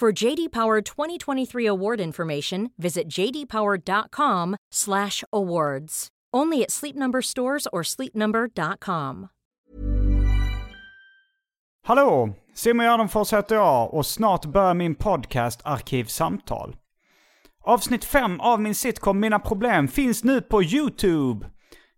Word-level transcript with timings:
For 0.00 0.24
JD 0.24 0.50
Power 0.50 0.80
2023 0.80 1.66
award 1.66 2.00
information, 2.00 2.70
visit 2.78 3.18
jdpower.com/awards. 3.18 6.08
Only 6.36 6.62
at 6.62 6.70
Sleep 6.70 6.96
Number 6.96 7.22
stores 7.22 7.66
or 7.72 7.82
sleepnumber.com. 7.82 9.28
Hallå! 11.86 12.34
Simon 12.54 12.86
Gärdenfors 12.86 13.32
heter 13.32 13.54
jag 13.54 13.94
och 13.94 14.06
snart 14.06 14.46
börjar 14.46 14.74
min 14.74 14.94
podcast 14.94 15.60
Arkivsamtal. 15.64 16.76
Avsnitt 17.64 18.04
5 18.04 18.40
av 18.40 18.60
min 18.60 18.74
sitcom 18.74 19.20
Mina 19.20 19.38
Problem 19.38 19.88
finns 19.88 20.24
nu 20.24 20.40
på 20.40 20.62
YouTube. 20.62 21.46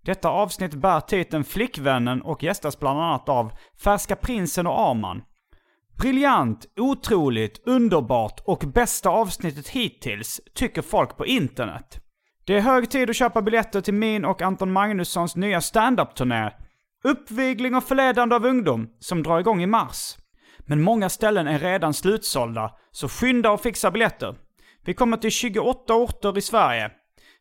Detta 0.05 0.29
avsnitt 0.29 0.75
bär 0.75 1.01
titeln 1.01 1.45
Flickvännen 1.45 2.23
och 2.23 2.43
gästas 2.43 2.79
bland 2.79 3.01
annat 3.01 3.29
av 3.29 3.53
Färska 3.85 4.17
Prinsen 4.17 4.67
och 4.67 4.81
Arman. 4.81 5.23
Briljant, 5.99 6.67
otroligt, 6.77 7.67
underbart 7.67 8.41
och 8.45 8.65
bästa 8.75 9.11
avsnittet 9.11 9.69
hittills, 9.69 10.41
tycker 10.55 10.83
folk 10.83 11.17
på 11.17 11.27
internet. 11.27 12.01
Det 12.45 12.57
är 12.57 12.61
hög 12.61 12.91
tid 12.91 13.11
att 13.11 13.17
köpa 13.17 13.43
biljetter 13.43 13.81
till 13.81 13.95
min 13.95 14.25
och 14.25 14.43
Anton 14.43 14.73
Magnussons 14.73 15.37
nya 15.37 15.61
standup-turné. 15.61 16.51
Uppvigling 17.05 17.75
och 17.75 17.85
förledande 17.85 18.35
av 18.35 18.47
ungdom, 18.47 18.89
som 18.99 19.23
drar 19.23 19.41
igång 19.41 19.63
i 19.63 19.67
mars. 19.67 20.17
Men 20.59 20.83
många 20.83 21.09
ställen 21.09 21.47
är 21.47 21.59
redan 21.59 21.95
slutsålda, 21.95 22.71
så 22.91 23.09
skynda 23.09 23.51
och 23.51 23.61
fixa 23.61 23.91
biljetter. 23.91 24.35
Vi 24.85 24.95
kommer 24.95 25.17
till 25.17 25.31
28 25.31 25.95
orter 25.95 26.39
i 26.39 26.41
Sverige. 26.41 26.91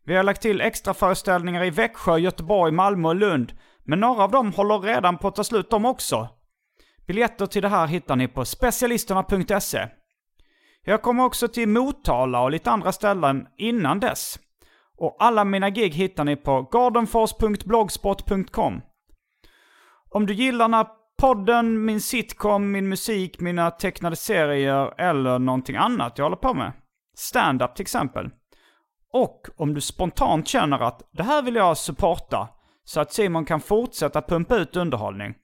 Vi 0.05 0.15
har 0.15 0.23
lagt 0.23 0.41
till 0.41 0.61
extra 0.61 0.93
föreställningar 0.93 1.63
i 1.63 1.69
Växjö, 1.69 2.17
Göteborg, 2.17 2.71
Malmö 2.71 3.07
och 3.07 3.15
Lund. 3.15 3.53
Men 3.83 3.99
några 3.99 4.23
av 4.23 4.31
dem 4.31 4.53
håller 4.53 4.79
redan 4.79 5.17
på 5.17 5.27
att 5.27 5.35
ta 5.35 5.43
slut 5.43 5.69
de 5.69 5.85
också. 5.85 6.29
Biljetter 7.11 7.45
till 7.45 7.61
det 7.61 7.67
här 7.67 7.87
hittar 7.87 8.15
ni 8.15 8.27
på 8.27 8.45
specialisterna.se. 8.45 9.87
Jag 10.83 11.01
kommer 11.01 11.25
också 11.25 11.47
till 11.47 11.69
Motala 11.69 12.41
och 12.41 12.51
lite 12.51 12.71
andra 12.71 12.91
ställen 12.91 13.47
innan 13.57 13.99
dess. 13.99 14.39
Och 14.97 15.15
alla 15.19 15.43
mina 15.43 15.69
gig 15.69 15.93
hittar 15.93 16.23
ni 16.23 16.35
på 16.35 16.69
gardenfors.blogspot.com. 16.71 18.81
Om 20.09 20.25
du 20.25 20.33
gillar 20.33 20.67
när 20.67 20.87
podden, 21.21 21.85
min 21.85 22.01
sitcom, 22.01 22.71
min 22.71 22.89
musik, 22.89 23.39
mina 23.39 23.71
tecknade 23.71 24.15
serier 24.15 25.01
eller 25.01 25.39
någonting 25.39 25.75
annat 25.75 26.17
jag 26.17 26.25
håller 26.25 26.35
på 26.35 26.53
med. 26.53 26.71
Stand-up 27.15 27.75
till 27.75 27.83
exempel. 27.83 28.29
Och 29.13 29.47
om 29.57 29.73
du 29.73 29.81
spontant 29.81 30.47
känner 30.47 30.79
att 30.79 31.09
det 31.11 31.23
här 31.23 31.41
vill 31.41 31.55
jag 31.55 31.77
supporta 31.77 32.47
så 32.83 32.99
att 32.99 33.13
Simon 33.13 33.45
kan 33.45 33.61
fortsätta 33.61 34.21
pumpa 34.21 34.57
ut 34.57 34.75
underhållning. 34.75 35.35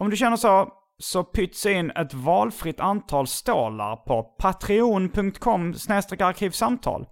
Om 0.00 0.10
du 0.10 0.16
känner 0.16 0.36
så, 0.36 0.72
så 0.98 1.24
pytsa 1.24 1.70
in 1.70 1.90
ett 1.90 2.14
valfritt 2.14 2.80
antal 2.80 3.26
stålar 3.26 3.96
på 3.96 4.22
patreon.com 4.22 5.74
arkivsamtal. 6.18 7.06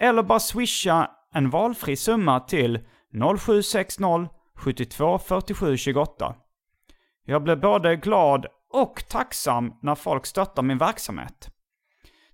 Eller 0.00 0.22
bara 0.22 0.40
swisha 0.40 1.10
en 1.32 1.50
valfri 1.50 1.96
summa 1.96 2.40
till 2.40 2.78
0760 3.38 4.28
72 4.56 5.18
47 5.18 5.76
28. 5.76 6.34
Jag 7.24 7.42
blir 7.42 7.56
både 7.56 7.96
glad 7.96 8.46
och 8.72 9.04
tacksam 9.08 9.72
när 9.82 9.94
folk 9.94 10.26
stöttar 10.26 10.62
min 10.62 10.78
verksamhet. 10.78 11.50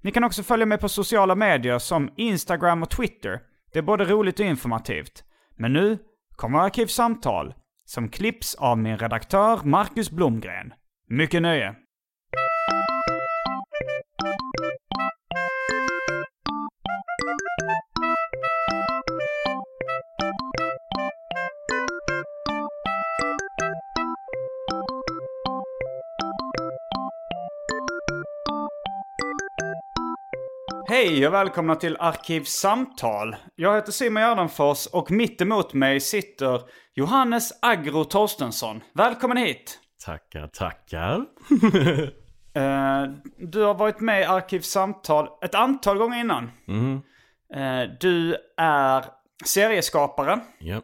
Ni 0.00 0.11
kan 0.11 0.25
också 0.25 0.43
följa 0.43 0.67
mig 0.67 0.79
på 0.79 0.89
sociala 0.89 1.34
medier 1.34 1.79
som 1.79 2.11
Instagram 2.17 2.83
och 2.83 2.91
Twitter. 2.91 3.41
Det 3.73 3.79
är 3.79 3.83
både 3.83 4.05
roligt 4.05 4.41
och 4.41 4.47
informativt. 4.47 5.25
Men 5.56 5.73
nu 5.73 5.99
kommer 6.37 6.59
Arkivsamtal, 6.59 7.55
som 7.84 8.09
klipps 8.09 8.54
av 8.54 8.78
min 8.78 8.98
redaktör 8.98 9.60
Marcus 9.65 10.10
Blomgren. 10.10 10.72
Mycket 11.09 11.43
nöje! 11.43 11.75
Hej 31.05 31.27
och 31.27 31.35
välkomna 31.35 31.75
till 31.75 31.97
Arkivsamtal. 32.01 33.37
Jag 33.55 33.75
heter 33.75 33.93
Simon 33.93 34.23
Gärdenfors 34.23 34.87
och 34.87 35.11
mitt 35.11 35.41
emot 35.41 35.75
mig 35.75 36.01
sitter 36.01 36.61
Johannes 36.95 37.53
Agro 37.63 38.05
Torstensson. 38.05 38.81
Välkommen 38.95 39.37
hit! 39.37 39.79
Tackar, 40.05 40.47
tackar. 40.47 41.25
Eh, 42.55 43.03
du 43.39 43.62
har 43.62 43.75
varit 43.75 44.01
med 44.01 44.21
i 44.21 44.25
Arkivsamtal 44.25 45.29
ett 45.45 45.55
antal 45.55 45.99
gånger 45.99 46.21
innan. 46.21 46.45
Eh, 47.55 47.91
du 48.01 48.37
är 48.57 49.05
serieskapare, 49.45 50.41
Ja. 50.59 50.83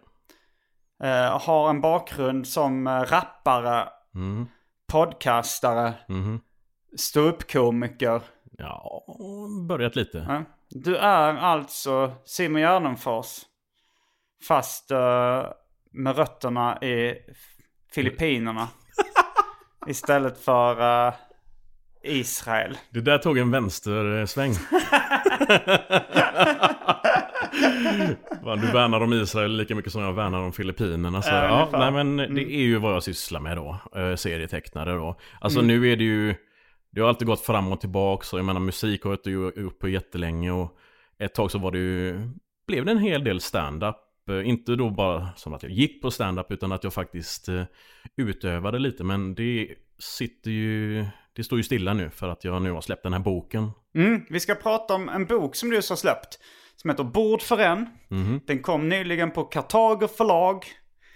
eh, 1.05 1.41
har 1.41 1.71
en 1.71 1.81
bakgrund 1.81 2.47
som 2.49 2.89
rappare, 2.89 3.89
podcastare, 4.93 5.95
ståuppkomiker. 6.97 8.21
Ja, 8.59 9.05
börjat 9.69 9.97
lite. 9.97 10.27
Ja. 10.29 10.45
Du 10.71 10.97
är 10.97 11.35
alltså 11.35 12.13
Simon 12.25 12.61
Gärdenfors. 12.61 13.41
Fast 14.49 14.91
eh, 14.91 15.47
med 15.91 16.17
rötterna 16.17 16.83
i 16.83 17.15
Filippinerna. 17.93 18.69
Istället 19.87 20.39
för 20.39 21.07
eh, 21.09 21.15
Israel. 22.03 22.79
Det 22.91 23.01
där 23.01 23.19
tog 23.19 23.39
en 23.39 23.51
vänstersväng. 23.51 24.53
Va, 28.43 28.57
du 28.57 28.73
värnar 28.73 29.01
om 29.01 29.13
Israel 29.13 29.57
lika 29.57 29.75
mycket 29.75 29.93
som 29.93 30.03
jag 30.03 30.13
värnar 30.13 30.39
om 30.39 30.53
Filippinerna. 30.53 31.23
Så, 31.23 31.31
Ja, 31.31 31.69
ja, 31.73 31.79
nej, 31.79 32.05
men 32.05 32.17
det 32.17 32.43
är 32.43 32.63
ju 32.63 32.79
vad 32.79 32.95
jag 32.95 33.03
sysslar 33.03 33.41
med 33.41 33.57
då. 33.57 33.79
Eh, 33.97 34.15
serietecknare 34.15 34.93
då. 34.93 35.17
Alltså 35.41 35.61
nu 35.61 35.93
är 35.93 35.97
det 35.97 36.05
ju... 36.05 36.35
Det 36.99 37.03
har 37.03 37.09
alltid 37.09 37.27
gått 37.27 37.41
fram 37.41 37.73
och 37.73 37.81
tillbaka. 37.81 38.25
Så 38.25 38.39
jag 38.39 38.45
menar 38.45 38.61
musik 38.61 39.03
har 39.05 39.11
jag 39.11 39.19
inte 39.19 39.61
gjort 39.61 39.79
på 39.79 39.89
jättelänge. 39.89 40.53
Och 40.53 40.79
ett 41.19 41.35
tag 41.35 41.51
så 41.51 41.59
var 41.59 41.71
det 41.71 41.79
ju... 41.79 42.21
Blev 42.67 42.85
det 42.85 42.91
en 42.93 42.99
hel 42.99 43.25
del 43.25 43.41
stand-up. 43.41 43.97
Eh, 44.31 44.49
Inte 44.49 44.77
då 44.77 44.91
bara 44.91 45.29
som 45.37 45.55
att 45.55 45.63
jag 45.63 45.73
gick 45.73 46.03
på 46.03 46.11
stand-up 46.11 46.53
utan 46.53 46.73
att 46.73 46.85
jag 46.85 46.93
faktiskt 46.93 47.49
eh, 47.49 47.63
utövade 48.17 48.79
lite. 48.79 49.05
Men 49.05 49.35
det 49.35 49.75
sitter 49.99 50.51
ju... 50.51 51.07
Det 51.33 51.45
står 51.45 51.59
ju 51.59 51.63
stilla 51.63 51.95
nu 51.95 52.11
för 52.11 52.29
att 52.29 52.45
jag 52.45 52.63
nu 52.63 52.71
har 52.71 52.81
släppt 52.81 53.03
den 53.03 53.13
här 53.13 53.21
boken. 53.21 53.71
Mm, 53.95 54.25
vi 54.31 54.41
ska 54.41 54.55
prata 54.55 54.95
om 54.95 55.09
en 55.09 55.27
bok 55.27 55.57
som 55.57 55.69
du 55.71 55.77
just 55.77 55.89
har 55.89 55.97
släppt. 55.97 56.39
Som 56.77 56.91
heter 56.91 57.05
Bord 57.05 57.43
för 57.43 57.59
en. 57.59 57.87
Den 58.47 58.63
kom 58.63 58.89
nyligen 58.89 59.31
på 59.31 59.45
Kartager 59.45 60.07
förlag. 60.07 60.65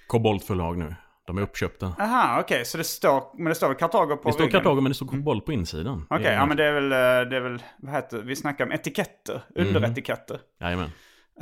Kobolt 0.06 0.44
förlag 0.44 0.78
nu. 0.78 0.94
De 1.26 1.38
är 1.38 1.42
uppköpta. 1.42 1.86
Aha, 1.98 2.40
okej. 2.40 2.64
så 2.64 2.78
det 2.78 2.84
står, 2.84 3.22
men 3.36 3.44
det 3.48 3.54
står 3.54 3.68
väl 3.68 3.76
Kartager 3.76 4.16
på 4.16 4.28
Det 4.28 4.32
står? 4.32 4.48
Kartago 4.48 4.74
men 4.80 4.84
det 4.90 4.94
står 4.94 5.06
Kobolt 5.06 5.46
på 5.46 5.52
insidan. 5.52 6.06
Okej, 6.10 6.32
ja 6.32 6.46
men 6.46 6.56
det 6.56 6.64
är 6.64 6.72
väl, 6.72 6.92
eh, 6.92 7.30
det 7.30 7.36
är 7.36 7.40
väl, 7.40 7.62
vad 7.78 7.94
heter? 7.94 8.18
Vi 8.22 8.36
snackar 8.36 8.64
om 8.66 8.72
etiketter, 8.72 9.42
underetiketter. 9.54 10.40
Jajamän. 10.60 10.90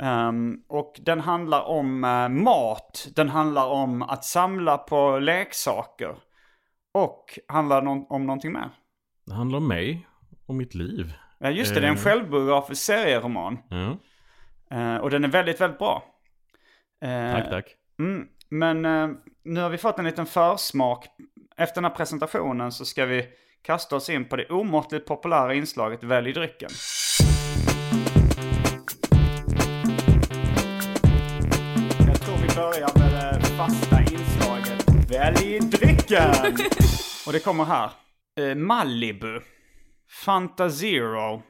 Ehm, 0.01 0.57
och 0.69 0.93
den 1.01 1.19
handlar 1.19 1.61
om 1.61 2.03
eh, 2.03 2.29
mat, 2.29 3.07
den 3.15 3.29
handlar 3.29 3.67
om 3.67 4.01
att 4.01 4.23
samla 4.25 4.77
på 4.77 5.19
leksaker. 5.19 6.15
Och 6.93 7.39
handlar 7.47 7.81
no- 7.81 8.05
om 8.09 8.25
någonting 8.25 8.51
mer. 8.53 8.69
Det 9.25 9.33
handlar 9.33 9.57
om 9.57 9.67
mig 9.67 10.07
och 10.45 10.55
mitt 10.55 10.75
liv. 10.75 11.13
Ja 11.39 11.49
just 11.49 11.73
det, 11.73 11.79
det 11.79 11.87
är 11.87 11.91
en 11.91 11.97
Eh. 11.97 12.03
självbiografisk 12.03 12.81
serieroman. 12.83 13.57
Ja. 13.69 13.97
Eh, 14.77 14.97
och 14.97 15.09
den 15.09 15.23
är 15.23 15.27
väldigt, 15.27 15.61
väldigt 15.61 15.79
bra. 15.79 16.03
Tack, 17.33 17.49
tack. 17.49 17.65
Mm, 17.99 18.27
men 18.49 18.85
nu 19.43 19.61
har 19.61 19.69
vi 19.69 19.77
fått 19.77 19.99
en 19.99 20.05
liten 20.05 20.25
försmak. 20.25 21.05
Efter 21.57 21.81
den 21.81 21.91
här 21.91 21.97
presentationen 21.97 22.71
så 22.71 22.85
ska 22.85 23.05
vi 23.05 23.27
kasta 23.61 23.95
oss 23.95 24.09
in 24.09 24.25
på 24.25 24.35
det 24.35 24.49
omåttligt 24.49 25.07
populära 25.07 25.53
inslaget 25.53 26.03
Välj 26.03 26.33
drycken. 26.33 26.69
Jag 32.07 32.21
tror 32.21 32.37
vi 32.37 32.55
börjar 32.55 32.99
med 32.99 33.41
det 33.41 33.47
fasta 33.47 34.01
inslaget 34.01 35.11
Välj 35.11 35.59
drycken! 35.59 36.33
Och 37.27 37.33
det 37.33 37.39
kommer 37.39 37.65
här. 37.65 37.91
Eh, 38.39 38.55
Malibu. 38.55 39.39
Fanta 40.25 40.69
Zero. 40.69 41.41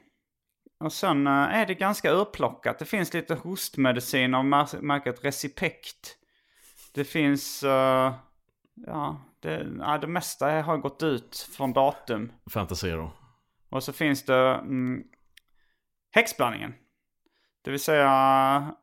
Och 0.84 0.94
sen 0.94 1.28
eh, 1.28 1.34
är 1.34 1.66
det 1.66 1.74
ganska 1.74 2.12
urplockat. 2.12 2.80
Det 2.80 2.86
finns 2.86 3.14
lite 3.14 3.36
hostmedicin 3.36 4.34
av 4.34 4.44
mär- 4.44 4.82
märket 4.82 5.26
Recipect. 5.26 6.18
Det 6.94 7.04
finns, 7.04 7.64
eh, 7.64 8.14
ja, 8.88 9.22
det, 9.40 9.68
ja, 9.80 9.98
det 9.98 10.08
mesta 10.08 10.62
har 10.62 10.78
gått 10.78 11.04
ut 11.04 11.50
från 11.58 11.74
datum. 11.74 12.32
Fantasero. 12.52 13.12
Och 13.70 13.84
så 13.84 13.94
finns 13.94 14.26
det 14.26 14.36
mm, 14.38 15.04
häxblandningen. 16.16 16.74
Det 17.64 17.72
vill 17.72 17.80
säga 17.80 18.10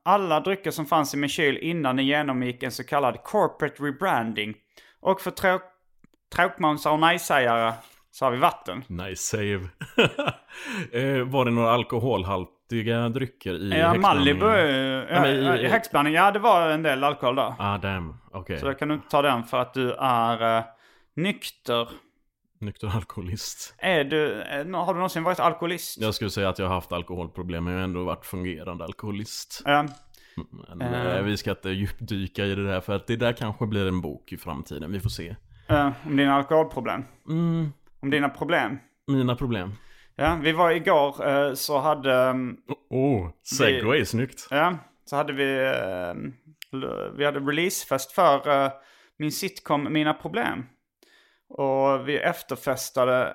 alla 0.02 0.40
drycker 0.40 0.70
som 0.70 0.87
fanns 0.87 1.14
i 1.14 1.16
min 1.16 1.28
kyl 1.28 1.58
innan 1.58 1.96
den 1.96 2.06
genomgick 2.06 2.62
en 2.62 2.72
så 2.72 2.84
kallad 2.84 3.22
corporate 3.25 3.82
rebranding. 3.82 4.54
Och 5.00 5.20
för 5.20 5.31
trå- 5.31 5.61
tråkmånsar 6.37 6.93
och 6.93 6.99
nej-sägare 6.99 7.75
så 8.11 8.25
har 8.25 8.32
vi 8.32 8.38
vatten. 8.38 8.84
Nice 8.88 9.22
save. 9.22 9.61
eh, 10.93 11.25
var 11.25 11.44
det 11.44 11.50
några 11.50 11.70
alkoholhaltiga 12.73 13.09
drycker 13.09 13.55
i 13.55 13.79
Ja, 13.81 13.94
Malibu, 13.94 14.47
häxblandningen? 14.47 15.06
ja, 15.11 15.56
i- 15.56 15.65
i, 15.65 15.69
häxblandning, 15.69 16.15
ja 16.15 16.31
det 16.31 16.38
var 16.38 16.69
en 16.70 16.82
del 16.82 17.05
alkohol 17.05 17.37
där. 17.37 17.55
Ah, 17.59 17.79
damn. 17.79 18.15
Okej. 18.32 18.59
Så 18.61 18.67
jag 18.67 18.79
kan 18.79 18.91
inte 18.91 19.09
ta 19.09 19.23
den 19.23 19.44
för 19.44 19.59
att 19.61 19.75
du 19.75 19.93
är 19.99 20.59
eh, 20.59 20.65
nykter. 21.17 21.88
Nykter 22.61 22.97
alkoholist. 22.97 23.75
Är 23.79 24.05
du, 24.05 24.43
eh, 24.43 24.56
har 24.56 24.87
du 24.94 24.99
någonsin 24.99 25.23
varit 25.23 25.41
alkoholist? 25.41 26.00
Jag 26.00 26.15
skulle 26.15 26.31
säga 26.31 26.49
att 26.49 26.59
jag 26.59 26.67
har 26.67 26.75
haft 26.75 26.93
alkoholproblem, 26.93 27.65
men 27.65 27.73
jag 27.73 27.81
har 27.81 27.85
ändå 27.85 28.05
varit 28.05 28.26
fungerande 28.26 28.85
alkoholist. 28.85 29.62
Ja. 29.64 29.87
Men, 30.75 30.94
Eh. 30.94 31.17
eh, 31.17 31.23
vi 31.23 31.37
ska 31.37 31.50
inte 31.50 31.71
djupdyka 31.71 32.44
i 32.44 32.55
det 32.55 32.64
där, 32.67 32.81
för 32.81 32.97
att 32.97 33.06
det 33.06 33.17
där 33.17 33.32
kanske 33.32 33.67
blir 33.67 33.88
en 33.88 34.00
bok 34.00 34.32
i 34.32 34.37
framtiden. 34.37 34.93
Vi 34.93 35.00
får 35.00 35.11
se. 35.11 35.37
Eh, 35.69 35.91
om 36.06 36.17
dina 36.17 36.35
alkoholproblem. 36.35 37.05
Mm, 37.29 37.73
Om 38.00 38.11
dina 38.11 38.29
problem. 38.29 38.79
mina 39.06 39.37
problem. 39.37 39.73
Ja, 40.20 40.38
vi 40.43 40.53
var 40.53 40.70
igår 40.70 41.29
eh, 41.29 41.55
så 41.55 41.79
hade, 41.79 42.15
mm, 42.15 42.56
Oh, 42.91 43.31
segway, 43.43 44.05
snyggt. 44.05 44.47
ja, 44.50 44.79
så 45.05 45.17
hade 45.17 45.32
vi, 45.32 45.59
eh, 45.67 46.11
l- 46.73 47.12
vi 47.17 47.25
hade 47.25 47.41
releasefest 47.41 48.12
för 48.12 48.65
eh, 48.65 48.73
min 49.19 49.32
sitcom 49.32 49.93
Mina 49.93 50.15
Problem. 50.15 50.67
Och 51.49 52.09
vi 52.09 52.19
efterfestade 52.19 53.35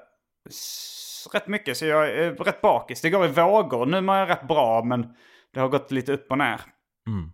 rätt 1.33 1.47
mycket, 1.47 1.77
så 1.77 1.85
jag 1.85 2.09
är 2.09 2.31
rätt 2.35 2.61
bakis. 2.61 3.01
Det 3.01 3.09
går 3.09 3.25
i 3.25 3.27
vågor. 3.27 3.85
Nu 3.85 4.01
mår 4.01 4.15
jag 4.15 4.29
rätt 4.29 4.47
bra, 4.47 4.83
men 4.83 5.07
det 5.53 5.59
har 5.59 5.67
gått 5.67 5.91
lite 5.91 6.13
upp 6.13 6.31
och 6.31 6.37
ner. 6.37 6.61
Mm. 7.07 7.31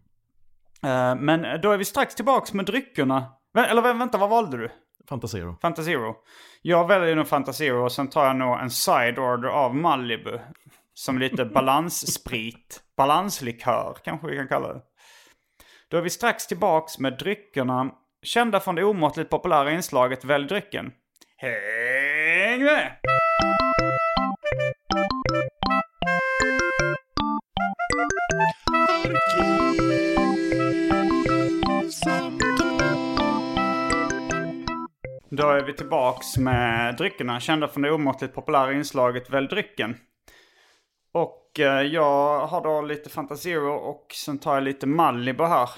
Eh, 0.84 1.22
men 1.22 1.62
då 1.62 1.72
är 1.72 1.78
vi 1.78 1.86
strax 1.86 2.16
tillbaks 2.16 2.54
med 2.54 2.66
dryckerna. 2.66 3.26
Eller 3.58 3.82
vä- 3.82 4.00
vänta, 4.00 4.18
vad 4.18 4.30
valde 4.30 4.58
du? 4.58 4.70
Fantasero. 5.10 5.56
Fanta 5.62 5.84
Zero. 5.84 6.16
Jag 6.62 6.88
väljer 6.88 7.16
nog 7.16 7.28
Fanta 7.28 7.54
Zero 7.54 7.84
och 7.84 7.92
sen 7.92 8.10
tar 8.10 8.26
jag 8.26 8.36
nog 8.36 8.60
en 8.60 8.70
side 8.70 9.20
order 9.20 9.50
av 9.50 9.76
Malibu. 9.76 10.40
Som 10.94 11.20
lite 11.20 11.46
balanssprit. 11.54 12.82
Balanslikör 12.98 13.98
kanske 14.04 14.28
vi 14.28 14.36
kan 14.38 14.48
kalla 14.48 14.74
det. 14.74 14.82
Då 15.90 15.98
är 15.98 16.02
vi 16.02 16.10
strax 16.10 16.48
tillbaks 16.48 17.00
med 17.00 17.18
dryckerna. 17.18 17.92
Kända 18.24 18.60
från 18.60 18.76
det 18.76 18.84
omåttligt 18.84 19.30
populära 19.30 19.72
inslaget 19.72 20.24
Välj 20.24 20.48
drycken. 20.48 20.92
Häng 21.38 22.64
med! 22.64 22.96
Då 35.32 35.50
är 35.50 35.64
vi 35.64 35.74
tillbaks 35.74 36.38
med 36.38 36.98
dryckerna, 36.98 37.40
kända 37.40 37.68
från 37.68 37.84
det 37.84 37.92
omåttligt 37.92 38.36
populära 38.36 38.74
inslaget 38.74 39.30
Välj 39.30 39.48
drycken. 39.48 39.98
Och 41.12 41.60
eh, 41.60 41.82
jag 41.82 42.48
har 42.48 42.64
då 42.64 42.82
lite 42.82 43.10
Fantasero 43.10 43.74
och 43.74 44.06
sen 44.26 44.40
tar 44.40 44.54
jag 44.54 44.64
lite 44.64 44.88
Malibu 44.88 45.44
här. 45.44 45.70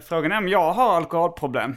Frågan 0.00 0.32
är 0.32 0.38
om 0.38 0.48
jag 0.48 0.72
har 0.72 0.96
alkoholproblem. 0.96 1.76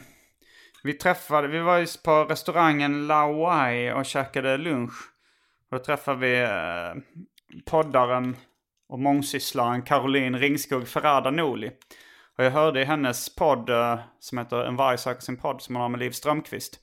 Vi 0.82 0.92
träffade, 0.92 1.48
vi 1.48 1.58
var 1.58 1.78
ju 1.78 1.86
på 2.04 2.24
restaurangen 2.24 3.06
Lawai 3.06 3.92
och 3.92 4.04
käkade 4.06 4.56
lunch. 4.56 4.94
Och 5.70 5.78
då 5.78 5.84
träffade 5.84 6.18
vi 6.18 6.40
eh, 6.40 7.02
poddaren 7.70 8.36
och 8.88 8.98
mångsysslaren 8.98 9.82
Caroline 9.82 10.38
Ringskog 10.38 10.88
Ferrada 10.88 11.30
Noli. 11.30 11.70
Och 12.38 12.44
jag 12.44 12.50
hörde 12.50 12.80
i 12.80 12.84
hennes 12.84 13.34
podd 13.34 13.70
eh, 13.70 13.98
som 14.18 14.38
heter 14.38 14.64
En 14.64 14.76
varg 14.76 14.98
söker 14.98 15.20
sin 15.20 15.36
podd 15.36 15.62
som 15.62 15.74
hon 15.74 15.82
har 15.82 15.88
med 15.88 16.00
Liv 16.00 16.10
Strömquist. 16.10 16.80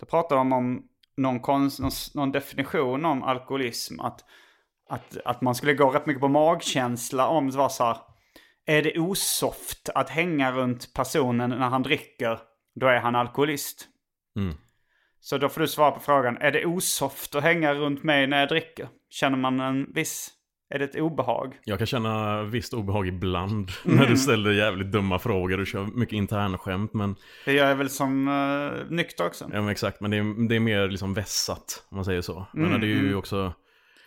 Då 0.00 0.06
pratar 0.06 0.36
de 0.36 0.52
om 0.52 0.82
någon, 1.16 1.40
konst, 1.40 1.80
någon, 1.80 1.90
någon 2.14 2.32
definition 2.32 3.04
om 3.04 3.22
alkoholism. 3.22 4.00
Att, 4.00 4.24
att, 4.88 5.16
att 5.24 5.40
man 5.40 5.54
skulle 5.54 5.74
gå 5.74 5.90
rätt 5.90 6.06
mycket 6.06 6.20
på 6.20 6.28
magkänsla 6.28 7.28
om 7.28 7.50
det 7.50 7.58
var 7.58 7.68
så 7.68 7.84
här. 7.84 7.96
Är 8.66 8.82
det 8.82 8.98
osoft 8.98 9.88
att 9.94 10.10
hänga 10.10 10.52
runt 10.52 10.94
personen 10.94 11.50
när 11.50 11.68
han 11.68 11.82
dricker, 11.82 12.38
då 12.74 12.86
är 12.86 12.98
han 12.98 13.14
alkoholist. 13.14 13.88
Mm. 14.36 14.54
Så 15.20 15.38
då 15.38 15.48
får 15.48 15.60
du 15.60 15.68
svara 15.68 15.90
på 15.90 16.00
frågan, 16.00 16.36
är 16.36 16.52
det 16.52 16.66
osoft 16.66 17.34
att 17.34 17.42
hänga 17.42 17.74
runt 17.74 18.02
mig 18.02 18.26
när 18.26 18.40
jag 18.40 18.48
dricker? 18.48 18.88
Känner 19.10 19.36
man 19.36 19.60
en 19.60 19.92
viss, 19.92 20.30
är 20.70 20.78
det 20.78 20.84
ett 20.84 20.96
obehag? 20.96 21.54
Jag 21.64 21.78
kan 21.78 21.86
känna 21.86 22.42
visst 22.42 22.74
obehag 22.74 23.08
ibland 23.08 23.70
Mm. 23.84 23.96
när 23.98 24.06
du 24.06 24.16
ställer 24.16 24.50
jävligt 24.52 24.92
dumma 24.92 25.18
frågor 25.18 25.60
och 25.60 25.66
kör 25.66 25.84
mycket 25.84 26.12
internskämt. 26.16 26.94
Men, 26.94 27.16
Det 27.44 27.52
gör 27.52 27.68
jag 27.68 27.76
väl 27.76 27.90
som 27.90 28.28
uh, 28.28 28.72
nykter 28.90 29.26
också. 29.26 29.44
ja, 29.52 29.60
men 29.60 29.68
exakt, 29.68 30.00
men 30.00 30.10
det 30.10 30.16
är, 30.16 30.48
det 30.48 30.56
är 30.56 30.60
mer 30.60 30.88
liksom 30.88 31.14
vässat 31.14 31.86
om 31.88 31.96
man 31.96 32.04
säger 32.04 32.20
så. 32.20 32.46
Mm, 32.54 32.70
Men 32.70 32.80
det 32.80 32.86
är 32.86 32.88
ju 33.02 33.14
också, 33.14 33.52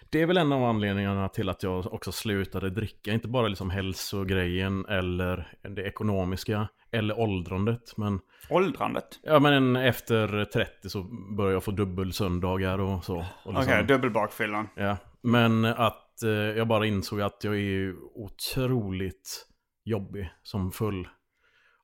det 0.10 0.22
är 0.22 0.26
väl 0.26 0.38
en 0.38 0.52
av 0.52 0.64
anledningarna 0.64 1.30
till 1.30 1.50
att 1.50 1.64
jag 1.64 1.94
också 1.94 2.12
slutade 2.12 2.70
dricka. 2.70 3.12
Inte 3.12 3.28
bara 3.28 3.48
liksom 3.48 3.70
hälsogrejen 3.70 4.86
eller 4.86 5.48
det 5.76 5.82
ekonomiska 5.84 6.68
eller 6.92 7.20
åldrandet. 7.20 7.98
Men, 7.98 8.20
Åldrandet. 8.50 9.20
ja, 9.24 9.40
men 9.40 9.76
efter 9.76 10.46
30 10.46 10.90
så 10.90 11.04
börjar 11.38 11.54
jag 11.54 11.64
få 11.64 11.72
dubbelsöndagar 11.72 12.80
och 12.80 13.04
så. 13.04 13.18
Och 13.18 13.26
Okej, 13.46 13.60
liksom- 13.62 13.88
dubbelbakfyllan. 13.88 14.68
Ja, 14.76 14.98
men 15.22 15.66
att 15.66 16.06
eh, 16.24 16.30
jag 16.30 16.68
bara 16.68 16.86
insåg 16.86 17.22
att 17.22 17.44
jag 17.44 17.60
är 17.60 17.94
otroligt 18.14 19.48
jobbig 19.84 20.30
som 20.44 20.72
full. 20.72 21.08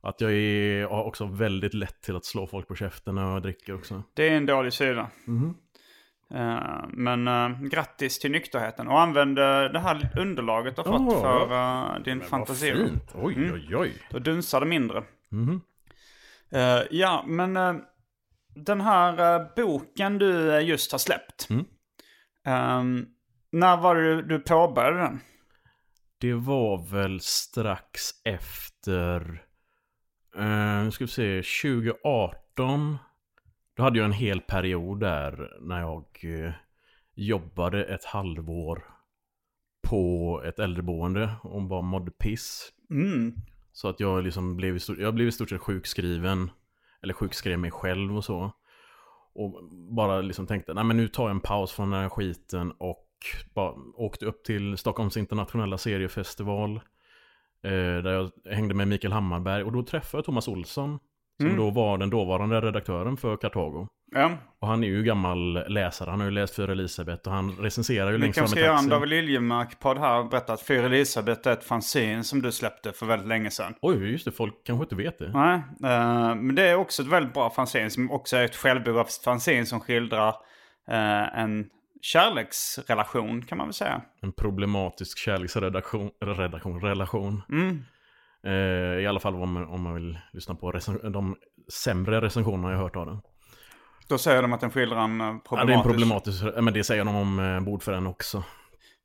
Att 0.02 0.22
jag 0.22 0.32
är 0.34 0.86
har 0.88 1.04
också 1.04 1.26
väldigt 1.26 1.74
lätt 1.74 2.02
till 2.02 2.16
att 2.16 2.26
slå 2.26 2.48
folk 2.48 2.68
på 2.68 2.76
käften 2.76 3.16
när 3.16 3.32
jag 3.34 3.42
dricker 3.42 3.76
också. 3.76 4.04
Det 4.14 4.30
är 4.30 4.32
en 4.38 4.46
dålig 4.46 4.74
sida. 4.74 5.10
Mhm. 5.26 5.56
Eh, 6.34 6.86
men 6.90 7.28
uh, 7.28 7.62
grattis 7.62 8.20
till 8.20 8.32
nykterheten. 8.32 8.88
Och 8.88 9.00
använd 9.02 9.40
eh, 9.40 9.64
det 9.64 9.80
här 9.80 10.12
underlaget 10.20 10.76
du 10.76 10.82
har 10.82 10.98
fått 10.98 11.14
Ja. 11.14 11.22
för 11.22 11.96
eh, 11.96 12.04
din 12.04 12.20
Vad 12.20 12.28
fantasi. 12.28 12.72
fint. 12.74 13.12
Oj, 13.16 13.34
Mm. 13.36 13.54
oj, 13.54 13.76
oj. 13.76 13.94
Då 14.10 14.20
dunsar 14.20 14.60
det 14.60 14.66
mindre. 14.66 15.04
Eh, 16.52 16.82
ja, 16.92 17.24
men 17.28 17.54
den 18.56 18.82
här 18.82 19.56
boken 19.56 20.18
du 20.18 20.60
just 20.62 20.92
har 20.92 21.00
släppt. 21.00 21.48
Mm. 21.50 23.06
När 23.56 23.78
var 23.78 23.96
det 23.96 24.16
du, 24.16 24.22
du 24.22 24.40
påbörjade 24.40 24.98
den? 24.98 25.20
Det 26.18 26.34
var 26.34 26.92
väl 26.92 27.20
strax 27.20 28.02
efter, 28.24 29.44
eh, 30.38 30.84
nu 30.84 30.92
ska 30.92 31.04
vi 31.04 31.08
se, 31.08 31.42
2018. 31.62 32.98
Då 33.76 33.84
hade 33.84 34.00
jag 34.00 34.06
en 34.06 34.12
hel 34.12 34.42
period 34.42 35.00
där 35.00 35.58
när 35.62 35.80
jag 35.80 36.06
eh, 36.24 36.54
jobbade 37.14 37.86
ett 37.86 38.06
halvår 38.06 38.84
på 39.88 40.42
ett 40.46 40.60
äldreboende 40.60 41.36
och 41.44 41.64
bara 41.64 41.82
mådde 41.82 42.12
piss. 42.12 42.72
Mm. 42.90 43.36
Så 43.72 43.88
att 43.88 44.00
jag 44.00 44.24
liksom 44.24 44.56
blev, 44.56 44.80
stort- 44.80 45.00
jag 45.00 45.14
blev 45.14 45.28
i 45.28 45.32
stort 45.32 45.50
sett 45.50 45.62
sjukskriven. 45.62 46.52
Eller 47.04 47.14
sjukskrev 47.14 47.60
mig 47.60 47.72
själv 47.72 48.18
och 48.18 48.26
så. 48.26 48.52
Och 49.34 49.70
bara 49.96 50.22
liksom 50.22 50.48
tänkte, 50.48 50.74
nej 50.74 50.84
men 50.84 50.98
nu 50.98 51.08
tar 51.08 51.24
jag 51.24 51.32
en 51.32 51.40
paus 51.40 51.72
från 51.72 51.92
den 51.92 52.02
här 52.02 52.10
skiten 52.10 52.72
och 52.72 53.05
bara 53.54 53.74
åkte 53.96 54.26
upp 54.26 54.44
till 54.44 54.78
Stockholms 54.78 55.18
internationella 55.18 55.78
seriefestival. 55.78 56.76
Eh, 57.64 57.72
där 58.04 58.12
jag 58.12 58.32
hängde 58.56 58.74
med 58.74 58.88
Mikael 58.88 59.14
Hammarberg 59.14 59.64
och 59.64 59.72
då 59.72 59.84
träffade 59.84 60.20
jag 60.20 60.26
Thomas 60.26 60.48
Olsson. 60.48 61.00
Som 61.38 61.46
Mm. 61.46 61.58
då 61.58 61.70
var 61.70 61.98
den 61.98 62.10
dåvarande 62.10 62.62
redaktören 62.62 63.18
för 63.18 63.38
Kartago. 63.38 63.88
Ja. 64.12 64.32
Och 64.60 64.68
han 64.68 64.84
är 64.84 64.88
ju 64.88 65.04
gammal 65.04 65.54
läsare, 65.68 66.10
han 66.10 66.20
har 66.20 66.28
ju 66.28 66.32
läst 66.32 66.56
Fyra 66.56 66.72
Elisabeth 66.72 67.28
och 67.28 67.34
han 67.34 67.52
recenserar 67.52 68.08
ju 68.08 68.12
Vi 68.12 68.18
längst 68.18 68.40
fram 68.40 68.44
kanske 68.44 68.60
i 68.60 68.62
ska 68.62 68.66
göra 68.66 68.72
en 68.72 68.78
taxin. 68.78 68.90
David 68.90 69.10
Liljemark-podd 69.10 69.98
här 69.98 70.20
och 70.20 70.30
berätta 70.30 70.54
att 70.54 70.62
Fyr 70.62 70.84
Elisabeth 70.84 71.48
är 71.48 71.54
ett 71.54 71.64
fanzine 71.64 72.24
som 72.24 72.42
du 72.42 72.52
släppte 72.52 72.92
för 72.94 73.06
väldigt 73.06 73.28
länge 73.28 73.52
sedan. 73.52 73.74
Oj, 73.82 74.12
just 74.12 74.26
det, 74.26 74.32
folk 74.32 74.54
kanske 74.66 74.84
inte 74.84 74.96
vet 74.96 75.20
det. 75.20 75.32
Nej, 75.34 75.56
eh, 75.84 76.36
men 76.36 76.56
det 76.56 76.64
är 76.68 76.76
också 76.76 77.02
ett 77.02 77.08
väldigt 77.08 77.34
bra 77.34 77.50
fanzine 77.50 77.90
som 77.90 78.12
också 78.12 78.38
är 78.38 78.46
ett 78.46 78.56
självbiografiskt 78.56 79.24
fanzine 79.24 79.66
som 79.66 79.80
skildrar 79.80 80.30
eh, 80.88 81.40
en 81.40 81.70
kärleksrelation 82.06 83.42
kan 83.42 83.58
man 83.58 83.68
väl 83.68 83.74
säga. 83.74 84.02
En 84.22 84.32
problematisk 84.32 85.18
kärleksredaktion, 85.18 86.12
redaktion, 86.22 86.82
relation. 86.82 87.42
Mm. 87.50 87.84
Eh, 88.44 89.04
I 89.04 89.08
alla 89.08 89.20
fall 89.20 89.36
om 89.36 89.54
man, 89.54 89.66
om 89.66 89.82
man 89.82 89.94
vill 89.94 90.20
lyssna 90.32 90.56
på 90.56 90.72
de 91.04 91.36
sämre 91.74 92.22
recensionerna 92.22 92.72
jag 92.72 92.80
hört 92.80 92.96
av 92.96 93.06
den. 93.06 93.22
Då 94.08 94.18
säger 94.18 94.42
de 94.42 94.54
att 94.54 94.62
den 94.62 94.72
skildrar 94.72 95.04
en 95.04 95.22
eh, 95.22 95.28
Ja, 95.28 95.40
problematisk... 95.44 95.68
det 95.68 95.74
är 95.74 95.78
en 95.78 95.84
problematisk, 95.84 96.44
men 96.62 96.74
det 96.74 96.84
säger 96.84 97.06
de 97.06 97.16
om 97.16 97.40
eh, 97.40 97.60
bord 97.60 97.84
för 97.84 97.94
en 97.94 98.08
också. 98.08 98.44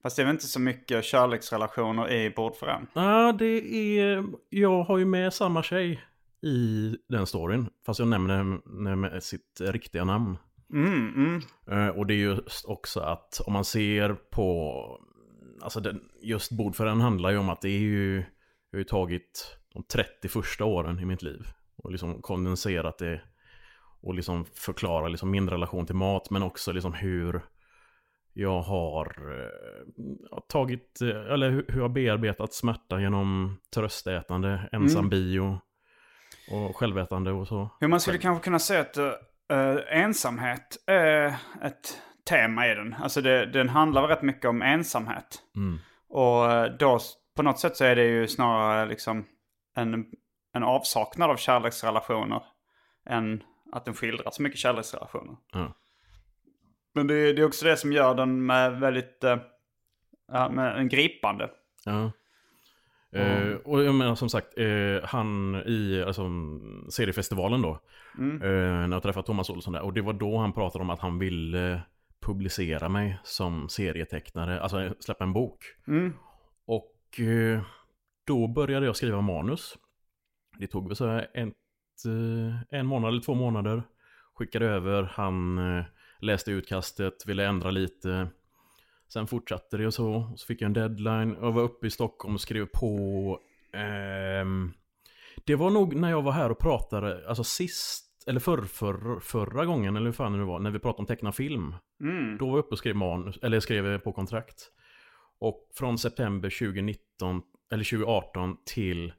Fast 0.03 0.17
det 0.17 0.23
är 0.23 0.27
väl 0.27 0.35
inte 0.35 0.47
så 0.47 0.61
mycket 0.61 1.05
kärleksrelationer 1.05 2.11
i 2.13 2.31
Bord 2.31 2.57
för 2.57 2.67
en? 2.67 2.87
Ja, 2.93 3.33
det 3.33 3.75
är, 3.99 4.25
jag 4.49 4.83
har 4.83 4.99
ju 4.99 5.05
med 5.05 5.35
samma 5.35 5.63
tjej 5.63 6.01
i 6.43 6.97
den 7.09 7.27
storyn. 7.27 7.69
Fast 7.87 7.99
jag 7.99 8.09
nämner 8.09 8.61
nämner 8.85 9.21
sitt 9.21 9.61
riktiga 9.61 10.05
namn. 10.05 10.37
Mm, 10.73 11.15
mm. 11.15 11.43
Eh, 11.71 11.89
Och 11.99 12.07
det 12.07 12.15
är 12.15 12.19
just 12.19 12.65
också 12.65 13.01
att 13.01 13.41
om 13.47 13.53
man 13.53 13.65
ser 13.65 14.15
på, 14.15 14.75
alltså 15.63 15.81
den, 15.81 16.01
just 16.23 16.53
bord 16.53 16.77
för 16.77 16.87
en 16.87 17.01
handlar 17.01 17.31
ju 17.31 17.39
om 17.39 17.49
att 17.49 17.61
det 17.61 17.69
är 17.69 17.79
ju, 17.79 18.17
jag 18.71 18.77
har 18.77 18.79
ju 18.79 18.85
tagit 18.85 19.57
de 19.75 19.83
30 19.83 20.29
första 20.29 20.65
åren 20.65 20.99
i 21.01 21.05
mitt 21.05 21.23
liv 21.23 21.47
och 21.77 21.91
liksom 21.91 22.23
kondenserat 22.23 22.99
det 22.99 23.21
och 24.03 24.15
liksom 24.15 24.45
förklara 24.55 25.09
liksom 25.09 25.31
min 25.31 25.51
relation 25.51 25.87
till 25.87 25.95
mat 25.95 26.31
men 26.31 26.43
också 26.43 26.73
liksom 26.73 26.93
hur 26.93 27.41
jag 28.33 28.61
har 28.63 29.07
eh, 29.41 30.39
tagit, 30.49 31.01
eh, 31.03 31.33
eller 31.33 31.51
hur 31.51 31.65
hur 31.69 31.81
jag 31.81 31.93
bearbetat 31.93 32.55
smärta 32.55 33.01
genom 33.01 33.57
tröstätande, 33.75 34.69
ensam 34.73 34.99
Mm. 34.99 35.11
bio 35.11 35.59
och 36.51 36.77
självätande 36.77 37.33
och 37.33 37.49
så. 37.49 37.71
Hur 37.81 37.89
man 37.89 38.01
skulle 38.01 38.19
kanske 38.19 38.45
kunna 38.45 38.59
säga 38.59 38.81
att 38.81 38.97
eh, 39.51 39.77
ensamhet 39.89 40.77
är 40.87 41.27
ett 41.63 42.03
tema 42.29 42.67
i 42.69 42.75
den. 42.75 42.95
Alltså 43.03 43.21
det, 43.21 43.47
den 43.47 43.69
handlar 43.69 44.09
rätt 44.09 44.23
mycket 44.23 44.45
om 44.45 44.63
ensamhet. 44.63 45.43
Mm. 45.57 45.79
Och 46.09 46.53
eh, 46.53 46.65
då 46.79 46.99
på 47.37 47.43
något 47.43 47.59
sätt 47.59 47.77
så 47.77 47.85
är 47.85 47.97
det 47.97 48.05
ju 48.05 48.29
snarare 48.29 48.87
liksom 48.87 49.25
en, 49.77 50.07
en 50.55 50.63
avsaknad 50.63 51.31
av 51.31 51.37
kärleksrelationer 51.37 52.43
än 53.07 53.43
att 53.73 53.85
den 53.85 53.95
skildrar 53.95 54.31
så 54.31 54.43
mycket 54.43 54.59
kärleksrelationer. 54.59 55.37
Ja. 55.53 55.75
Men 56.95 57.07
det, 57.07 57.15
är- 57.15 57.35
det 57.35 57.43
är 57.43 57.47
också 57.47 57.65
det 57.67 57.77
som 57.77 57.93
gör 57.93 58.15
den 58.15 58.47
med 58.47 58.81
väldigt 58.81 59.25
ja, 60.33 60.49
med 60.49 60.77
en 60.79 60.89
gripande. 60.89 61.51
Eh, 63.13 63.55
och 63.65 63.85
jag 63.85 63.95
menar 63.95 64.15
som 64.15 64.29
sagt, 64.29 64.59
eh, 64.59 65.05
han 65.05 65.55
i 65.67 66.05
alltså, 66.07 66.31
seriefestivalen 66.89 67.63
då, 67.63 67.79
Mm. 68.19 68.43
eh, 68.43 68.89
när 68.89 68.97
jag 68.97 69.03
träffade 69.03 69.27
Thomas 69.27 69.51
Olsson 69.51 69.73
där, 69.73 69.83
och 69.83 69.93
det 69.93 70.01
var 70.01 70.13
då 70.13 70.39
han 70.39 70.53
pratade 70.53 70.83
om 70.83 70.91
att 70.91 71.01
han 71.01 71.19
ville 71.19 71.83
publicera 72.21 72.89
mig 72.89 73.19
som 73.25 73.69
serietecknare, 73.69 74.61
alltså 74.61 74.95
släppa 75.01 75.25
en 75.25 75.33
bok. 75.33 75.65
Mm. 75.87 76.13
Och 76.67 77.21
eh, 77.21 77.61
då 78.27 78.49
började 78.49 78.87
jag 78.87 78.97
skriva 78.97 79.21
manus. 79.21 79.79
Det 80.59 80.67
tog 80.67 80.87
väl 80.89 80.97
så 80.97 81.07
här 81.07 81.31
ett, 81.35 81.55
eh, 82.07 82.79
en 82.79 82.87
månad 82.87 83.09
eller 83.09 83.23
två 83.23 83.35
månader. 83.35 83.83
Skickade 84.35 84.67
över, 84.67 85.03
han 85.03 85.59
eh, 85.59 85.85
läste 86.21 86.51
utkastet, 86.51 87.27
ville 87.27 87.47
ändra 87.47 87.71
lite. 87.71 88.29
Sen 89.13 89.27
fortsatte 89.27 89.77
det 89.77 89.87
och 89.87 89.95
så. 89.95 90.15
Och 90.15 90.41
så 90.41 90.47
fick 90.47 90.63
jag 90.63 90.67
en 90.67 90.73
deadline. 90.73 91.37
Jag 91.41 91.53
var 91.53 91.63
uppe 91.63 91.87
i 91.87 91.91
Stockholm 91.91 92.35
och 92.35 92.41
skrev 92.41 92.67
på. 92.67 93.41
ehm, 93.73 94.73
det 95.45 95.55
var 95.55 95.71
nog 95.71 95.95
när 95.95 96.11
jag 96.11 96.23
var 96.23 96.33
här 96.33 96.51
och 96.51 96.59
pratade, 96.59 97.29
alltså 97.29 97.45
sist, 97.45 98.25
eller 98.27 98.41
förr, 98.41 98.63
förr, 98.63 99.21
förra 99.21 99.65
gången, 99.65 99.97
eller 99.97 100.07
hur 100.07 100.13
fan 100.13 100.33
det 100.33 100.39
nu 100.39 100.45
var, 100.45 100.59
när 100.59 100.71
vi 100.71 100.79
pratade 100.79 101.01
om 101.01 101.07
teckna 101.07 101.33
film. 101.33 101.75
Mm. 102.01 102.39
Då 102.39 102.47
var 102.47 102.53
jag 102.53 102.59
uppe 102.59 102.73
och 102.73 102.79
skrev 102.79 102.97
manus, 102.97 103.39
eller 103.43 103.61
skrev 103.61 103.99
på 103.99 104.13
kontrakt. 104.13 104.71
Och 105.39 105.69
från 105.75 105.99
september 105.99 106.51
2019, 106.51 107.43
eller 107.73 107.85
2018 107.85 108.57
till 108.65 109.13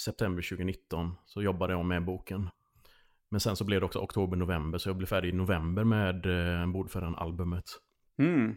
september 0.00 0.42
2019 0.42 1.14
så 1.24 1.42
jobbade 1.42 1.72
jag 1.72 1.84
med 1.84 2.04
boken. 2.04 2.48
Men 3.28 3.40
sen 3.40 3.56
så 3.56 3.64
blev 3.64 3.80
det 3.80 3.86
också 3.86 3.98
oktober-november, 3.98 4.78
så 4.78 4.88
jag 4.88 4.96
blev 4.96 5.06
färdig 5.06 5.28
i 5.28 5.32
november 5.32 5.84
med 5.84 6.26
eh, 6.26 6.66
Bordföraren-albumet. 6.66 7.64
Mm. 8.18 8.56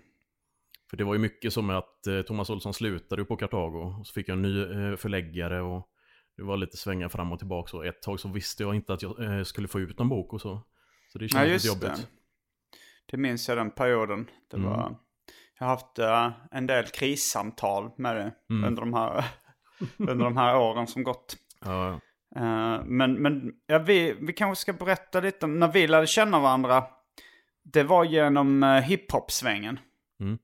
För 0.93 0.97
det 0.97 1.03
var 1.03 1.13
ju 1.13 1.19
mycket 1.19 1.53
som 1.53 1.69
att 1.69 2.07
eh, 2.07 2.21
Thomas 2.21 2.49
Olsson 2.49 2.73
slutade 2.73 3.25
på 3.25 3.35
Kartago, 3.37 3.77
och 3.99 4.07
så 4.07 4.13
fick 4.13 4.29
jag 4.29 4.35
en 4.35 4.41
ny 4.41 4.61
eh, 4.61 4.95
förläggare 4.95 5.61
och 5.61 5.87
det 6.37 6.43
var 6.43 6.57
lite 6.57 6.77
svängar 6.77 7.09
fram 7.09 7.31
och 7.31 7.39
tillbaka. 7.39 7.69
Så 7.69 7.83
ett 7.83 8.01
tag 8.01 8.19
så 8.19 8.27
visste 8.29 8.63
jag 8.63 8.75
inte 8.75 8.93
att 8.93 9.01
jag 9.01 9.23
eh, 9.23 9.43
skulle 9.43 9.67
få 9.67 9.79
ut 9.79 9.99
någon 9.99 10.09
bok 10.09 10.33
och 10.33 10.41
så. 10.41 10.61
Så 11.11 11.17
det 11.19 11.25
Ja, 11.25 11.29
kändes 11.29 11.51
just 11.51 11.65
lite 11.65 11.85
jobbigt. 11.87 12.01
det. 12.01 12.07
Det 13.11 13.17
minns 13.17 13.49
jag 13.49 13.57
den 13.57 13.71
perioden. 13.71 14.29
Det 14.51 14.57
Mm. 14.57 14.69
var, 14.69 14.95
jag 15.59 15.65
har 15.67 15.73
haft 15.75 15.99
eh, 15.99 16.31
en 16.51 16.67
del 16.67 16.85
krissamtal 16.85 17.91
med 17.97 18.15
det 18.15 18.31
Mm. 18.49 18.63
under, 18.63 18.81
de 18.81 18.93
här, 18.93 19.25
under 19.97 20.25
de 20.25 20.37
här 20.37 20.57
åren 20.57 20.87
som 20.87 21.03
gått. 21.03 21.35
Ja, 21.65 21.99
Eh, 22.35 22.83
men 22.85 23.13
men 23.13 23.53
ja, 23.67 23.79
vi, 23.79 24.15
vi 24.21 24.33
kanske 24.33 24.61
ska 24.61 24.73
berätta 24.73 25.19
lite 25.19 25.45
om 25.45 25.59
när 25.59 25.67
vi 25.71 25.87
lärde 25.87 26.07
känna 26.07 26.39
varandra. 26.39 26.83
Det 27.63 27.83
var 27.83 28.03
genom 28.03 28.63
uh, 28.63 28.79
hiphop-svängen. 28.81 29.79
Mm. 30.19 30.37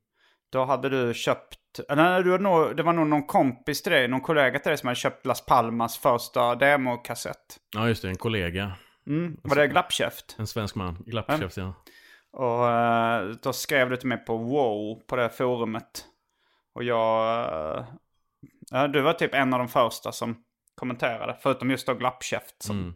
Då 0.52 0.66
hade 0.66 0.90
du 0.90 1.14
köpt, 1.14 1.80
eller 1.90 2.04
nej, 2.04 2.24
du 2.24 2.32
hade 2.32 2.44
nog, 2.44 2.76
det 2.76 2.84
var 2.84 2.94
nog 2.94 3.08
någon 3.08 3.24
kompis 3.28 3.82
till 3.84 3.92
dig, 3.92 4.08
någon 4.08 4.22
kollega 4.22 4.60
till 4.60 4.70
dig 4.70 4.78
som 4.78 4.88
hade 4.88 4.96
köpt 4.96 5.26
Las 5.26 5.46
Palmas 5.46 5.98
första 5.98 6.56
demokassett. 6.56 7.58
ja 7.76 7.88
just 7.88 8.02
det, 8.02 8.08
en 8.10 8.18
kollega. 8.18 8.72
Mm. 9.08 9.38
Var 9.44 9.56
det 9.56 9.68
glappkäft? 9.68 10.36
En 10.40 10.48
svensk 10.48 10.76
man, 10.76 10.98
glappkäft 11.06 11.58
ja. 11.58 11.74
Och 12.32 12.70
eh, 12.70 13.28
då 13.42 13.54
skrev 13.54 13.90
du 13.90 13.98
till 13.98 14.08
mig 14.08 14.18
på 14.18 14.38
wow 14.38 15.00
på 15.08 15.16
det 15.16 15.30
forumet. 15.30 16.06
Och 16.76 16.84
jag... 16.84 17.40
eh, 17.78 17.86
ja, 18.72 18.88
du 18.88 19.02
var 19.02 19.14
typ 19.14 19.34
en 19.34 19.54
av 19.54 19.60
de 19.60 19.68
första 19.68 20.12
som 20.12 20.44
kommenterade. 20.76 21.38
Förutom 21.42 21.70
just 21.72 21.88
då 21.88 21.94
glappkäft 21.94 22.64
som 22.64 22.80
Mm. 22.80 22.94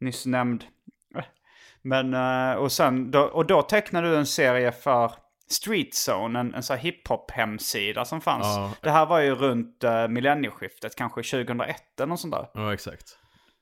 nyss 0.00 0.26
nämnd. 0.26 0.64
Men, 1.82 2.14
eh, 2.14 2.56
och 2.56 2.72
sen, 2.72 3.10
då, 3.10 3.20
och 3.20 3.46
då 3.46 3.62
tecknade 3.62 4.10
du 4.10 4.16
en 4.16 4.26
serie 4.26 4.72
för 4.72 5.12
Street 5.52 5.94
Zone, 6.08 6.40
en, 6.40 6.54
en 6.54 6.62
sån 6.62 6.76
här 6.76 6.82
hiphop-hemsida 6.82 8.04
som 8.04 8.20
fanns. 8.20 8.46
Ja. 8.46 8.72
Det 8.82 8.90
här 8.90 9.06
var 9.06 9.20
ju 9.20 9.34
runt 9.34 9.84
uh, 9.84 10.08
millennieskiftet, 10.08 10.96
kanske 10.96 11.22
2001 11.22 11.76
eller 12.00 12.06
något 12.06 12.20
sånt 12.20 12.34
där. 12.34 12.48
Ja, 12.54 12.74
exakt. 12.74 13.18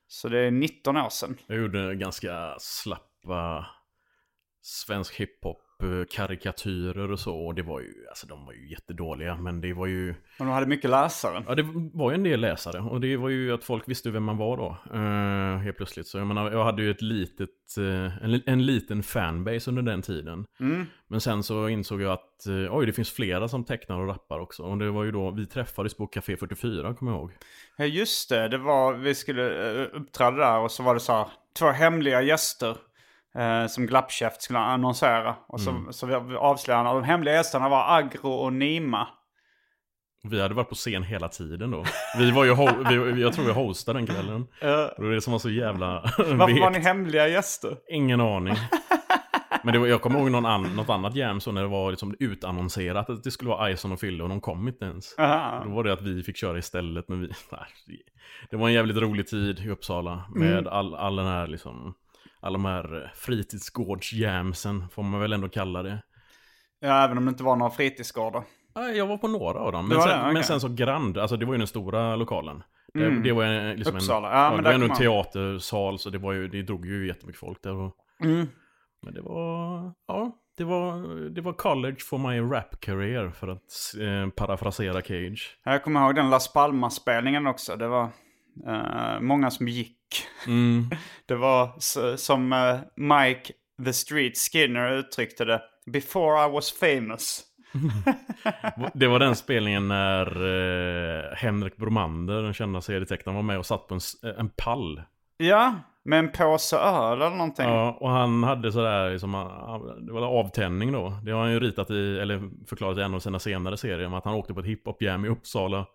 Så 0.07 0.29
det 0.29 0.39
är 0.39 0.51
19 0.51 0.97
år 0.97 1.09
sedan. 1.09 1.37
Jag 1.47 1.57
gjorde 1.57 1.95
ganska 1.95 2.55
slappa 2.59 3.65
svensk 4.61 5.15
hiphop 5.15 5.57
karikatyrer 6.09 7.11
och 7.11 7.19
så. 7.19 7.35
Och 7.35 7.55
det 7.55 7.61
var 7.61 7.79
ju, 7.79 7.93
alltså 8.09 8.27
de 8.27 8.45
var 8.45 8.53
ju 8.53 8.69
jättedåliga. 8.69 9.35
Men 9.35 9.61
det 9.61 9.73
var 9.73 9.87
ju, 9.87 10.09
Och 10.09 10.45
de 10.45 10.47
hade 10.47 10.65
mycket 10.65 10.89
läsare. 10.89 11.43
ja 11.47 11.55
det 11.55 11.65
var 11.93 12.11
ju 12.11 12.15
en 12.15 12.23
del 12.23 12.41
läsare. 12.41 12.79
Och 12.79 13.01
det 13.01 13.17
var 13.17 13.29
ju 13.29 13.53
att 13.53 13.63
folk 13.63 13.89
visste 13.89 14.11
vem 14.11 14.23
man 14.23 14.37
var 14.37 14.57
då. 14.57 14.77
Uh, 14.97 15.57
helt 15.57 15.77
plötsligt. 15.77 16.07
Så 16.07 16.17
jag 16.17 16.27
menar, 16.27 16.51
jag 16.51 16.63
hade 16.63 16.81
ju 16.81 16.91
ett 16.91 17.01
litet, 17.01 17.49
eh, 17.77 18.23
en, 18.23 18.41
en 18.45 18.65
liten 18.65 19.03
fanbase 19.03 19.69
under 19.69 19.81
den 19.81 20.01
tiden. 20.01 20.45
Mm. 20.59 20.85
Men 21.07 21.21
sen 21.21 21.43
så 21.43 21.69
insåg 21.69 22.01
jag 22.01 22.11
att, 22.11 22.47
eh, 22.47 22.75
oj 22.77 22.85
det 22.85 22.93
finns 22.93 23.11
flera 23.11 23.47
som 23.47 23.63
tecknar 23.63 23.99
och 23.99 24.07
rappar 24.07 24.39
också. 24.39 24.63
Och 24.63 24.77
det 24.77 24.91
var 24.91 25.03
ju 25.03 25.11
då, 25.11 25.31
vi 25.31 25.47
träffades 25.47 25.93
på 25.93 26.07
Café 26.07 26.37
44, 26.37 26.93
kommer 26.93 27.11
jag 27.11 27.19
ihåg. 27.19 27.31
Ja 27.77 27.85
just 27.85 28.29
det, 28.29 28.47
det 28.47 28.57
var, 28.57 28.93
vi 28.93 29.15
skulle 29.15 29.73
uh, 29.73 29.87
uppträda 29.93 30.37
där 30.37 30.59
och 30.59 30.71
så 30.71 30.83
var 30.83 30.93
det 30.93 30.99
så 30.99 31.13
här, 31.13 31.27
två 31.59 31.67
hemliga 31.67 32.21
gäster 32.21 32.77
eh, 33.37 33.67
som 33.67 33.85
Glappkäft 33.85 34.41
skulle 34.41 34.59
annonsera. 34.59 35.35
Och 35.47 35.61
så, 35.61 35.85
så 35.89 36.05
vi 36.05 36.19
vi 36.19 36.35
avslöjade 36.35 36.89
att 36.89 36.95
de 36.95 37.03
hemliga 37.03 37.33
gästerna 37.33 37.69
var 37.69 37.97
Agro 37.97 38.29
och 38.29 38.53
Nima. 38.53 39.07
Vi 40.23 40.41
hade 40.41 40.53
varit 40.53 40.69
på 40.69 40.75
scen 40.75 41.03
hela 41.03 41.29
tiden 41.29 41.71
då. 41.71 41.83
Vi 42.17 42.31
var 42.31 42.45
ju, 42.45 42.55
vi, 43.13 43.21
jag 43.21 43.33
tror 43.33 43.45
vi 43.45 43.51
hostade 43.51 43.99
den 43.99 44.07
kvällen. 44.07 44.41
Uh, 44.41 44.47
Det 44.97 45.03
var 45.03 45.11
det 45.11 45.21
som 45.21 45.31
var 45.31 45.39
så 45.39 45.49
jävla 45.49 46.01
varför 46.17 46.59
var 46.59 46.69
ni 46.69 46.79
hemliga 46.79 47.27
gäster? 47.27 47.77
Ingen 47.89 48.21
aning. 48.21 48.55
Men 49.63 49.73
det 49.73 49.79
var, 49.79 49.87
jag 49.87 50.01
kommer 50.01 50.19
ihåg 50.19 50.31
någon 50.31 50.45
an, 50.45 50.75
något 50.75 50.89
annat 50.89 51.15
jam 51.15 51.39
så 51.39 51.51
när 51.51 51.61
det 51.61 51.67
var 51.67 51.91
liksom 51.91 52.15
utannonserat 52.19 53.09
att 53.09 53.23
det 53.23 53.31
skulle 53.31 53.49
vara 53.49 53.71
Ison 53.71 53.91
och 53.91 53.99
Fille 53.99 54.23
och 54.23 54.29
de 54.29 54.41
kom 54.41 54.67
inte 54.67 54.85
ens. 54.85 55.19
Aha. 55.19 55.63
Då 55.65 55.71
var 55.71 55.83
det 55.83 55.93
att 55.93 56.01
vi 56.01 56.23
fick 56.23 56.37
köra 56.37 56.57
istället. 56.57 57.09
Men 57.09 57.21
vi, 57.21 57.27
nej, 57.51 58.01
det 58.49 58.57
var 58.57 58.67
en 58.67 58.73
jävligt 58.73 58.97
rolig 58.97 59.27
tid 59.27 59.59
i 59.59 59.69
Uppsala. 59.69 60.23
Med 60.35 60.67
all, 60.67 60.95
all 60.95 61.15
den 61.15 61.27
här 61.27 61.47
liksom, 61.47 61.93
alla 62.41 62.53
de 62.53 62.65
här 62.65 63.11
fritidsgårdsjamsen 63.15 64.89
får 64.89 65.03
man 65.03 65.19
väl 65.19 65.33
ändå 65.33 65.49
kalla 65.49 65.83
det. 65.83 66.03
Ja, 66.79 67.03
även 67.05 67.17
om 67.17 67.25
det 67.25 67.29
inte 67.29 67.43
var 67.43 67.55
några 67.55 67.71
fritidsgårdar. 67.71 68.43
Nej, 68.75 68.97
Jag 68.97 69.07
var 69.07 69.17
på 69.17 69.27
några 69.27 69.59
av 69.59 69.71
dem. 69.71 69.89
Det 69.89 69.95
Men, 69.95 69.97
var 69.97 70.07
sen, 70.07 70.17
det, 70.17 70.21
okej. 70.23 70.33
men 70.33 70.43
sen 70.43 70.59
så 70.59 70.69
Grand, 70.69 71.17
alltså 71.17 71.37
det 71.37 71.45
var 71.45 71.53
ju 71.53 71.57
den 71.57 71.67
stora 71.67 72.15
lokalen. 72.15 72.63
Det, 72.93 73.09
det 73.23 73.31
var 73.31 73.43
en, 73.43 73.75
liksom 73.75 73.95
Uppsala. 73.95 74.31
en, 74.31 74.37
Ja, 74.37 74.51
ja, 74.51 74.57
det 74.57 74.63
var 74.63 74.73
ändå 74.73 74.85
en 74.85 74.95
teatersal 74.95 75.99
så 75.99 76.09
det, 76.09 76.17
var 76.17 76.33
ju, 76.33 76.47
det 76.47 76.61
drog 76.61 76.85
ju 76.85 77.07
jättemycket 77.07 77.39
folk 77.39 77.63
där. 77.63 77.75
Och, 77.75 77.95
Mm. 78.23 78.47
Men 79.03 79.13
det 79.13 79.21
var, 79.21 79.93
ja, 80.07 80.31
det 80.57 80.63
var, 80.63 81.19
det 81.29 81.41
var 81.41 81.53
college 81.53 81.95
for 81.99 82.17
my 82.17 82.39
rap 82.55 82.79
career 82.79 83.29
för 83.29 83.47
att 83.47 83.95
eh, 84.01 84.29
parafrasera 84.29 85.01
Cage. 85.01 85.57
Jag 85.63 85.83
kommer 85.83 86.01
ihåg 86.05 86.15
den 86.15 86.29
Las 86.29 86.53
Palmas-spelningen 86.53 87.47
också. 87.47 87.75
Det 87.75 87.87
var 87.87 88.09
eh, 88.67 89.19
många 89.19 89.51
som 89.51 89.67
gick. 89.67 89.97
Mm. 90.47 90.89
Det 91.25 91.35
var 91.35 91.79
som 92.17 92.53
eh, 92.53 92.79
Mike 92.95 93.53
the 93.85 93.93
Street 93.93 94.37
Skinner 94.37 94.91
uttryckte 94.91 95.45
det. 95.45 95.61
Before 95.85 96.45
I 96.45 96.51
was 96.51 96.79
famous. 96.79 97.43
Det 98.93 99.07
var 99.07 99.19
den 99.19 99.35
spelningen 99.35 99.87
när 99.87 100.25
eh, 100.25 101.35
Henrik 101.35 101.77
Bromander, 101.77 102.43
den 102.43 102.53
kända 102.53 102.81
serietecknaren, 102.81 103.35
var 103.35 103.43
med 103.43 103.59
och 103.59 103.65
satt 103.65 103.87
på 103.87 103.93
en, 103.93 104.01
en 104.37 104.49
pall. 104.49 105.01
Ja, 105.37 105.75
med 106.03 106.19
en 106.19 106.31
påse 106.31 106.77
öl 106.77 107.21
eller 107.21 107.35
någonting. 107.35 107.65
Ja, 107.65 107.97
och 107.99 108.09
han 108.09 108.43
hade 108.43 108.71
sådär, 108.71 109.11
liksom, 109.11 109.31
det 110.01 110.13
var 110.13 110.21
avtändning 110.21 110.91
då. 110.91 111.13
Det 111.23 111.31
har 111.31 111.41
han 111.41 111.51
ju 111.51 111.59
ritat 111.59 111.91
i, 111.91 112.19
eller 112.19 112.49
förklarat 112.67 112.97
i 112.97 113.01
en 113.01 113.13
av 113.13 113.19
sina 113.19 113.39
senare 113.39 113.77
serier, 113.77 114.07
om 114.07 114.13
att 114.13 114.25
han 114.25 114.33
åkte 114.33 114.53
på 114.53 114.59
ett 114.59 114.65
hiphop-jam 114.65 115.25
i 115.25 115.29
Uppsala. 115.29 115.85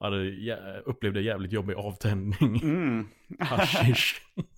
Hade, 0.00 0.82
upplevde 0.86 1.20
jävligt 1.20 1.52
jobbig 1.52 1.74
avtändning. 1.74 2.60
Mm. 2.62 3.08
Hashish. 3.40 4.14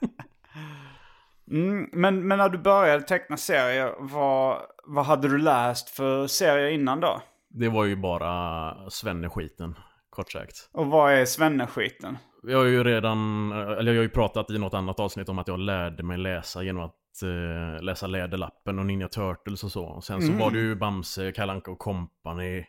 Mm, 1.51 1.89
men, 1.93 2.29
men 2.29 2.39
när 2.39 2.49
du 2.49 2.59
började 2.59 3.03
teckna 3.03 3.37
serier, 3.37 3.95
vad, 3.99 4.59
vad 4.85 5.05
hade 5.05 5.29
du 5.29 5.39
läst 5.39 5.89
för 5.89 6.27
serier 6.27 6.71
innan 6.71 7.01
då? 7.01 7.23
Det 7.49 7.69
var 7.69 7.85
ju 7.85 7.97
bara 7.97 8.75
svenneskiten, 8.91 9.79
kort 10.11 10.33
sagt. 10.33 10.69
Och 10.73 10.87
vad 10.87 11.13
är 11.13 11.25
svenneskiten? 11.25 12.19
Jag 12.43 12.59
har 12.59 12.65
ju 12.65 12.85
redan, 12.85 13.53
eller 13.53 13.93
jag 13.93 13.99
har 13.99 14.03
ju 14.03 14.09
pratat 14.09 14.51
i 14.51 14.59
något 14.59 14.75
annat 14.75 15.01
avsnitt 15.01 15.29
om 15.29 15.39
att 15.39 15.49
jag 15.49 15.59
lärde 15.59 16.03
mig 16.03 16.19
läsa 16.19 16.63
genom 16.63 16.83
att 16.83 17.23
eh, 17.23 17.83
läsa 17.83 18.07
Läderlappen 18.07 18.79
och 18.79 18.87
Ninja 18.87 19.09
Turtles 19.09 19.65
och 19.65 19.73
så. 19.73 20.01
Sen 20.01 20.23
så 20.23 20.33
var 20.33 20.51
det 20.51 20.59
ju 20.59 20.75
Bamse, 20.75 21.33
Kalle 21.33 21.53
Anka 21.53 21.71
och 21.71 21.79
Company. 21.79 22.65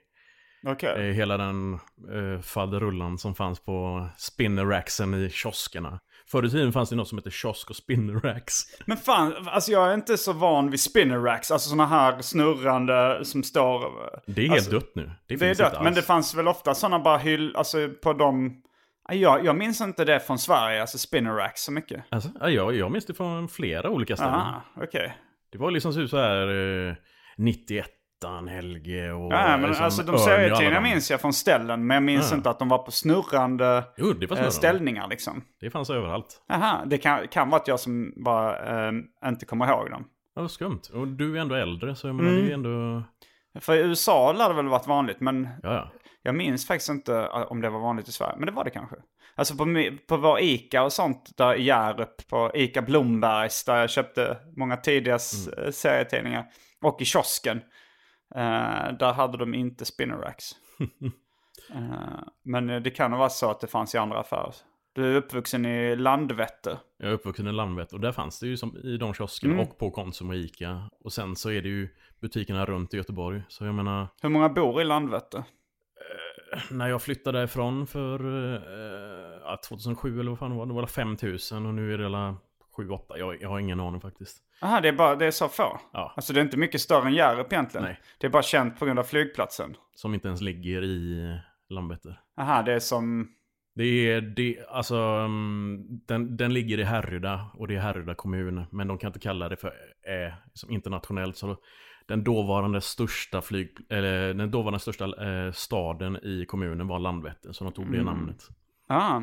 Okej. 0.66 1.10
Eh, 1.10 1.16
hela 1.16 1.38
den 1.38 1.74
eh, 1.74 2.42
faderullan 2.42 3.18
som 3.18 3.36
fanns 3.36 3.60
på 3.60 4.08
spinnerracksen 4.18 5.14
i 5.14 5.30
kioskerna. 5.30 6.00
Förr 6.28 6.46
i 6.46 6.50
tiden 6.50 6.74
fanns 6.74 6.90
det 6.90 6.96
något 6.96 7.08
som 7.08 7.18
hette 7.18 7.32
kiosk 7.32 7.70
och 7.70 7.76
spinnerracks. 7.76 8.64
Men 8.86 8.98
fan, 8.98 9.34
alltså 9.48 9.72
jag 9.72 9.90
är 9.90 9.94
inte 9.94 10.18
så 10.18 10.34
van 10.34 10.70
vid 10.72 10.80
spinner 10.80 11.20
racks. 11.20 11.52
Alltså 11.52 11.70
sådana 11.70 11.86
här 11.86 12.22
snurrande 12.22 13.26
som 13.26 13.44
står... 13.44 13.82
Det 14.26 14.42
är 14.42 14.46
helt 14.46 14.54
Alltså, 14.54 14.72
dött 14.72 14.92
nu. 14.96 15.12
Det, 15.28 15.36
Det 15.36 15.50
är 15.50 15.56
dött, 15.56 15.84
men 15.84 15.94
det 15.94 16.02
fanns 16.02 16.36
väl 16.36 16.48
ofta 16.48 16.74
sådana 16.76 17.00
bara 17.00 17.18
hyll, 17.18 17.56
alltså 17.56 17.90
på 18.04 18.14
de... 18.14 18.62
Ja, 19.10 19.14
Jag, 19.16 19.46
jag 19.46 19.56
minns 19.56 19.82
inte 19.82 20.06
det 20.06 20.20
från 20.20 20.40
Sverige, 20.40 20.82
alltså 20.82 20.98
spinner 20.98 21.32
racks 21.34 21.62
så 21.64 21.72
mycket. 21.72 22.04
Alltså, 22.10 22.30
ja, 22.40 22.50
jag, 22.50 22.76
jag 22.76 22.92
minns 22.92 23.06
det 23.06 23.14
från 23.14 23.48
flera 23.50 23.90
olika 23.90 24.16
ställen. 24.16 24.34
Aha, 24.34 24.62
okej. 24.76 25.18
Det 25.52 25.58
var 25.58 25.72
liksom 25.72 26.08
så 26.08 26.18
här 26.18 26.48
eh, 26.90 26.96
91 27.38 27.86
Helge 28.48 29.12
och... 29.12 29.34
Ja, 29.34 29.58
men 29.58 29.62
liksom 29.68 29.86
alltså 29.86 30.04
de 30.04 30.18
serietidningarna 30.18 30.82
minns 30.82 31.12
jag 31.12 31.22
från 31.22 31.34
ställen, 31.34 31.88
men 31.88 31.96
jag 31.96 32.04
minns 32.04 32.32
Ja. 32.32 32.38
inte 32.38 32.50
att 32.50 32.60
de 32.60 32.70
var 32.70 32.78
på 32.78 32.92
snurrande 32.92 33.84
Jo, 33.98 34.10
eh, 34.12 34.16
snurrande. 34.18 34.52
ställningar 34.52 35.08
liksom. 35.08 35.44
Det 35.60 35.70
fanns 35.70 35.90
överallt. 35.90 36.42
Aha, 36.54 36.84
det 36.86 36.98
kan, 36.98 37.28
kan 37.28 37.50
vara 37.50 37.62
att 37.62 37.68
jag 37.68 37.80
som 37.80 38.14
bara 38.26 38.88
eh, 38.88 38.94
inte 39.26 39.46
kommer 39.46 39.68
ihåg 39.68 39.90
dem. 39.92 40.06
Ja, 40.36 40.42
vad 40.42 40.52
skumt. 40.52 40.82
Och 40.94 41.08
du 41.08 41.38
är 41.38 41.42
ändå 41.42 41.56
äldre, 41.56 41.96
så 41.96 42.08
jag 42.08 42.16
menar 42.16 42.30
Mm. 42.30 42.44
det 42.46 42.50
är 42.52 42.54
ändå... 42.54 43.04
För 43.60 43.74
i 43.76 43.80
USA 43.80 44.34
lär 44.34 44.50
det 44.50 44.56
väl 44.56 44.68
varit 44.68 44.88
vanligt, 44.88 45.20
men 45.20 45.48
Ja, 45.64 45.74
ja. 45.74 45.92
jag 46.22 46.36
minns 46.36 46.68
faktiskt 46.68 46.90
inte 46.90 47.28
om 47.28 47.62
det 47.62 47.70
var 47.70 47.80
vanligt 47.80 48.08
i 48.08 48.12
Sverige. 48.12 48.34
Men 48.38 48.46
det 48.46 48.52
var 48.52 48.64
det 48.64 48.70
kanske. 48.70 48.96
Alltså 49.36 49.56
på, 49.56 49.66
på 50.10 50.18
vår 50.18 50.40
ICA 50.40 50.84
och 50.84 50.94
sånt 50.94 51.32
där 51.38 51.56
i 51.56 51.64
Hjärup, 51.64 52.28
på 52.30 52.52
ICA 52.54 52.82
Blombergs, 52.82 53.64
där 53.66 53.76
jag 53.78 53.90
köpte 53.90 54.38
många 54.58 54.78
tidiga 54.78 55.18
Mm. 55.58 55.72
serietidningar. 55.72 56.46
Och 56.82 57.02
i 57.02 57.06
kiosken. 57.06 57.62
Eh, 58.36 58.98
där 59.00 59.14
hade 59.14 59.38
de 59.38 59.54
inte 59.54 59.86
spinner 59.86 60.16
racks. 60.18 60.52
Eh, 61.74 62.20
men 62.44 62.68
det 62.84 62.90
kan 62.92 63.12
vara 63.12 63.30
så 63.30 63.52
att 63.52 63.60
det 63.60 63.68
fanns 63.68 63.96
i 63.96 63.98
andra 63.98 64.20
affärer. 64.20 64.54
Du 64.94 65.12
är 65.12 65.16
uppvuxen 65.16 65.66
i 65.66 65.96
Landvetter. 65.96 66.78
Jag 66.98 67.10
är 67.10 67.14
uppvuxen 67.14 67.48
i 67.48 67.52
Landvetter 67.52 67.96
och 67.96 68.02
där 68.02 68.12
fanns 68.12 68.40
det 68.40 68.48
ju 68.48 68.58
som 68.58 68.78
i 68.78 68.98
de 68.98 69.14
kioskerna 69.14 69.54
Mm. 69.54 69.66
och 69.68 69.78
på 69.78 69.92
Konsum 69.92 70.30
och 70.30 70.36
Ica. 70.36 70.90
Och 71.00 71.14
sen 71.14 71.36
så 71.36 71.50
är 71.52 71.62
det 71.62 71.70
ju 71.70 71.90
butikerna 72.22 72.66
runt 72.66 72.94
i 72.94 72.98
Göteborg. 72.98 73.44
Så 73.48 73.66
jag 73.66 73.76
menar, 73.76 74.08
Hur 74.22 74.30
många 74.30 74.50
bor 74.50 74.82
i 74.82 74.84
Landvetter? 74.84 75.44
när 76.72 76.88
jag 76.88 77.02
flyttade 77.02 77.38
därifrån 77.38 77.88
för 77.88 78.20
eh, 78.56 78.62
ja, 79.44 79.60
2007 79.70 80.20
eller 80.20 80.30
vad 80.32 80.40
fan 80.40 80.52
det 80.52 80.58
var, 80.58 80.66
det 80.66 80.74
var 80.74 80.88
5000 80.88 81.66
och 81.66 81.74
nu 81.74 81.94
är 81.94 81.98
det 81.98 82.06
alla 82.06 82.38
7-8. 82.78 83.00
Jag, 83.18 83.42
jag 83.42 83.50
har 83.50 83.60
ingen 83.60 83.80
aning 83.80 84.02
faktiskt. 84.02 84.38
Aha, 84.62 84.82
det 84.82 84.88
är, 84.88 84.94
bara, 84.94 85.16
det 85.16 85.26
är 85.26 85.32
så 85.32 85.48
få? 85.50 85.80
Ja. 85.94 86.14
Alltså 86.16 86.34
det 86.34 86.40
är 86.40 86.44
inte 86.44 86.58
mycket 86.58 86.82
större 86.82 87.08
än 87.08 87.14
Hjärup 87.14 87.54
egentligen? 87.54 87.86
Nej. 87.86 88.00
Det 88.18 88.28
är 88.28 88.32
bara 88.32 88.44
känt 88.44 88.80
på 88.80 88.86
grund 88.86 89.00
av 89.00 89.04
flygplatsen? 89.04 89.76
Som 89.96 90.14
inte 90.14 90.28
ens 90.28 90.42
ligger 90.42 90.84
i 90.84 91.40
Landvetter. 91.70 92.20
Aha, 92.38 92.62
det 92.62 92.74
är 92.74 92.80
som... 92.80 93.28
Det 93.76 93.84
är, 93.84 94.22
det, 94.22 94.66
alltså, 94.70 94.96
mm, 94.98 95.84
den, 96.08 96.38
den 96.38 96.54
ligger 96.54 96.80
i 96.80 96.84
Härryda 96.84 97.46
och 97.54 97.68
det 97.68 97.76
är 97.76 97.80
Härryda 97.80 98.16
kommun. 98.16 98.66
Men 98.72 98.88
de 98.88 98.98
kan 98.98 99.08
inte 99.08 99.20
kalla 99.20 99.50
det 99.50 99.56
för 99.56 99.68
eh, 99.68 100.34
som 100.54 100.72
internationellt. 100.72 101.38
Så 101.38 101.58
den 102.06 102.24
dåvarande 102.24 102.82
största 102.82 103.42
flyg, 103.42 103.78
eller 103.90 104.34
den 104.34 104.52
dåvarande 104.52 104.80
största 104.80 105.06
eh, 105.06 105.52
staden 105.52 106.18
i 106.24 106.46
kommunen 106.46 106.88
var 106.88 107.00
Landvetter. 107.00 107.52
Så 107.52 107.64
de 107.64 107.74
tog 107.74 107.86
det 107.92 107.98
Mm. 108.00 108.06
namnet. 108.06 108.48
Ah, 108.88 109.22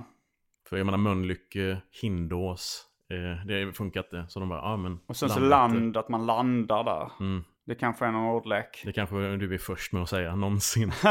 För 0.69 0.77
jag 0.77 0.85
menar 0.87 0.99
Mölnlycke, 0.99 1.81
Hindås, 2.03 2.87
eh, 3.11 3.47
det 3.47 3.73
funkar 3.77 4.01
inte. 4.01 4.25
Så 4.29 4.41
de 4.41 4.49
bara, 4.49 4.61
ja 4.61 4.77
men 4.77 5.01
och 5.07 5.17
sen 5.17 5.29
så 5.29 5.41
Landvetter. 5.41 5.81
land, 5.81 5.97
att 5.97 6.09
man 6.09 6.27
landar 6.27 6.85
där. 6.85 7.11
Mm. 7.21 7.45
Det 7.67 7.75
kanske 7.75 8.07
är 8.07 8.11
någon 8.11 8.27
ordlek. 8.37 8.83
Det 8.85 8.93
kanske 8.93 9.37
du 9.37 9.55
är 9.55 9.59
först 9.59 9.93
med 9.93 10.03
att 10.03 10.09
säga 10.09 10.37
någonsin. 10.37 10.93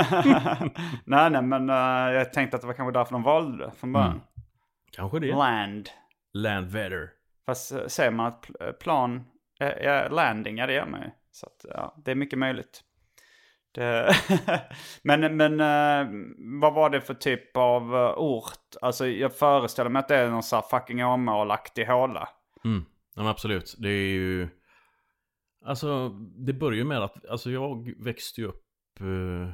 nej, 1.05 1.29
nej, 1.29 1.41
men 1.41 1.69
eh, 1.69 1.75
jag 2.15 2.33
tänkte 2.33 2.55
att 2.55 2.61
det 2.61 2.67
var 2.67 2.73
kanske 2.73 2.99
därför 2.99 3.11
de 3.11 3.23
valde 3.23 3.65
det 3.65 3.71
från 3.71 3.93
början. 3.93 4.11
Mm. 4.11 4.21
kanske 4.91 5.19
det. 5.19 5.35
Land. 5.35 5.89
Landvetter. 6.33 7.09
Fast 7.45 7.71
eh, 7.71 7.85
säger 7.87 8.11
man 8.11 8.25
att 8.25 8.45
pl- 8.47 8.71
plan, 8.73 9.23
eh, 9.59 9.67
ja, 9.67 10.07
landing, 10.09 10.57
ja 10.57 10.67
det 10.67 10.73
gör 10.73 10.85
man 10.85 11.01
ju. 11.01 11.09
Så 11.31 11.45
att, 11.45 11.65
ja, 11.73 11.95
det 12.05 12.11
är 12.11 12.15
mycket 12.15 12.39
möjligt. 12.39 12.81
Det 13.71 14.15
men 15.03 15.37
men 15.37 15.59
eh, 15.59 16.11
vad 16.61 16.73
var 16.73 16.89
det 16.89 17.01
för 17.01 17.13
typ 17.13 17.57
av 17.57 17.95
eh, 17.95 18.13
ort? 18.17 18.75
Alltså 18.81 19.07
jag 19.07 19.35
föreställer 19.35 19.89
mig 19.89 19.99
att 19.99 20.07
det 20.07 20.15
är 20.15 20.29
någon 20.29 20.43
sån 20.43 20.57
här 20.57 20.79
fucking 20.79 21.05
Åmål-aktig 21.05 21.85
håla. 21.85 22.29
Mm, 22.65 22.85
ja, 23.15 23.29
absolut. 23.29 23.75
Det 23.79 23.89
är 23.89 24.09
ju... 24.09 24.49
Alltså, 25.65 26.09
det 26.45 26.53
börjar 26.53 26.77
ju 26.77 26.83
med 26.83 27.03
att, 27.03 27.25
alltså 27.25 27.51
jag 27.51 27.93
växte 28.03 28.41
ju 28.41 28.47
upp, 28.47 28.65
eh, 28.99 29.53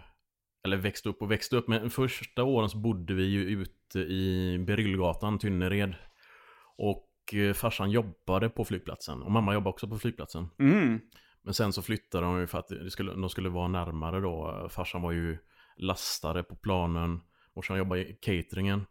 eller 0.65 0.77
växte 0.77 1.09
upp 1.09 1.21
och 1.21 1.31
växte 1.31 1.55
upp, 1.55 1.67
men 1.67 1.89
första 1.89 2.43
åren 2.43 2.69
så 2.69 2.77
bodde 2.77 3.13
vi 3.13 3.23
ju 3.23 3.41
ute 3.41 3.99
i 3.99 4.57
Berylgatan, 4.67 5.39
Tynnered. 5.39 5.95
Och 6.77 7.11
farsan 7.55 7.91
jobbade 7.91 8.49
på 8.49 8.65
flygplatsen, 8.65 9.21
och 9.21 9.31
mamma 9.31 9.53
jobbade 9.53 9.69
också 9.69 9.87
på 9.87 9.97
flygplatsen. 9.97 10.47
Mm. 10.59 10.99
Men 11.45 11.53
sen 11.53 11.73
så 11.73 11.81
flyttade 11.81 12.25
de 12.25 12.39
ju 12.39 12.47
för 12.47 12.59
att 12.59 12.67
det 12.67 12.91
skulle, 12.91 13.11
de 13.13 13.29
skulle 13.29 13.49
vara 13.49 13.67
närmare 13.67 14.19
då. 14.19 14.67
Farsan 14.69 15.01
var 15.01 15.11
ju 15.11 15.37
lastare 15.77 16.43
på 16.43 16.55
planen, 16.55 17.21
morsan 17.55 17.77
jobbade 17.77 18.01
i 18.01 18.13
cateringen. 18.21 18.85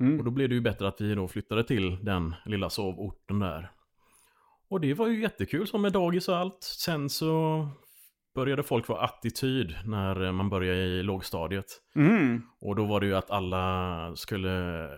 Mm. 0.00 0.18
Och 0.18 0.24
då 0.24 0.30
blev 0.30 0.48
det 0.48 0.54
ju 0.54 0.60
bättre 0.60 0.88
att 0.88 1.00
vi 1.00 1.14
då 1.14 1.28
flyttade 1.28 1.64
till 1.64 2.04
den 2.04 2.34
lilla 2.44 2.70
sovorten 2.70 3.38
där. 3.38 3.70
Och 4.68 4.80
det 4.80 4.94
var 4.94 5.06
ju 5.06 5.20
jättekul 5.20 5.66
som 5.66 5.82
med 5.82 5.92
dagis 5.92 6.28
och 6.28 6.36
allt. 6.36 6.62
Sen 6.62 7.08
så 7.08 7.68
började 8.34 8.62
folk 8.62 8.86
få 8.86 8.94
attityd 8.94 9.74
när 9.84 10.32
man 10.32 10.48
började 10.48 10.78
i 10.78 11.02
lågstadiet. 11.02 11.66
Mm. 11.96 12.42
Och 12.60 12.76
då 12.76 12.84
var 12.84 13.00
det 13.00 13.06
ju 13.06 13.14
att 13.14 13.30
alla 13.30 14.16
skulle 14.16 14.88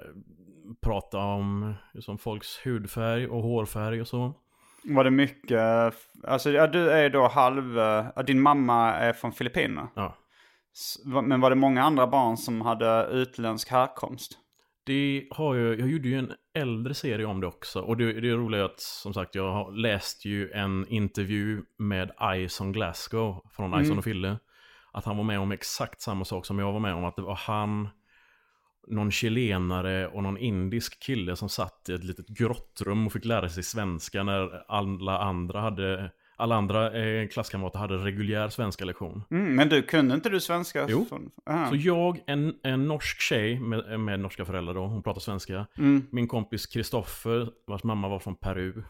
prata 0.80 1.18
om 1.18 1.74
som 2.00 2.18
folks 2.18 2.66
hudfärg 2.66 3.26
och 3.26 3.42
hårfärg 3.42 4.00
och 4.00 4.08
så. 4.08 4.34
Var 4.84 5.04
det 5.04 5.10
mycket, 5.10 5.60
alltså 6.24 6.50
ja, 6.50 6.66
du 6.66 6.90
är 6.90 7.10
då 7.10 7.28
halv, 7.28 7.76
ja, 8.16 8.22
din 8.26 8.40
mamma 8.40 8.92
är 8.92 9.12
från 9.12 9.32
Filippinerna. 9.32 9.88
Ja. 9.94 10.16
Men 11.22 11.40
var 11.40 11.50
det 11.50 11.56
många 11.56 11.82
andra 11.82 12.06
barn 12.06 12.36
som 12.36 12.60
hade 12.60 13.08
utländsk 13.12 13.70
härkomst? 13.70 14.38
Det 14.86 15.28
har 15.30 15.56
jag, 15.56 15.80
jag 15.80 15.88
gjorde 15.88 16.08
ju 16.08 16.18
en 16.18 16.32
äldre 16.54 16.94
serie 16.94 17.26
om 17.26 17.40
det 17.40 17.46
också. 17.46 17.80
Och 17.80 17.96
det, 17.96 18.20
det 18.20 18.30
är 18.30 18.36
roligt 18.36 18.60
att, 18.60 18.80
som 18.80 19.14
sagt, 19.14 19.34
jag 19.34 19.52
har 19.52 19.72
läst 19.72 20.24
ju 20.24 20.50
en 20.50 20.88
intervju 20.88 21.62
med 21.78 22.10
Ison 22.36 22.72
Glasgow 22.72 23.44
från 23.50 23.82
Ison 23.82 23.98
och 23.98 24.04
Fille. 24.04 24.38
Att 24.92 25.04
han 25.04 25.16
var 25.16 25.24
med 25.24 25.40
om 25.40 25.52
exakt 25.52 26.00
samma 26.00 26.24
sak 26.24 26.46
som 26.46 26.58
jag 26.58 26.72
var 26.72 26.80
med 26.80 26.94
om. 26.94 27.04
Att 27.04 27.16
det 27.16 27.22
var 27.22 27.34
han, 27.34 27.88
någon 28.86 29.10
chilenare 29.10 30.08
och 30.08 30.22
någon 30.22 30.38
indisk 30.38 31.02
kille 31.02 31.36
som 31.36 31.48
satt 31.48 31.88
i 31.88 31.92
ett 31.92 32.04
litet 32.04 32.28
grottrum 32.28 33.06
och 33.06 33.12
fick 33.12 33.24
lära 33.24 33.48
sig 33.48 33.62
svenska 33.62 34.22
när 34.22 34.70
alla 34.70 35.18
andra 35.18 35.60
hade 35.60 36.10
alla 36.36 36.54
andra 36.54 36.98
eh, 36.98 37.28
klasskamrater 37.28 37.78
hade 37.78 37.96
reguljär 37.96 38.48
svenska 38.48 38.84
lektion. 38.84 39.22
Mm, 39.30 39.54
men 39.54 39.68
du, 39.68 39.82
kunde 39.82 40.14
inte 40.14 40.28
du 40.28 40.40
svenska? 40.40 40.86
Jo. 40.88 41.06
Aha. 41.50 41.68
Så 41.68 41.76
jag, 41.76 42.20
en, 42.26 42.54
en 42.62 42.88
norsk 42.88 43.20
tjej 43.20 43.60
med, 43.60 44.00
med 44.00 44.20
norska 44.20 44.44
föräldrar 44.44 44.74
då, 44.74 44.86
hon 44.86 45.02
pratar 45.02 45.20
svenska. 45.20 45.66
Mm. 45.78 46.06
Min 46.10 46.28
kompis 46.28 46.66
Kristoffer, 46.66 47.50
vars 47.66 47.84
mamma 47.84 48.08
var 48.08 48.18
från 48.18 48.34
Peru. 48.34 48.82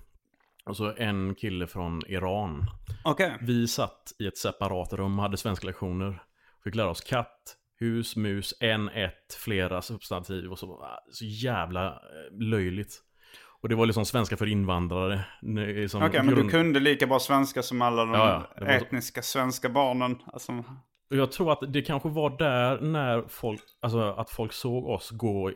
Och 0.65 0.77
så 0.77 0.95
en 0.97 1.35
kille 1.35 1.67
från 1.67 2.03
Iran. 2.07 2.67
Okej. 3.05 3.33
Vi 3.41 3.69
satt 3.69 4.13
i 4.19 4.27
ett 4.27 4.39
separat 4.39 4.93
rum, 4.93 5.19
hade 5.19 5.37
svenska 5.37 5.67
lektioner. 5.67 6.23
Fick 6.65 6.75
lära 6.75 6.91
oss 6.91 7.01
katt, 7.01 7.57
hus, 7.81 8.17
mus, 8.17 8.55
en, 8.61 8.89
ett, 8.89 9.35
flera 9.45 9.83
substantiv 9.83 10.51
och 10.53 10.59
så. 10.59 10.87
Så 11.11 11.25
jävla 11.25 11.87
eh, 11.87 12.39
löjligt. 12.41 13.01
Och 13.63 13.69
det 13.69 13.75
var 13.75 13.87
liksom 13.87 14.05
svenska 14.05 14.37
för 14.37 14.47
invandrare. 14.47 15.25
Nej, 15.43 15.89
som 15.89 16.03
Okej, 16.03 16.23
men 16.23 16.35
du 16.35 16.49
kunde 16.49 16.81
lika 16.81 17.07
bra 17.07 17.19
svenska 17.19 17.63
som 17.63 17.83
alla 17.83 18.05
de 18.05 18.15
Ja, 18.15 18.47
ja, 18.57 18.65
var 18.65 18.67
så. 18.67 18.85
etniska 18.85 19.23
svenska 19.23 19.69
barnen. 19.69 20.19
Alltså, 20.27 20.53
Och 21.11 21.17
jag 21.17 21.33
tror 21.33 21.53
att 21.53 21.73
det 21.73 21.83
kanske 21.83 22.09
var 22.09 22.39
där 22.39 22.81
när 22.81 23.25
folk, 23.29 23.61
alltså 23.81 23.99
att 24.01 24.31
folk 24.31 24.53
såg 24.53 24.87
oss 24.87 25.11
gå, 25.11 25.49
eh, 25.49 25.55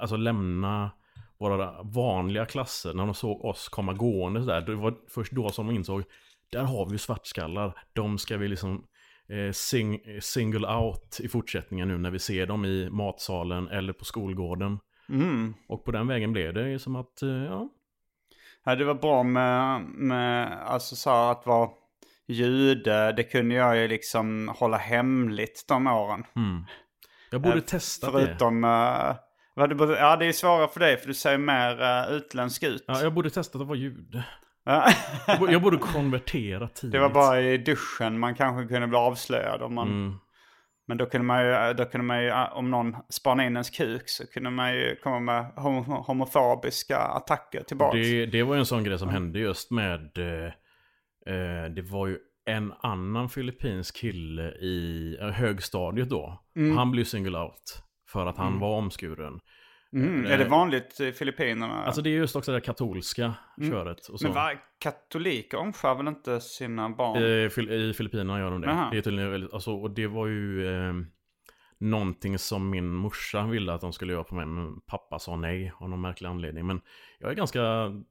alltså 0.00 0.16
lämna 0.16 0.90
våra 1.38 1.82
vanliga 1.82 2.46
klasser, 2.46 2.94
när 2.94 3.04
de 3.04 3.14
såg 3.14 3.44
oss 3.44 3.68
komma 3.68 3.92
gående 3.92 4.44
där. 4.44 4.60
Det 4.60 4.74
var 4.74 4.94
först 5.08 5.32
då 5.32 5.48
som 5.48 5.66
de 5.66 5.74
insåg, 5.74 6.02
där 6.52 6.62
har 6.62 6.86
vi 6.86 6.92
ju 6.92 6.98
svartskallar. 6.98 7.78
De 7.92 8.18
ska 8.18 8.36
vi 8.36 8.48
liksom 8.48 8.84
sing, 9.52 9.94
eh, 9.94 10.20
single 10.20 10.68
out 10.68 11.20
i 11.20 11.28
fortsättningen 11.28 11.88
nu 11.88 11.98
när 11.98 12.10
vi 12.10 12.18
ser 12.18 12.46
dem 12.46 12.64
i 12.64 12.90
matsalen 12.90 13.68
eller 13.68 13.92
på 13.92 14.04
skolgården. 14.04 14.78
mm. 15.08 15.54
Och 15.68 15.84
på 15.84 15.90
den 15.90 16.06
vägen 16.06 16.32
blev 16.32 16.54
det 16.54 16.78
som 16.78 16.96
att, 16.96 17.22
eh, 17.22 17.28
ja, 17.44 17.68
Ja, 18.66 18.74
det 18.74 18.84
var 18.84 18.94
bra 18.94 19.22
med, 19.22 19.80
med 19.80 20.52
alltså 20.66 20.96
så 20.96 21.10
här 21.10 21.30
att 21.32 21.46
vara 21.46 21.70
jude. 22.26 23.12
Det 23.12 23.22
kunde 23.22 23.54
jag 23.54 23.76
ju 23.76 23.88
liksom 23.88 24.48
hålla 24.56 24.76
hemligt 24.76 25.64
de 25.68 25.86
åren. 25.86 26.24
mm. 26.36 26.64
Jag 27.30 27.40
borde 27.40 27.56
Eh, 27.56 27.60
testa. 27.62 28.10
Förutom, 28.10 28.60
det, 29.68 29.74
borde- 29.74 29.98
ja 29.98 30.16
det 30.16 30.26
är 30.26 30.32
svårare 30.32 30.68
för 30.68 30.80
dig 30.80 30.96
för 30.96 31.08
du 31.08 31.14
ser 31.14 31.38
mer 31.38 32.10
utländsk 32.10 32.62
ut. 32.62 32.84
Ja, 32.86 33.02
jag 33.02 33.14
borde 33.14 33.30
testa 33.30 33.58
att 33.58 33.66
vara 33.66 33.78
jude. 33.78 34.24
Ja. 34.64 34.88
Jag 35.50 35.62
borde, 35.62 35.76
konvertera 35.76 36.68
tidigt. 36.74 36.92
det 36.92 36.98
var 36.98 37.10
bara 37.10 37.40
i 37.40 37.58
duschen 37.58 38.18
man 38.18 38.34
kanske 38.34 38.68
kunde 38.68 38.86
bli 38.86 38.98
avslöjad. 38.98 39.62
Om 39.62 39.74
man, 39.74 39.88
Mm. 39.88 40.18
Men 40.86 40.96
då 40.98 41.06
kunde 41.06 41.26
man 41.26 41.44
ju, 41.46 41.74
då 41.74 41.84
kunde 41.84 42.06
man 42.06 42.22
ju, 42.22 42.32
om 42.32 42.70
någon 42.70 42.96
spanade 43.08 43.46
in 43.46 43.52
ens 43.52 43.70
kuk 43.70 44.08
så 44.08 44.26
kunde 44.26 44.50
man 44.50 44.74
ju 44.74 44.96
komma 44.96 45.20
med 45.20 45.44
homo, 45.56 45.82
homofobiska 45.82 46.98
attacker 46.98 47.62
tillbaka. 47.62 47.96
Det, 47.96 48.26
det 48.26 48.42
var 48.42 48.54
ju 48.54 48.58
en 48.58 48.66
sån 48.66 48.84
grej 48.84 48.98
som 48.98 49.08
hände 49.08 49.38
just 49.38 49.70
med... 49.70 50.18
Eh, 50.18 50.46
eh, 51.34 51.70
det 51.74 51.82
var 51.82 52.06
ju 52.06 52.18
en 52.46 52.72
annan 52.80 53.28
filippinsk 53.28 53.96
kille 53.96 54.42
i 54.52 55.16
eh, 55.20 55.28
högstadiet 55.28 56.10
då. 56.10 56.42
Han 56.76 56.90
blev 56.90 57.04
single 57.04 57.38
out. 57.38 57.82
För 58.08 58.26
att 58.26 58.36
han 58.36 58.58
var 58.58 58.78
omskuren. 58.78 59.40
Mm, 59.94 60.26
är 60.26 60.38
det 60.38 60.44
vanligt 60.44 61.00
i 61.00 61.12
Filippinerna? 61.12 61.84
Alltså 61.84 62.02
det 62.02 62.10
är 62.10 62.14
just 62.14 62.36
också 62.36 62.52
det 62.52 62.60
katolska 62.60 63.34
köret. 63.70 64.06
Och 64.08 64.20
så. 64.20 64.26
men 64.26 64.34
va, 64.34 64.50
katoliker 64.80 65.58
omskär 65.58 65.94
väl 65.94 66.08
inte 66.08 66.40
sina 66.40 66.90
barn? 66.90 67.22
I, 67.22 67.48
Fil- 67.48 67.70
I 67.72 67.92
Filippinerna 67.94 68.38
gör 68.38 68.50
de 68.50 68.60
det. 68.60 68.70
Aha. 68.70 68.88
Det 68.92 68.98
är 68.98 69.02
tydligen 69.02 69.30
väldigt, 69.30 69.54
alltså, 69.54 69.72
och 69.72 69.90
det 69.90 70.06
var 70.06 70.26
ju 70.26 70.66
eh, 70.74 70.92
någonting 71.80 72.38
som 72.38 72.70
min 72.70 72.94
morsa 72.94 73.46
ville 73.46 73.72
att 73.72 73.80
de 73.80 73.92
skulle 73.92 74.12
göra 74.12 74.24
på 74.24 74.34
mig. 74.34 74.46
Men 74.46 74.80
pappa 74.80 75.18
sa 75.18 75.36
nej 75.36 75.72
av 75.80 75.88
någon 75.90 76.00
märklig 76.00 76.28
anledning. 76.28 76.66
Men 76.66 76.80
jag 77.18 77.30
är 77.30 77.34
ganska 77.34 77.60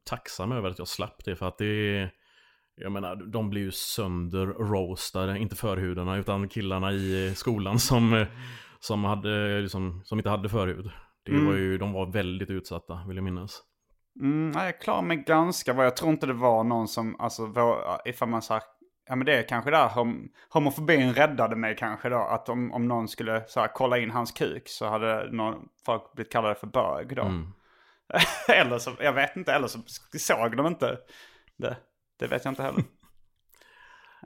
tacksam 0.09 0.51
över 0.51 0.69
att 0.69 0.79
jag 0.79 0.87
slapp 0.87 1.25
det. 1.25 1.35
För 1.35 1.47
att 1.47 1.57
det 1.57 1.65
är, 1.97 2.11
jag 2.75 2.91
menar, 2.91 3.15
de 3.15 3.49
blir 3.49 3.61
ju 3.61 3.71
sönder 3.71 4.45
roastade. 4.45 5.37
Inte 5.39 5.55
förhudarna 5.55 6.17
utan 6.17 6.47
killarna 6.49 6.91
i 6.91 7.27
eh, 7.27 7.33
skolan 7.33 7.79
som, 7.79 8.13
eh, 8.13 8.27
som, 8.79 9.03
hade, 9.03 9.61
liksom, 9.61 10.01
som 10.05 10.19
inte 10.19 10.29
hade 10.29 10.49
förhud. 10.49 10.89
Det 11.25 11.45
var 11.45 11.53
ju, 11.53 11.77
de 11.77 11.93
var 11.93 12.05
väldigt 12.05 12.49
utsatta 12.49 13.03
vill 13.07 13.17
jag 13.17 13.23
minnas. 13.23 13.61
Mm, 14.19 14.65
jag 14.65 14.81
klarar 14.81 15.01
mig 15.01 15.17
ganska 15.17 15.73
bra. 15.73 15.83
Jag 15.83 15.97
tror 15.97 16.11
inte 16.11 16.27
det 16.27 16.33
var 16.33 16.63
någon 16.63 16.87
som, 16.87 17.19
alltså, 17.19 17.45
vår, 17.45 17.77
ifall 18.05 18.29
man 18.29 18.41
sagt, 18.41 18.67
ja 19.07 19.15
men 19.15 19.25
det 19.25 19.37
är 19.37 19.47
kanske 19.47 19.71
där 19.71 19.89
hom, 19.89 20.29
homofobin 20.49 21.13
räddade 21.13 21.55
mig 21.55 21.75
kanske 21.75 22.09
då. 22.09 22.17
Att 22.17 22.49
om, 22.49 22.71
om 22.71 22.87
någon 22.87 23.07
skulle 23.07 23.43
så 23.47 23.59
här, 23.59 23.67
kolla 23.67 23.97
in 23.97 24.11
hans 24.11 24.31
kuk 24.31 24.63
så 24.69 24.85
hade 24.85 25.31
någon, 25.31 25.67
folk 25.85 26.13
blivit 26.13 26.31
kallade 26.31 26.55
för 26.55 26.67
bög 26.67 27.15
då. 27.15 27.21
Mm. 27.21 27.47
eller 28.47 28.77
så, 28.77 28.91
jag 28.99 29.13
vet 29.13 29.35
inte, 29.35 29.53
eller 29.53 29.67
så 29.67 29.79
såg 30.19 30.57
de 30.57 30.67
inte 30.67 30.97
det. 31.57 31.77
Det 32.19 32.27
vet 32.27 32.45
jag 32.45 32.51
inte 32.51 32.63
heller. 32.63 32.83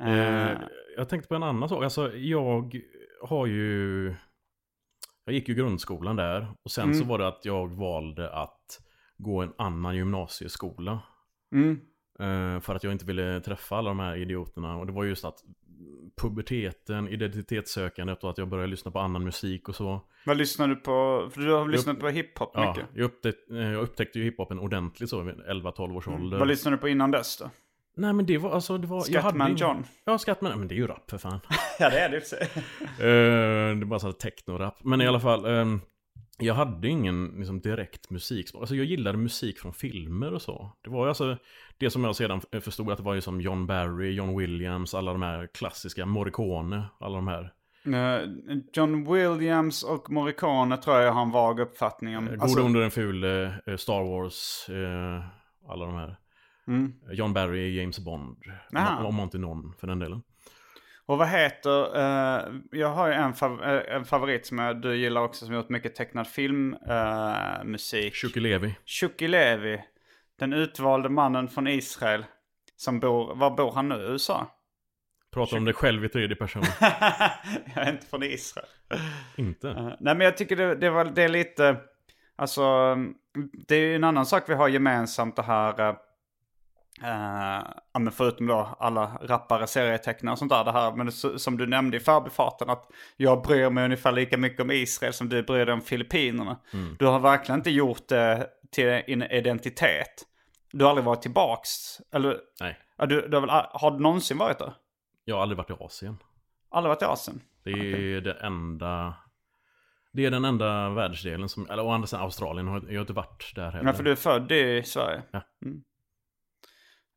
Eh, 0.01 0.57
jag 0.97 1.09
tänkte 1.09 1.27
på 1.27 1.35
en 1.35 1.43
annan 1.43 1.69
sak. 1.69 1.83
Alltså 1.83 2.15
jag 2.15 2.81
har 3.21 3.45
ju... 3.45 4.15
Jag 5.27 5.33
gick 5.33 5.49
ju 5.49 5.55
grundskolan 5.55 6.15
där. 6.15 6.47
Och 6.63 6.71
sen 6.71 6.95
så 6.95 7.03
var 7.03 7.17
det 7.17 7.27
att 7.27 7.45
jag 7.45 7.67
valde 7.67 8.29
att 8.29 8.81
gå 9.17 9.41
en 9.41 9.53
annan 9.57 9.95
gymnasieskola. 9.95 10.99
Mm. 11.51 11.79
Eh, 12.19 12.61
för 12.61 12.75
att 12.75 12.83
jag 12.83 12.93
inte 12.93 13.05
ville 13.05 13.41
träffa 13.41 13.75
alla 13.75 13.89
de 13.89 13.99
här 13.99 14.15
idioterna. 14.15 14.77
Och 14.77 14.85
det 14.85 14.91
var 14.91 15.03
just 15.03 15.25
att 15.25 15.43
puberteten, 16.21 17.07
identitetssökandet 17.07 18.23
och 18.23 18.29
att 18.29 18.37
jag 18.37 18.47
började 18.47 18.67
lyssna 18.67 18.91
på 18.91 18.99
annan 18.99 19.23
musik 19.23 19.69
och 19.69 19.75
så. 19.75 20.01
Vad 20.25 20.37
lyssnar 20.37 20.67
du 20.67 20.75
på? 20.75 21.29
För 21.33 21.41
du 21.41 21.51
har 21.51 21.67
lyssnat 21.67 21.99
på 21.99 22.09
hiphop 22.09 22.51
Ja, 22.53 22.69
mycket. 22.69 22.89
jag, 22.93 23.05
upptäckte, 23.05 23.57
eh, 23.57 23.71
jag 23.71 23.81
upptäckte 23.81 24.19
ju 24.19 24.25
hiphopen 24.25 24.59
ordentligt 24.59 25.09
så 25.09 25.21
vid 25.21 25.35
11-12 25.35 25.97
års 25.97 26.07
ålder. 26.07 26.37
Vad 26.37 26.47
lyssnade 26.47 26.77
du 26.77 26.81
på 26.81 26.89
innan 26.89 27.11
dess 27.11 27.37
då? 27.37 27.49
Nej 27.97 28.13
men 28.13 28.25
det 28.25 28.37
var 28.37 28.51
alltså, 28.51 28.77
det 28.77 28.87
var... 28.87 28.97
jag 29.09 29.21
hade 29.21 29.29
Scatman 29.37 29.47
ingen- 29.47 29.57
John? 29.57 29.83
Ja, 30.05 30.17
Scatman, 30.17 30.59
men 30.59 30.67
det 30.67 30.75
är 30.75 30.77
ju 30.77 30.87
rap 30.87 31.09
för 31.09 31.17
fan. 31.17 31.39
Ja 31.79 31.89
det 31.89 31.99
är 31.99 32.09
det 32.09 32.21
för. 32.21 32.37
Eh, 32.99 33.75
det 33.75 33.81
är 33.83 33.85
bara 33.85 33.99
sån 33.99 34.07
här 34.21 34.29
techno-rap. 34.29 34.73
Men 34.83 35.01
i 35.01 35.07
alla 35.07 35.19
fall, 35.19 35.45
ehm, 35.45 35.81
jag 36.37 36.53
hade 36.53 36.87
ingen 36.87 37.25
liksom, 37.37 37.59
direkt 37.59 38.09
musiksmak. 38.09 38.61
Alltså 38.61 38.75
jag 38.75 38.85
gillade 38.85 39.17
musik 39.17 39.59
från 39.59 39.73
filmer 39.73 40.33
och 40.33 40.41
så. 40.41 40.71
Det 40.83 40.89
var 40.89 41.03
ju 41.05 41.09
alltså 41.09 41.37
det 41.77 41.89
som 41.89 42.03
jag 42.03 42.15
sedan 42.15 42.41
förstod 42.61 42.91
att 42.91 42.97
det 42.97 43.03
var 43.03 43.13
ju 43.13 43.21
som 43.21 43.41
John 43.41 43.67
Barry, 43.67 44.11
John 44.11 44.37
Williams, 44.37 44.93
alla 44.93 45.11
de 45.11 45.21
här 45.21 45.47
klassiska, 45.53 46.05
Morricone, 46.05 46.83
alla 46.99 47.15
de 47.15 47.27
här. 47.27 47.53
Eh, 47.85 48.29
John 48.73 49.13
Williams 49.13 49.83
och 49.83 50.11
Morricone 50.11 50.77
tror 50.77 50.97
jag 50.97 51.11
har 51.11 51.21
en 51.21 51.31
vag 51.31 51.59
uppfattning 51.59 52.17
om. 52.17 52.27
Eh, 52.27 52.33
Alltså, 52.33 52.55
Gode 52.57 52.65
under 52.67 52.81
en 52.81 52.91
ful, 52.91 53.23
eh, 53.23 53.75
Star 53.77 54.03
Wars, 54.03 54.65
alla 55.69 55.85
de 55.85 55.95
här. 55.95 56.17
Mm. 56.67 56.93
John 57.11 57.33
Barry, 57.33 57.79
James 57.79 57.99
Bond. 57.99 58.37
Aha. 58.75 59.03
Om, 59.03 59.19
inte 59.19 59.37
någon 59.37 59.73
för 59.79 59.87
den 59.87 59.99
delen. 59.99 60.21
Och 61.05 61.17
vad 61.17 61.27
heter, 61.27 61.97
eh, 61.97 62.53
jag 62.71 62.89
har 62.89 63.07
ju 63.07 63.13
en, 63.13 63.33
fav- 63.33 63.89
eh, 63.89 63.95
en 63.95 64.05
favorit 64.05 64.45
som 64.45 64.59
jag, 64.59 64.81
du 64.81 64.95
gillar 64.95 65.21
också 65.21 65.45
som 65.45 65.55
gjort 65.55 65.69
mycket 65.69 65.95
tecknad 65.95 66.27
filmmusik. 66.27 66.89
Uh, 66.89 67.63
musik. 67.63 68.15
Shuki 68.15 68.39
Levi. 68.39 68.75
Shuki 68.85 69.27
Levi. 69.27 69.83
Den 70.39 70.53
utvalde 70.53 71.09
mannen 71.09 71.47
från 71.47 71.67
Israel. 71.67 72.25
Som 72.75 72.99
bor, 72.99 73.35
var 73.35 73.51
bor 73.51 73.71
han 73.71 73.89
nu? 73.89 73.95
USA? 73.95 74.47
Pratar 75.33 75.57
om 75.57 75.65
dig 75.65 75.73
själv 75.73 76.05
i 76.05 76.09
tredje 76.09 76.35
person. 76.35 76.63
jag 77.75 77.87
är 77.87 77.91
inte 77.91 78.05
från 78.05 78.23
Israel. 78.23 78.67
inte. 79.35 79.69
Eh, 79.69 79.85
nej 79.99 80.15
men 80.15 80.19
jag 80.19 80.37
tycker 80.37 80.55
det, 80.55 80.75
det, 80.75 80.89
var, 80.89 81.05
det 81.05 81.23
är 81.23 81.29
lite, 81.29 81.77
alltså 82.35 82.95
det 83.67 83.75
är 83.75 83.79
ju 83.79 83.95
en 83.95 84.03
annan 84.03 84.25
sak 84.25 84.49
vi 84.49 84.53
har 84.53 84.67
gemensamt 84.67 85.35
det 85.35 85.41
här, 85.41 85.95
eh, 87.03 87.63
ja 87.93 87.99
men 87.99 88.11
förutom 88.11 88.47
då 88.47 88.75
alla 88.79 89.05
rappare, 89.21 89.67
serietecknare 89.67 90.31
och 90.31 90.39
sånt 90.39 90.51
där, 90.51 90.63
det 90.63 90.71
här, 90.71 90.91
men 90.91 91.11
som 91.39 91.57
du 91.57 91.67
nämnde 91.67 91.97
i 91.97 91.99
förbifarten 91.99 92.69
att 92.69 92.85
jag 93.17 93.43
bryr 93.43 93.69
mig 93.69 93.85
ungefär 93.85 94.11
lika 94.11 94.37
mycket 94.37 94.61
om 94.61 94.71
Israel 94.71 95.13
som 95.13 95.29
du 95.29 95.43
bryr 95.43 95.65
dig 95.65 95.73
om 95.73 95.81
Filippinerna. 95.81 96.59
Du 96.99 97.05
har 97.05 97.19
verkligen 97.19 97.59
inte 97.59 97.71
gjort 97.71 98.07
det 98.07 98.47
till 98.71 98.87
en 98.87 99.23
identitet. 99.23 100.23
Du 100.71 100.83
har 100.83 100.89
aldrig 100.89 101.05
varit 101.05 101.21
tillbaks, 101.21 101.69
eller 102.11 102.37
Nej. 102.59 102.79
ja, 102.97 103.05
du, 103.05 103.27
du 103.27 103.37
har, 103.37 103.41
väl, 103.41 103.49
har 103.71 103.91
du 103.91 103.99
någonsin 103.99 104.37
varit 104.37 104.59
där? 104.59 104.73
Jag 105.25 105.35
har 105.35 105.41
aldrig 105.41 105.57
varit 105.57 105.69
i 105.69 105.73
Asien. 105.79 106.17
Aldrig 106.69 106.89
varit 106.89 107.01
i 107.01 107.05
Asien? 107.05 107.41
Det 107.63 107.71
är 107.71 108.21
det 108.21 108.33
enda... 108.33 109.13
Det 110.13 110.25
är 110.25 110.31
den 110.31 110.45
enda 110.45 110.89
världsdelen 110.89 111.49
som... 111.49 111.69
Eller 111.69 111.83
å 111.85 111.91
andra 111.91 112.07
sidan 112.07 112.23
Australien 112.23 112.67
jag 112.67 112.73
har 112.73 113.01
inte 113.01 113.13
varit 113.13 113.51
där 113.55 113.71
heller. 113.71 113.85
Ja, 113.85 113.93
för 113.93 114.03
du 114.03 114.11
är 114.11 114.15
född 114.15 114.51
i 114.51 114.83
Sverige. 114.83 115.23
Ja. 115.31 115.41
Mm. 115.65 115.81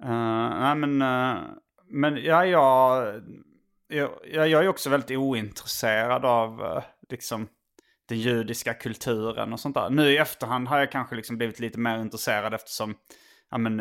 Eh, 0.03 0.61
nej, 0.61 0.75
men, 0.75 1.03
eh, 1.03 1.43
men 1.89 2.17
ja, 2.17 2.47
jag, 2.47 3.15
jag, 3.89 4.11
jag 4.49 4.65
är 4.65 4.69
också 4.69 4.91
väldigt 4.91 5.19
ointresserad 5.19 6.25
av 6.25 6.65
eh, 6.65 6.83
liksom 7.09 7.49
den 8.09 8.19
judiska 8.19 8.75
kulturen 8.75 9.53
och 9.53 9.61
sånt 9.61 9.75
där. 9.75 9.91
Nu 9.91 10.03
i 10.03 10.17
efterhand 10.17 10.69
har 10.69 10.79
jag 10.79 10.93
kanske 10.93 11.17
liksom 11.17 11.37
blivit 11.37 11.61
lite 11.61 11.79
mer 11.79 11.99
intresserad 11.99 12.55
eftersom 12.55 12.95
ja, 13.51 13.59
men, 13.59 13.77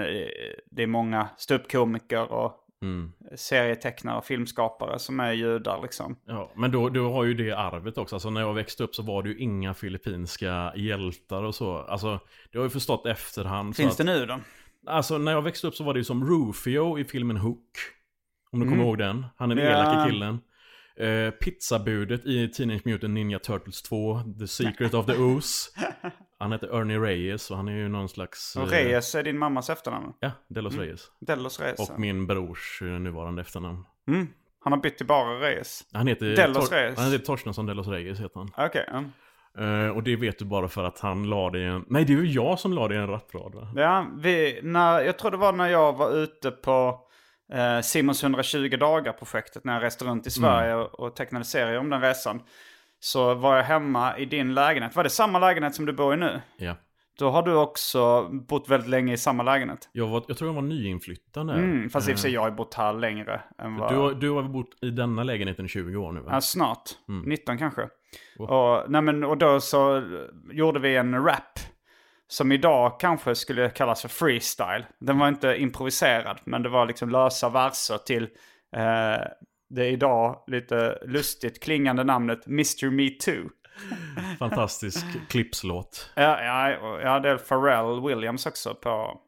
det 0.71 0.83
är 0.83 0.87
många 0.87 1.29
ståuppkomiker 1.37 2.31
och 2.31 2.65
Mm. 2.81 3.11
serietecknare 3.35 4.17
och 4.17 4.25
filmskapare 4.25 4.99
som 4.99 5.19
är 5.19 5.31
judar 5.31 5.81
liksom. 5.81 6.15
Ja, 6.25 6.51
men 6.55 6.71
då, 6.71 6.89
då 6.89 7.11
har 7.11 7.23
ju 7.23 7.33
det 7.33 7.51
arvet 7.51 7.97
också. 7.97 8.15
Alltså 8.15 8.29
när 8.29 8.41
jag 8.41 8.53
växte 8.53 8.83
upp 8.83 8.95
så 8.95 9.03
var 9.03 9.23
det 9.23 9.29
ju 9.29 9.37
inga 9.37 9.73
filippinska 9.73 10.73
hjältar 10.75 11.43
och 11.43 11.55
så. 11.55 11.77
Alltså, 11.77 12.07
det 12.51 12.57
har 12.57 12.63
jag 12.63 12.63
ju 12.63 12.69
förstått 12.69 13.05
efterhand. 13.05 13.75
Finns 13.75 13.91
att, 13.91 13.97
det 13.97 14.03
nu 14.03 14.25
då? 14.25 14.39
Alltså 14.87 15.17
när 15.17 15.31
jag 15.31 15.41
växte 15.41 15.67
upp 15.67 15.75
så 15.75 15.83
var 15.83 15.93
det 15.93 15.99
ju 15.99 16.03
som 16.03 16.25
Rufio 16.29 16.99
i 16.99 17.03
filmen 17.05 17.37
Hook. 17.37 17.69
Om 18.51 18.59
du 18.59 18.65
kommer 18.69 18.83
ihåg 18.83 18.97
den. 18.97 19.25
Han 19.37 19.51
är 19.51 19.55
den 19.55 19.65
Ja. 19.65 19.71
elaka 19.71 20.09
killen. 20.09 20.39
Eh, 20.97 21.31
pizzabudet 21.31 22.25
i 22.25 22.47
Teenage 22.47 22.81
Mutant 22.85 23.13
Ninja 23.13 23.39
Turtles 23.39 23.81
2, 23.81 24.21
The 24.39 24.47
Secret 24.47 24.93
of 24.93 25.05
the 25.05 25.13
Ooze. 25.17 25.69
Han 26.39 26.51
heter 26.51 26.67
Ernie 26.81 26.99
Reyes 26.99 27.51
och 27.51 27.57
han 27.57 27.67
är 27.67 27.71
ju 27.75 27.89
någon 27.89 28.09
slags... 28.09 28.55
Och 28.55 28.63
eh, 28.63 28.67
Reyes 28.69 29.15
är 29.15 29.23
din 29.23 29.37
mammas 29.37 29.69
efternamn. 29.69 30.13
Ja, 30.19 30.31
Delos 30.47 30.75
Reyes. 30.75 31.07
Delos 31.19 31.59
Reyes. 31.59 31.89
Och 31.89 31.99
min 31.99 32.27
brors 32.27 32.79
eh, 32.81 32.87
nuvarande 32.87 33.41
efternamn. 33.41 33.85
Mm. 34.07 34.27
Han 34.59 34.73
har 34.73 34.79
bytt 34.79 34.97
till 34.97 35.05
bara 35.07 35.39
Reyes. 35.39 35.85
Han 35.93 36.07
heter, 36.07 36.35
Delos 36.35 36.69
Tor- 36.69 36.75
Reyes. 36.75 36.97
Han 36.99 37.11
heter 37.11 37.25
Torstensson 37.25 37.65
Delos 37.65 37.87
Reyes 37.87 38.19
heter 38.19 38.39
han. 38.39 38.65
Okej. 38.67 38.85
ja. 38.91 39.03
Eh, 39.57 39.87
och 39.97 40.03
det 40.03 40.15
vet 40.15 40.39
du 40.39 40.45
bara 40.45 40.67
för 40.67 40.83
att 40.83 40.99
han 40.99 41.23
la 41.29 41.49
det 41.49 41.59
i 41.59 41.65
en... 41.65 41.85
Nej, 41.87 42.05
det 42.05 42.13
är 42.13 42.17
ju 42.17 42.25
jag 42.31 42.59
som 42.59 42.73
la 42.73 42.87
det 42.87 42.95
i 42.95 42.97
en 42.97 43.07
rapprad 43.07 43.55
va? 43.55 43.67
Ja, 43.75 44.05
vi, 44.17 44.59
när, 44.63 45.01
jag 45.01 45.17
tror 45.17 45.31
det 45.31 45.37
var 45.37 45.53
när 45.53 45.67
jag 45.67 45.97
var 45.97 46.11
ute 46.17 46.51
på 46.51 46.99
eh, 47.53 47.81
Simons 47.81 48.23
120 48.23 48.77
dagar-projektet 48.79 49.63
när 49.63 49.73
jag 49.73 49.83
reste 49.83 50.05
runt 50.05 50.27
i 50.27 50.31
Sverige 50.31 50.75
och, 50.75 50.99
och 50.99 51.15
tecknade 51.15 51.45
serier 51.45 51.79
om 51.79 51.89
den 51.89 52.01
resan. 52.01 52.41
Så 52.99 53.33
var 53.33 53.55
jag 53.55 53.63
hemma 53.63 54.17
i 54.17 54.25
din 54.25 54.53
lägenhet. 54.53 54.95
Var 54.95 55.03
det 55.03 55.09
samma 55.09 55.39
lägenhet 55.39 55.75
som 55.75 55.85
du 55.85 55.93
bor 55.93 56.13
i 56.13 56.17
nu? 56.17 56.41
Ja. 56.57 56.75
Då 57.19 57.29
har 57.29 57.43
du 57.43 57.55
också 57.55 58.29
bott 58.31 58.69
väldigt 58.69 58.89
länge 58.89 59.13
i 59.13 59.17
samma 59.17 59.43
lägenhet. 59.43 59.89
Jag, 59.91 60.07
var, 60.07 60.23
jag 60.27 60.37
tror 60.37 60.49
jag 60.49 60.55
var 60.55 60.61
nyinflyttad. 60.61 61.49
Mm, 61.49 61.89
fast 61.89 62.09
i 62.09 62.11
och 62.11 62.15
för 62.15 62.21
sig 62.21 62.31
jag 62.33 62.41
har 62.41 62.51
bott 62.51 62.73
här 62.73 62.93
längre 62.93 63.41
än 63.57 63.75
vad... 63.77 63.91
Du, 63.93 63.95
har- 63.97 64.13
du 64.13 64.29
har 64.29 64.43
bott 64.43 64.69
i 64.83 64.89
denna 64.89 65.23
lägenheten 65.23 65.65
i 65.65 65.67
20 65.67 65.97
år 65.97 66.11
nu 66.11 66.19
va? 66.21 66.29
Ja, 66.33 66.41
snart. 66.41 66.81
Mm. 67.09 67.29
19 67.29 67.57
kanske. 67.57 67.81
Och, 68.39 68.91
nej 68.91 69.01
men, 69.01 69.23
och 69.23 69.37
då 69.37 69.59
så 69.59 70.03
gjorde 70.51 70.79
vi 70.79 70.95
en 70.95 71.25
rap. 71.25 71.59
Som 72.27 72.51
idag 72.51 72.99
kanske 72.99 73.35
skulle 73.35 73.69
kallas 73.69 74.01
för 74.01 74.09
freestyle. 74.09 74.85
Den 74.99 75.19
var 75.19 75.27
inte 75.27 75.55
improviserad, 75.61 76.39
men 76.43 76.63
det 76.63 76.69
var 76.69 76.85
liksom 76.85 77.09
lösa 77.09 77.49
verser 77.49 77.97
till 77.97 78.23
eh, 78.75 79.25
det 79.69 79.87
idag 79.87 80.43
lite 80.47 80.99
lustigt 81.05 81.63
klingande 81.63 82.03
namnet 82.03 82.47
Mr. 82.47 82.89
Me 82.89 83.09
Too. 83.09 83.49
Fantastisk 84.39 85.05
klippslåt. 85.29 86.11
Ja, 86.15 86.43
ja, 86.43 86.69
ja, 87.03 87.19
det 87.19 87.29
är 87.29 87.37
Pharrell 87.37 88.07
Williams 88.07 88.45
också 88.45 88.75
på, 88.75 89.21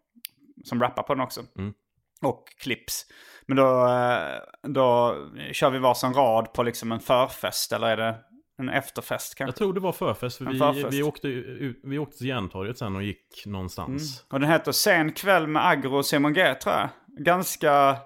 som 0.64 0.82
rappar 0.82 1.04
på 1.04 1.14
den 1.14 1.24
också. 1.24 1.42
Mm. 1.58 1.74
Och 2.22 2.44
Clips. 2.58 3.06
Men 3.48 3.58
då, 3.58 3.88
eh, 3.88 4.40
då 4.64 5.18
kör 5.52 5.70
vi 5.70 5.80
varsin 5.80 6.14
rad 6.14 6.54
på 6.54 6.64
liksom 6.64 6.92
en 6.92 7.00
förfest, 7.00 7.72
eller 7.72 7.88
är 7.88 7.98
det 7.98 8.16
en 8.60 8.70
efterfest 8.70 9.36
kanske? 9.36 9.50
Jag 9.50 9.56
tror 9.56 9.74
det 9.74 9.80
var 9.80 9.92
förfest, 9.92 10.38
för 10.38 10.46
En 10.46 10.52
vi, 10.52 10.60
förfest. 10.60 10.94
vi, 10.94 11.04
åkte, 11.04 11.28
ut, 11.28 11.80
vi 11.84 12.00
åkte 12.00 12.18
till 12.18 12.28
Järntorget 12.28 12.78
sen 12.78 12.96
och 12.96 13.04
gick 13.04 13.46
någonstans. 13.46 14.26
Och 14.30 14.40
den 14.40 14.50
heter 14.50 14.72
Sen 14.72 15.12
kväll 15.12 15.48
med 15.48 15.68
Agro 15.68 15.96
och 15.98 16.06
Simon 16.06 16.34
G 16.34 16.54
tror 16.56 16.76
jag. 16.76 16.90
Ganska 17.18 17.98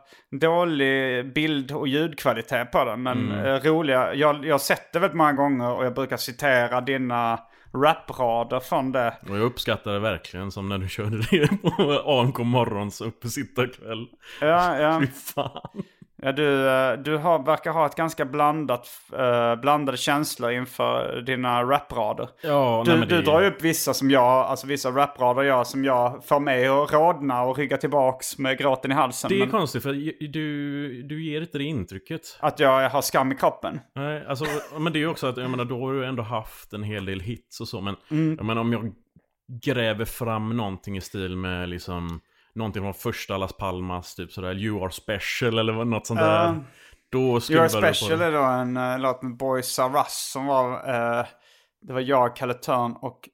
dålig 0.41 1.33
bild 1.33 1.71
och 1.71 1.87
ljudkvalitet 1.87 2.71
på 2.71 2.85
den. 2.85 3.03
Men 3.03 3.31
eh, 3.31 3.59
roliga. 3.59 4.13
Jag, 4.13 4.45
jag 4.45 4.53
har 4.53 4.59
sett 4.59 4.93
det 4.93 4.99
väldigt 4.99 5.17
många 5.17 5.33
gånger 5.33 5.71
och 5.71 5.85
jag 5.85 5.93
brukar 5.93 6.17
citera 6.17 6.81
dina 6.81 7.39
raprader 7.73 8.59
från 8.59 8.91
det. 8.91 9.17
Och 9.29 9.37
jag 9.37 9.43
uppskattade 9.43 9.99
verkligen 9.99 10.51
som 10.51 10.69
när 10.69 10.77
du 10.77 10.89
körde 10.89 11.17
det 11.17 11.47
på 11.61 12.03
AMK 12.05 12.39
morgons 12.39 13.01
uppesittarkväll. 13.01 14.07
Ja, 14.41 14.79
ja. 14.79 14.99
Fy 15.05 15.07
fan. 15.07 15.83
Ja 16.21 16.31
du 16.31 16.67
eh, 16.69 16.93
du 16.93 17.17
har, 17.17 17.45
verkar 17.45 17.71
ha 17.71 17.85
ett 17.85 17.95
ganska 17.95 18.25
blandat, 18.25 18.87
eh, 19.13 19.55
blandade 19.55 19.97
känslor 19.97 20.51
inför 20.51 21.21
dina 21.21 21.63
raprader. 21.63 22.29
Ja, 22.43 22.83
Du, 22.85 22.97
nej, 22.97 23.07
du 23.07 23.15
det, 23.15 23.21
drar 23.21 23.41
ju 23.41 23.47
upp 23.47 23.61
vissa 23.61 23.93
som 23.93 24.11
jag, 24.11 24.23
alltså 24.23 24.67
vissa 24.67 24.89
raprader 24.89 25.43
jag 25.43 25.67
som 25.67 25.83
jag 25.85 26.25
får 26.25 26.39
mig 26.39 26.67
att 26.67 26.93
rodna 26.93 27.41
och 27.43 27.57
rygga 27.57 27.77
tillbaks 27.77 28.37
med 28.37 28.57
gråten 28.57 28.91
i 28.91 28.93
halsen. 28.93 29.29
Det 29.29 29.35
är 29.35 29.39
men 29.39 29.49
konstigt 29.49 29.83
för 29.83 29.93
du, 30.27 31.03
du 31.03 31.23
ger 31.25 31.41
inte 31.41 31.57
det 31.57 31.63
intrycket. 31.63 32.21
att 32.39 32.59
jag 32.59 32.89
har 32.89 33.01
skam 33.01 33.31
i 33.31 33.35
kroppen. 33.35 33.79
Nej, 33.95 34.25
alltså, 34.27 34.45
men 34.77 34.93
det 34.93 34.99
är 34.99 35.01
ju 35.01 35.07
också 35.07 35.27
att, 35.27 35.37
jag 35.37 35.49
menar, 35.49 35.65
då 35.65 35.79
har 35.85 35.93
du 35.93 36.05
ändå 36.05 36.23
haft 36.23 36.73
en 36.73 36.83
hel 36.83 37.05
del 37.05 37.19
hits 37.19 37.61
och 37.61 37.67
så, 37.67 37.81
men 37.81 37.95
Mm. 38.11 38.35
jag 38.37 38.45
menar 38.45 38.61
om 38.61 38.73
jag 38.73 38.91
gräver 39.63 40.05
fram 40.05 40.57
någonting 40.57 40.97
i 40.97 41.01
stil 41.01 41.35
med 41.37 41.69
liksom, 41.69 42.19
någonting 42.55 42.83
från 42.83 42.93
första 42.93 43.37
Las 43.37 43.53
Palmas, 43.57 44.15
typ 44.15 44.31
sådär, 44.31 44.53
You 44.53 44.83
Are 44.83 44.91
Special 44.91 45.59
eller 45.59 45.85
något 45.85 46.07
sånt 46.07 46.19
där. 46.19 46.43
Ja. 46.45 46.55
Då 47.11 47.39
du 47.39 47.57
på 47.57 47.69
Special 47.69 48.21
är 48.21 48.31
då 48.31 48.43
en 48.43 48.77
uh, 48.77 48.99
låt 48.99 49.21
med 49.21 49.37
Boys 49.37 49.79
R 49.79 49.91
Us 49.95 50.29
som 50.31 50.45
var, 50.45 50.73
eh, 51.19 51.25
det 51.81 51.93
var 51.93 52.01
jag, 52.01 52.35
Kalle 52.35 52.53
Törn 52.53 52.93
och 53.01 53.29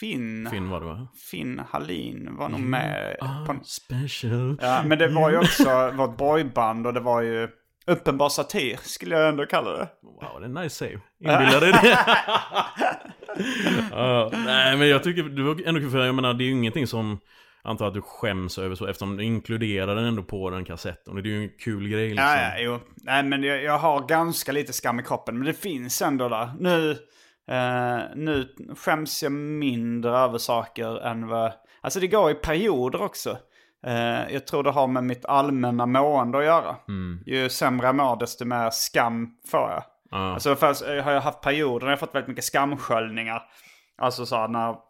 Finn. 0.00 0.48
Finn 0.50 0.70
var 0.70 0.80
det 0.80 0.86
va? 0.86 1.08
Finn 1.30 1.62
Hallin 1.70 2.36
var 2.36 2.48
nog 2.48 2.60
med. 2.60 3.16
På, 3.20 3.26
Ah, 3.26 3.56
special. 3.64 4.58
ja, 4.62 4.82
men 4.84 4.98
det 4.98 5.08
var 5.08 5.30
ju 5.30 5.38
också 5.38 5.90
vårt 5.90 6.16
boyband 6.16 6.86
och 6.86 6.94
det 6.94 7.00
var 7.00 7.22
ju 7.22 7.48
uppenbar 7.86 8.28
satir 8.28 8.78
skulle 8.82 9.16
jag 9.16 9.28
ändå 9.28 9.46
kalla 9.46 9.70
det. 9.70 9.88
Wow, 10.02 10.40
det 10.40 10.44
är 10.44 10.48
en 10.48 10.54
nice 10.54 10.76
save. 10.76 11.00
Inbillar 11.20 11.60
dig 11.60 11.72
det? 11.72 11.98
Ja, 13.90 14.30
nej, 14.32 14.76
men 14.76 14.88
jag 14.88 15.02
tycker 15.02 15.22
det 15.22 15.42
var 15.42 15.68
ändå 15.68 15.80
kul 15.80 15.90
för 15.90 16.06
jag 16.06 16.14
menar, 16.14 16.34
det 16.34 16.44
är 16.44 16.46
ju 16.46 16.52
ingenting 16.52 16.86
som 16.86 17.18
antar 17.68 17.86
att 17.86 17.94
du 17.94 18.02
skäms 18.02 18.58
över 18.58 18.74
så 18.74 18.86
eftersom 18.86 19.16
du 19.16 19.24
inkluderar 19.24 19.94
den 19.94 20.04
ändå 20.04 20.22
på 20.22 20.50
den 20.50 20.64
kassetten. 20.64 21.14
Det 21.14 21.20
är 21.20 21.24
ju 21.24 21.42
en 21.42 21.50
kul 21.58 21.88
grej 21.88 22.08
liksom. 22.08 22.26
Ja, 22.26 22.40
ja, 22.40 22.58
jo. 22.58 22.80
Nej, 22.96 23.22
men 23.22 23.42
jag, 23.42 23.62
jag 23.62 23.78
har 23.78 24.06
ganska 24.06 24.52
lite 24.52 24.72
skam 24.72 25.00
i 25.00 25.02
kroppen. 25.02 25.38
Men 25.38 25.46
det 25.46 25.54
finns 25.54 26.02
ändå 26.02 26.28
där. 26.28 26.50
Nu, 26.58 26.90
eh, 27.50 28.00
nu 28.16 28.48
skäms 28.76 29.22
jag 29.22 29.32
mindre 29.32 30.10
över 30.10 30.38
saker 30.38 31.06
än 31.06 31.26
vad... 31.26 31.52
Alltså 31.80 32.00
det 32.00 32.06
går 32.06 32.30
i 32.30 32.34
perioder 32.34 33.02
också. 33.02 33.38
Eh, 33.86 34.32
jag 34.32 34.46
tror 34.46 34.62
det 34.62 34.70
har 34.70 34.86
med 34.86 35.04
mitt 35.04 35.24
allmänna 35.24 35.86
mående 35.86 36.38
att 36.38 36.44
göra. 36.44 36.76
Ju 37.26 37.48
sämre 37.48 37.86
jag 37.86 37.94
mår, 37.94 38.16
desto 38.16 38.44
mer 38.44 38.70
skam 38.70 39.28
får 39.50 39.70
jag. 39.70 39.82
Ja. 40.10 40.32
Alltså 40.32 40.56
först 40.56 40.86
har 40.86 41.12
jag 41.12 41.20
haft 41.20 41.40
perioder 41.40 41.86
när 41.86 41.92
jag 41.92 42.00
fått 42.00 42.14
väldigt 42.14 42.28
mycket 42.28 42.44
skamsköljningar. 42.44 43.42
Alltså 44.02 44.26
så 44.26 44.36
här 44.36 44.48
när 44.48 44.87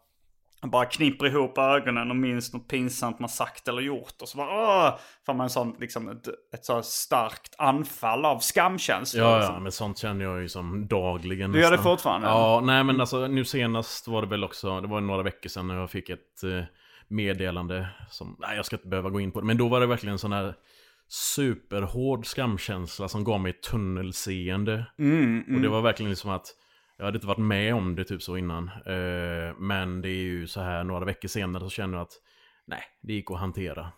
jag 0.61 0.71
bara 0.71 0.85
knipper 0.85 1.25
ihop 1.25 1.57
ögonen 1.57 2.09
och 2.09 2.15
minns 2.15 2.53
något 2.53 2.67
pinsamt 2.67 3.19
man 3.19 3.29
sagt 3.29 3.67
eller 3.67 3.81
gjort. 3.81 4.21
Och 4.21 4.27
så 4.29 4.37
bara 4.37 4.49
åh! 4.49 4.99
Får 5.25 5.33
man 5.33 5.49
sån, 5.49 5.75
liksom 5.79 6.09
ett, 6.09 6.27
ett 6.53 6.65
så 6.65 6.81
starkt 6.81 7.55
anfall 7.57 8.25
av 8.25 8.39
skamkänsla. 8.39 9.21
Ja, 9.21 9.37
liksom. 9.37 9.55
ja, 9.55 9.59
men 9.59 9.71
sånt 9.71 9.97
känner 9.97 10.25
jag 10.25 10.41
ju 10.41 10.49
som 10.49 10.87
dagligen. 10.87 11.51
Du 11.51 11.59
gör 11.59 11.71
det 11.71 11.77
nästan. 11.77 11.91
fortfarande? 11.91 12.27
Ja, 12.27 12.61
nej 12.63 12.83
men 12.83 12.99
alltså 12.99 13.27
nu 13.27 13.45
senast 13.45 14.07
var 14.07 14.21
det 14.21 14.27
väl 14.27 14.43
också, 14.43 14.81
det 14.81 14.87
var 14.87 15.01
några 15.01 15.23
veckor 15.23 15.49
sedan 15.49 15.67
när 15.67 15.75
jag 15.75 15.89
fick 15.89 16.09
ett 16.09 16.43
eh, 16.43 16.63
meddelande 17.07 17.87
som, 18.09 18.35
nej 18.39 18.55
jag 18.55 18.65
ska 18.65 18.75
inte 18.75 18.87
behöva 18.87 19.09
gå 19.09 19.19
in 19.19 19.31
på 19.31 19.39
det, 19.41 19.47
men 19.47 19.57
då 19.57 19.67
var 19.67 19.79
det 19.79 19.85
verkligen 19.87 20.13
en 20.13 20.19
sån 20.19 20.31
här 20.33 20.53
superhård 21.07 22.25
skamkänsla 22.25 23.07
som 23.07 23.23
gav 23.23 23.39
mig 23.41 23.53
tunnelseende. 23.53 24.85
Mm, 24.99 25.55
Och 25.55 25.61
det 25.61 25.69
var 25.69 25.81
verkligen 25.81 26.09
liksom 26.09 26.31
att 26.31 26.47
jag 26.99 27.05
hade 27.05 27.17
inte 27.17 27.27
varit 27.27 27.37
med 27.37 27.75
om 27.75 27.95
det 27.95 28.03
typ 28.03 28.21
så 28.21 28.37
innan. 28.37 28.67
Eh, 28.67 29.55
men 29.57 30.01
det 30.01 30.09
är 30.09 30.23
ju 30.23 30.47
så 30.47 30.61
här 30.61 30.83
några 30.83 31.05
veckor 31.05 31.27
senare 31.27 31.63
så 31.63 31.69
känner 31.69 31.97
jag 31.97 32.01
att 32.01 32.13
nej, 32.67 32.83
det 33.01 33.13
gick 33.13 33.31
att 33.31 33.39
hantera. 33.39 33.91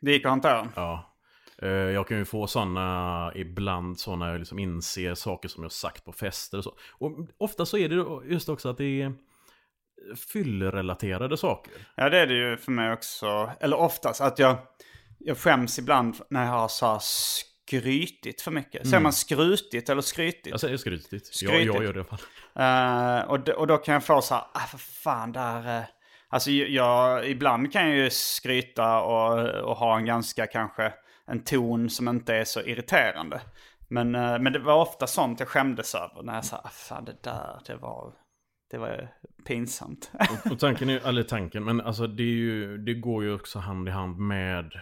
Det 0.00 0.12
gick 0.12 0.24
att 0.24 0.30
hantera. 0.30 0.68
Ja. 0.74 1.14
Eh, 1.62 1.68
Jag 1.68 2.08
kan 2.08 2.18
ju 2.18 2.24
få 2.24 2.46
sådana 2.46 3.32
ibland 3.34 3.98
så 3.98 4.16
när 4.16 4.30
jag 4.30 4.38
liksom 4.38 4.58
inser 4.58 5.14
saker 5.14 5.48
som 5.48 5.62
jag 5.62 5.72
sagt 5.72 6.04
på 6.04 6.12
fester 6.12 6.58
och 6.58 6.64
så. 6.64 6.74
Och 6.98 7.12
ofta 7.38 7.66
så 7.66 7.78
är 7.78 7.88
det 7.88 8.32
just 8.34 8.48
också 8.48 8.68
att 8.68 8.78
det 8.78 9.02
är 9.02 9.12
fyllerelaterade 10.32 11.36
saker. 11.36 11.72
Ja 11.94 12.08
det 12.08 12.18
är 12.18 12.26
det 12.26 12.34
ju 12.34 12.56
för 12.56 12.72
mig 12.72 12.92
också. 12.92 13.50
Eller 13.60 13.76
oftast 13.76 14.20
att 14.20 14.38
jag, 14.38 14.56
jag 15.18 15.38
skäms 15.38 15.78
ibland 15.78 16.16
när 16.30 16.44
jag 16.44 16.52
har 16.52 16.68
så 16.68 16.86
här 16.86 17.00
skrytit 17.66 18.40
för 18.40 18.50
mycket. 18.50 18.88
Säger 18.88 19.00
man 19.00 19.12
skrutit 19.12 19.88
eller 19.88 20.02
skrytit? 20.02 20.46
Jag 20.46 20.60
säger 20.60 20.76
skrytigt. 20.76 21.12
Jag, 21.12 21.22
Skrytigt. 21.34 21.74
jag 21.74 21.84
gör 21.84 21.92
det 21.92 21.98
i 21.98 22.02
alla 22.02 22.18
fall. 22.18 22.18
Eh, 22.54 23.30
och, 23.30 23.48
och 23.48 23.66
då 23.66 23.76
kan 23.76 23.94
jag 23.94 24.04
få 24.04 24.22
så 24.22 24.34
här, 24.34 24.44
ah 24.52 24.66
för 24.66 24.78
fan 24.78 25.32
där... 25.32 25.78
Uh, 25.78 25.84
alltså 26.28 26.50
jag, 26.50 26.68
jag, 26.68 27.28
ibland 27.28 27.72
kan 27.72 27.88
jag 27.88 27.96
ju 27.96 28.10
skryta 28.10 29.00
och, 29.00 29.48
och 29.60 29.76
ha 29.76 29.96
en 29.96 30.04
ganska 30.04 30.46
kanske, 30.46 30.92
en 31.26 31.44
ton 31.44 31.90
som 31.90 32.08
inte 32.08 32.34
är 32.34 32.44
så 32.44 32.60
irriterande. 32.60 33.40
Men, 33.88 34.14
eh, 34.14 34.38
men 34.38 34.52
det 34.52 34.58
var 34.58 34.82
ofta 34.82 35.06
sånt 35.06 35.40
jag 35.40 35.48
skämdes 35.48 35.94
över 35.94 36.22
när 36.22 36.34
jag 36.34 36.44
sa, 36.44 36.56
ah, 36.56 36.68
fan 36.68 37.04
det 37.04 37.22
där, 37.22 37.60
det 37.66 37.76
var, 37.76 38.12
det 38.70 38.78
var 38.78 39.08
pinsamt. 39.46 40.10
Och, 40.12 40.52
och 40.52 40.58
tanken 40.58 40.90
är 40.90 41.08
eller 41.08 41.22
tanken, 41.22 41.64
men 41.64 41.80
alltså 41.80 42.06
det, 42.06 42.22
är 42.22 42.26
ju, 42.26 42.78
det 42.78 42.94
går 42.94 43.24
ju 43.24 43.34
också 43.34 43.58
hand 43.58 43.88
i 43.88 43.90
hand 43.90 44.18
med 44.18 44.72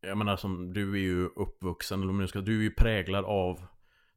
Jag 0.00 0.18
menar 0.18 0.36
som 0.36 0.72
du 0.72 0.92
är 0.92 0.98
ju 0.98 1.26
uppvuxen, 1.26 2.02
eller 2.02 2.10
om 2.10 2.18
du 2.18 2.26
ska, 2.26 2.40
du 2.40 2.58
är 2.58 2.62
ju 2.62 2.70
präglad 2.70 3.24
av 3.24 3.60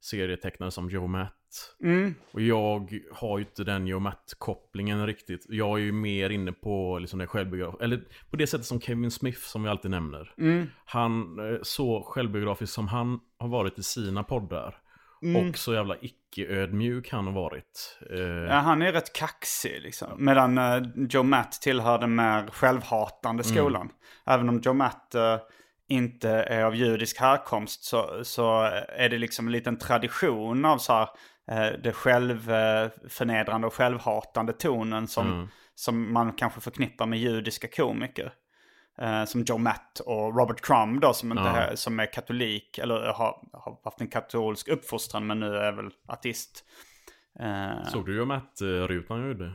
serietecknare 0.02 0.72
som 0.72 0.90
Joe 0.90 1.08
Matt. 1.08 1.36
Mm. 1.84 2.16
Och 2.32 2.42
jag 2.42 3.00
har 3.14 3.38
ju 3.38 3.46
inte 3.46 3.64
den 3.64 3.88
Joe 3.88 4.00
Matt-kopplingen 4.00 5.08
riktigt. 5.08 5.46
Jag 5.50 5.80
är 5.80 5.84
ju 5.84 5.92
mer 5.92 6.30
inne 6.30 6.52
på 6.52 7.00
liksom 7.00 7.20
det 7.20 7.28
självbiograf, 7.28 7.76
eller 7.82 8.04
på 8.30 8.38
det 8.38 8.48
sättet 8.48 8.66
som 8.66 8.82
Kevin 8.82 9.12
Smith 9.12 9.40
som 9.40 9.64
vi 9.64 9.70
alltid 9.70 9.92
nämner. 9.92 10.34
Mm. 10.38 10.68
Han, 10.86 11.40
eh, 11.40 11.60
så 11.62 12.04
självbiografisk 12.04 12.74
som 12.74 12.88
han 12.88 13.20
har 13.40 13.48
varit 13.48 13.80
i 13.80 13.84
sina 13.84 14.24
poddar. 14.24 14.76
Mm. 15.22 15.50
Och 15.50 15.58
så 15.58 15.74
jävla 15.74 15.96
icke-ödmjuk 16.02 17.12
han 17.12 17.26
har 17.26 17.34
varit. 17.34 18.00
Eh, 18.12 18.20
Ja, 18.20 18.56
han 18.56 18.82
är 18.82 18.92
rätt 18.92 19.14
kaxig 19.14 19.82
liksom. 19.82 20.08
Medan 20.18 20.58
uh, 20.58 21.06
Joe 21.10 21.24
Matt 21.24 21.52
tillhör 21.52 22.00
den 22.00 22.16
mer 22.16 22.48
självhatande 22.48 23.44
skolan. 23.44 23.90
Även 24.26 24.50
om 24.50 24.62
Joe 24.64 24.74
Matt 24.74 25.16
uh, 25.16 25.38
inte 25.90 26.30
är 26.30 26.64
av 26.64 26.76
judisk 26.76 27.20
härkomst 27.20 27.84
så, 27.84 28.24
så 28.24 28.62
är 28.90 29.10
det 29.10 29.18
liksom 29.18 29.46
en 29.46 29.52
liten 29.52 29.78
tradition 29.78 30.66
av 30.66 30.78
så 30.78 30.94
här, 30.94 31.10
eh, 31.52 31.74
det 31.84 31.92
självförnedrande 31.94 33.68
och 33.68 33.74
självhatande 33.74 34.54
tonen 34.54 35.08
som, 35.08 35.28
Mm. 35.34 35.48
som 35.76 36.14
man 36.14 36.34
kanske 36.34 36.62
förknippar 36.62 37.06
med 37.06 37.20
judiska 37.20 37.68
komiker. 37.68 38.34
Eh, 39.02 39.26
som 39.26 39.44
Joe 39.44 39.58
Matt 39.58 40.00
och 40.06 40.38
Robert 40.40 40.62
Crumb 40.62 41.02
då 41.02 41.14
som, 41.14 41.32
inte 41.32 41.44
Ja. 41.44 41.58
är, 41.58 41.76
som 41.76 42.00
är 42.00 42.14
katolik 42.14 42.78
eller 42.78 42.96
har, 42.96 43.48
har 43.54 43.80
haft 43.84 44.02
en 44.02 44.08
katolsk 44.08 44.68
uppfostran 44.68 45.28
men 45.28 45.40
nu 45.40 45.56
är 45.58 45.72
väl 45.72 45.90
ateist. 46.08 46.64
Eh, 47.40 47.84
Såg 47.88 48.06
du 48.06 48.14
ju 48.16 48.26
Matt-rutan 48.26 49.20
jag 49.20 49.28
gjorde? 49.28 49.54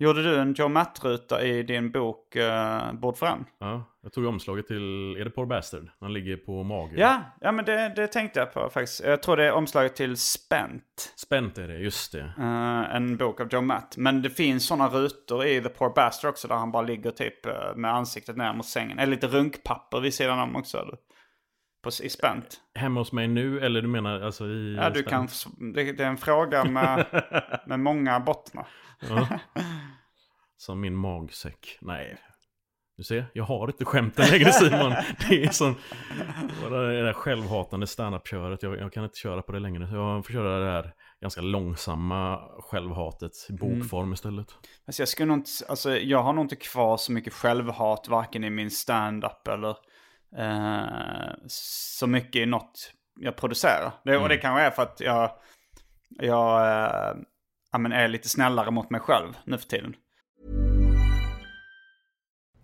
Gjorde 0.00 0.22
du 0.22 0.38
en 0.38 0.54
Joe 0.54 0.68
Matt-ruta 0.68 1.42
i 1.42 1.62
din 1.62 1.90
bok 1.90 2.36
uh, 2.36 2.92
Bord 2.92 3.16
en? 3.22 3.44
Ja, 3.58 3.84
jag 4.02 4.12
tog 4.12 4.26
omslaget 4.26 4.66
till, 4.66 5.16
är 5.20 5.24
det 5.24 5.30
Poor 5.30 5.46
Bastard? 5.46 5.90
Han 6.00 6.12
ligger 6.12 6.36
på 6.36 6.62
mage. 6.62 6.94
Ja, 6.96 7.22
ja 7.40 7.52
men 7.52 7.64
det, 7.64 7.92
det 7.96 8.06
tänkte 8.06 8.40
jag 8.40 8.54
på 8.54 8.70
faktiskt. 8.70 9.04
Jag 9.04 9.22
tror 9.22 9.36
det 9.36 9.44
är 9.44 9.52
omslaget 9.52 9.96
till 9.96 10.16
Spent. 10.16 11.12
Spänt 11.16 11.58
är 11.58 11.68
det, 11.68 11.78
just 11.78 12.12
det. 12.12 12.32
eh, 12.38 12.96
en 12.96 13.16
bok 13.16 13.40
av 13.40 13.48
Joe 13.50 13.60
Matt. 13.60 13.96
Men 13.96 14.22
det 14.22 14.30
finns 14.30 14.66
sådana 14.66 14.88
rutor 14.88 15.44
i 15.46 15.62
The 15.62 15.68
Poor 15.68 15.94
Bastard 15.94 16.28
också 16.28 16.48
där 16.48 16.54
han 16.54 16.72
bara 16.72 16.82
ligger 16.82 17.10
typ 17.10 17.46
eh, 17.46 17.76
med 17.76 17.94
ansiktet 17.94 18.36
ner 18.36 18.52
mot 18.52 18.66
sängen. 18.66 18.98
Eller 18.98 19.10
lite 19.10 19.26
runkpapper 19.26 20.00
vid 20.00 20.14
sidan 20.14 20.38
om 20.38 20.56
också. 20.56 20.78
eller? 20.78 20.96
På, 21.82 21.90
I 22.02 22.08
Spent. 22.08 22.60
Hemma 22.74 23.00
hos 23.00 23.12
mig 23.12 23.28
nu, 23.28 23.60
eller 23.60 23.82
du 23.82 23.88
menar 23.88 24.20
alltså 24.20 24.44
i... 24.44 24.76
Ja, 24.76 24.90
du 24.90 25.02
kan, 25.02 25.28
det, 25.74 25.92
det 25.92 26.04
är 26.04 26.08
en 26.08 26.18
fråga 26.18 26.64
med, 26.64 27.06
med 27.66 27.80
många 27.80 28.20
bottnar. 28.20 28.66
Ja. 29.08 29.28
Som 30.58 30.80
min 30.80 30.94
magsäck. 30.94 31.78
Nej. 31.80 32.18
Du 32.96 33.04
ser, 33.04 33.26
jag 33.32 33.44
har 33.44 33.68
inte 33.68 33.84
skämten 33.84 34.30
längre 34.30 34.52
Simon. 34.52 34.90
Det 35.28 35.44
är 35.44 35.50
som 35.50 35.74
det 36.60 37.02
där 37.02 37.12
självhatande 37.12 37.86
standup-köret. 37.86 38.62
Jag, 38.62 38.78
jag 38.78 38.92
kan 38.92 39.04
inte 39.04 39.18
köra 39.18 39.42
på 39.42 39.52
det 39.52 39.58
längre. 39.58 39.88
Jag 39.92 40.26
får 40.26 40.32
köra 40.32 40.58
det 40.58 40.70
här 40.70 40.92
ganska 41.20 41.40
långsamma 41.40 42.40
självhatet 42.60 43.32
i 43.48 43.52
bokform 43.52 44.12
istället. 44.12 44.46
Alltså 44.86 45.02
jag, 45.02 45.08
skulle 45.08 45.26
nog 45.26 45.36
inte, 45.38 45.50
alltså 45.68 45.96
jag 45.96 46.22
har 46.22 46.32
nog 46.32 46.44
inte 46.44 46.56
kvar 46.56 46.96
så 46.96 47.12
mycket 47.12 47.32
självhat 47.32 48.08
varken 48.08 48.44
i 48.44 48.50
min 48.50 48.70
stand-up 48.70 49.48
eller 49.48 49.76
eh, 50.36 51.32
så 51.48 52.06
mycket 52.06 52.42
i 52.42 52.46
något 52.46 52.92
jag 53.20 53.36
producerar. 53.36 53.92
Det, 54.04 54.18
Och 54.18 54.28
det 54.28 54.36
kanske 54.36 54.62
är 54.62 54.70
för 54.70 54.82
att 54.82 55.00
jag, 55.00 55.30
jag 56.08 56.60
eh, 56.60 57.16
ja, 57.72 57.78
men 57.78 57.92
är 57.92 58.08
lite 58.08 58.28
snällare 58.28 58.70
mot 58.70 58.90
mig 58.90 59.00
själv 59.00 59.36
nu 59.44 59.58
för 59.58 59.68
tiden. 59.68 59.94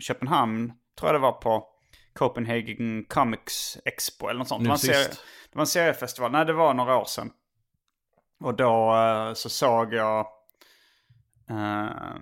Köpenhamn, 0.00 0.72
tror 0.98 1.08
jag 1.08 1.14
det 1.14 1.22
var 1.22 1.32
på 1.32 1.66
Copenhagen 2.14 3.04
Comics 3.08 3.78
Expo 3.84 4.28
eller 4.28 4.38
något 4.38 4.48
sånt. 4.48 4.60
Nu 4.60 4.64
det, 4.64 4.70
var 4.70 4.76
sist. 4.76 4.92
serie, 4.92 5.08
det 5.52 5.56
var 5.56 5.60
en 5.60 5.66
seriefestival, 5.66 6.32
nej 6.32 6.46
det 6.46 6.52
var 6.52 6.74
några 6.74 6.96
år 6.96 7.04
sedan. 7.04 7.30
Och 8.40 8.54
då 8.54 8.96
eh, 8.96 9.34
så 9.34 9.48
såg 9.48 9.94
jag, 9.94 10.26
eh, 11.50 12.16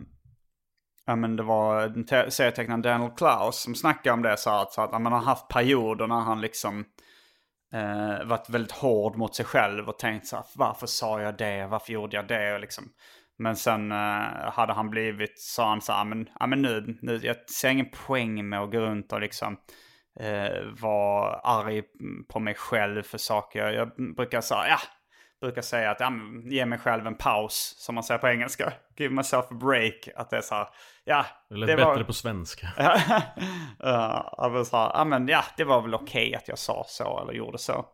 ja 1.06 1.16
men 1.16 1.36
det 1.36 1.42
var 1.42 1.82
en 1.82 2.06
te- 2.06 2.30
serietecknaren 2.30 2.82
Daniel 2.82 3.10
Klaus 3.10 3.56
som 3.56 3.74
snackade 3.74 4.14
om 4.14 4.22
det 4.22 4.36
så 4.36 4.50
att, 4.50 4.72
så 4.72 4.82
att 4.82 5.02
man 5.02 5.12
har 5.12 5.20
haft 5.20 5.48
perioder 5.48 6.06
när 6.06 6.20
han 6.20 6.40
liksom 6.40 6.84
eh, 7.72 8.24
varit 8.26 8.48
väldigt 8.48 8.72
hård 8.72 9.16
mot 9.16 9.34
sig 9.34 9.44
själv 9.44 9.88
och 9.88 9.98
tänkt 9.98 10.26
så 10.26 10.36
här, 10.36 10.44
varför 10.54 10.86
sa 10.86 11.20
jag 11.20 11.38
det, 11.38 11.66
varför 11.66 11.92
gjorde 11.92 12.16
jag 12.16 12.28
det 12.28 12.54
och 12.54 12.60
liksom. 12.60 12.84
Men 13.38 13.56
sen 13.56 13.92
eh, 13.92 14.50
hade 14.52 14.72
han 14.72 14.90
blivit, 14.90 15.38
sa 15.40 15.68
han 15.68 15.80
så 15.80 15.92
här, 15.92 16.04
men, 16.04 16.28
ja, 16.40 16.46
men 16.46 16.62
nu, 16.62 16.98
nu, 17.02 17.20
jag 17.22 17.36
ser 17.50 17.68
ingen 17.68 17.90
poäng 18.06 18.48
med 18.48 18.60
att 18.60 18.70
gå 18.72 18.78
runt 18.80 19.12
och 19.12 19.20
liksom 19.20 19.56
eh, 20.20 20.62
vara 20.80 21.34
arg 21.38 21.82
på 22.28 22.40
mig 22.40 22.54
själv 22.54 23.02
för 23.02 23.18
saker. 23.18 23.58
Jag, 23.58 23.74
jag 23.74 24.14
brukar 24.16 24.40
säga, 24.40 24.68
ja, 24.68 24.78
brukar 25.40 25.62
säga 25.62 25.90
att 25.90 26.00
ja, 26.00 26.10
men, 26.10 26.50
ge 26.50 26.66
mig 26.66 26.78
själv 26.78 27.06
en 27.06 27.14
paus, 27.14 27.74
som 27.78 27.94
man 27.94 28.04
säger 28.04 28.18
på 28.18 28.28
engelska. 28.28 28.72
Give 28.96 29.14
myself 29.14 29.44
a 29.50 29.54
break. 29.54 30.08
Att 30.16 30.30
det 30.30 30.36
är 30.36 30.40
så 30.40 30.54
här, 30.54 30.68
ja. 31.04 31.26
Lät 31.50 31.66
det 31.66 31.76
bättre 31.76 31.94
var- 31.94 32.04
på 32.04 32.12
svenska. 32.12 32.68
Ja, 33.78 34.48
var 34.52 34.64
så 34.64 34.76
här, 34.76 34.90
ja 34.94 35.04
men 35.04 35.28
ja, 35.28 35.44
det 35.56 35.64
var 35.64 35.82
väl 35.82 35.94
okej 35.94 36.34
att 36.34 36.48
jag 36.48 36.58
sa 36.58 36.84
så 36.86 37.20
eller 37.22 37.32
gjorde 37.32 37.58
så. 37.58 37.84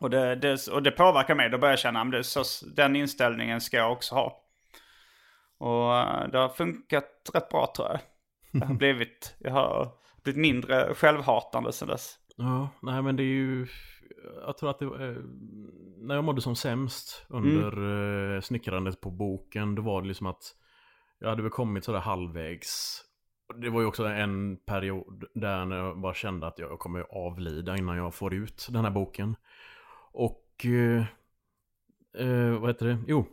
Och 0.00 0.10
det, 0.10 0.34
det, 0.34 0.68
och 0.68 0.82
det 0.82 0.90
påverkar 0.90 1.34
mig, 1.34 1.50
då 1.50 1.58
börjar 1.58 1.72
jag 1.72 1.78
känna 1.78 2.18
att 2.18 2.26
så, 2.26 2.42
den 2.76 2.96
inställningen 2.96 3.60
ska 3.60 3.76
jag 3.76 3.92
också 3.92 4.14
ha. 4.14 4.42
Och 5.58 5.96
eh, 5.96 6.28
det 6.28 6.38
har 6.38 6.48
funkat 6.48 7.30
rätt 7.34 7.48
bra 7.48 7.72
tror 7.76 7.88
jag. 7.88 8.00
Jag 8.50 8.66
har 8.66 8.74
blivit, 8.78 9.36
jag 9.38 9.52
har 9.52 9.88
blivit 10.24 10.40
mindre 10.40 10.94
självhatande 10.94 11.72
sedan 11.72 11.88
dess. 11.88 12.14
Ja, 12.36 12.68
nej 12.82 13.02
men 13.02 13.16
det 13.16 13.22
är 13.22 13.34
ju... 13.34 13.66
Jag 14.46 14.58
tror 14.58 14.70
att 14.70 14.78
det 14.78 14.86
var... 14.86 15.08
eh, 15.08 15.16
När 15.98 16.14
jag 16.14 16.24
mådde 16.24 16.40
som 16.40 16.56
sämst 16.56 17.26
under 17.28 17.72
Mm. 17.72 18.34
eh, 18.34 18.40
snickrandet 18.40 19.00
på 19.00 19.10
boken, 19.10 19.74
då 19.74 19.82
var 19.82 20.02
det 20.02 20.08
liksom 20.08 20.26
att 20.26 20.42
jag 21.18 21.28
hade 21.28 21.42
väl 21.42 21.50
kommit 21.50 21.84
sådär 21.84 21.98
halvvägs. 21.98 23.02
Det 23.62 23.70
var 23.70 23.80
ju 23.80 23.86
också 23.86 24.04
en 24.04 24.56
period 24.56 25.24
där 25.34 25.76
jag 25.76 26.00
bara 26.00 26.14
kände 26.14 26.46
att 26.46 26.58
jag 26.58 26.78
kommer 26.78 27.00
avlida 27.26 27.76
innan 27.76 27.96
jag 27.96 28.14
får 28.14 28.34
ut 28.34 28.66
den 28.70 28.84
här 28.84 28.90
boken. 28.90 29.36
Och... 30.16 30.66
Eh, 30.66 31.04
eh, 32.26 32.58
vad 32.60 32.70
heter 32.70 32.86
det? 32.86 32.98
Jo. 33.06 33.26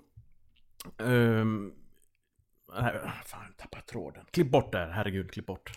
Ehm, 0.97 1.73
nej, 2.81 2.93
fan, 3.25 3.43
jag 3.47 3.57
tappade 3.57 3.83
tråden. 3.83 4.25
Klipp 4.31 4.51
bort 4.51 4.71
där, 4.71 4.87
herregud, 4.89 5.31
klipp 5.31 5.45
bort. 5.45 5.71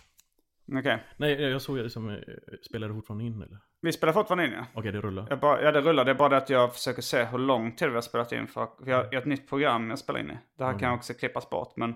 Okej, 0.78 1.02
Nej, 1.16 1.42
jag 1.42 1.62
såg 1.62 1.76
det 1.76 1.90
som... 1.90 2.08
eh, 2.10 2.18
Spelade 2.62 2.92
det 2.92 2.96
fortfarande 2.96 3.24
in 3.24 3.42
eller? 3.42 3.58
vi 3.80 3.92
spelar 3.92 4.12
fortfarande 4.12 4.46
in 4.46 4.52
ja. 4.52 4.66
Okej, 4.74 4.92
det 4.92 5.00
rullar. 5.00 5.26
Jag 5.30 5.40
bara, 5.40 5.62
ja 5.62 5.72
det 5.72 5.80
rullar, 5.80 6.04
det 6.04 6.10
är 6.10 6.14
bara 6.14 6.28
det 6.28 6.36
att 6.36 6.50
jag 6.50 6.74
försöker 6.74 7.02
se 7.02 7.24
hur 7.24 7.38
lång 7.38 7.76
tid 7.76 7.88
vi 7.88 7.94
har 7.94 8.02
spelat 8.02 8.32
in. 8.32 8.46
För 8.46 8.68
vi 8.84 8.92
har, 8.92 9.14
ett 9.14 9.24
nytt 9.26 9.48
program 9.48 9.90
jag 9.90 9.98
spelar 9.98 10.20
in 10.20 10.30
i. 10.30 10.38
Det 10.58 10.64
här 10.64 10.78
kan 10.78 10.92
också 10.92 11.14
klippas 11.14 11.50
bort 11.50 11.76
men 11.76 11.94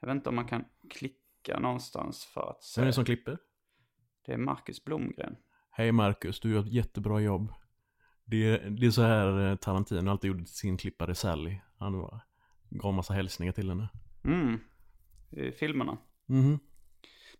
jag 0.00 0.08
vet 0.08 0.14
inte 0.14 0.28
om 0.28 0.34
man 0.34 0.48
kan 0.48 0.64
klicka 0.90 1.58
någonstans 1.58 2.24
för 2.24 2.50
att 2.50 2.62
se. 2.62 2.80
Vem 2.80 2.84
är 2.84 2.86
det 2.86 2.92
som 2.92 3.04
klipper? 3.04 3.38
Det 4.26 4.32
är 4.32 4.36
Marcus 4.36 4.84
Blomgren. 4.84 5.36
Hej 5.70 5.92
Marcus, 5.92 6.40
du 6.40 6.52
gör 6.52 6.60
ett 6.60 6.72
jättebra 6.72 7.20
jobb. 7.20 7.52
Det 8.24 8.36
är, 8.36 8.70
det 8.70 8.86
är 8.86 8.90
så 8.90 9.02
här 9.02 9.50
eh, 9.50 9.56
Tarantino 9.56 10.10
alltid 10.10 10.28
gjorde 10.28 10.44
till 10.44 10.54
sin 10.54 10.76
klippare 10.76 11.14
Sally. 11.14 11.56
Han 11.78 11.98
var, 11.98 12.20
gav 12.70 12.94
massa 12.94 13.14
hälsningar 13.14 13.52
till 13.52 13.68
henne. 13.68 13.88
Mm. 14.24 14.60
I 15.30 15.52
filmerna. 15.52 15.98
Mhm. 16.26 16.58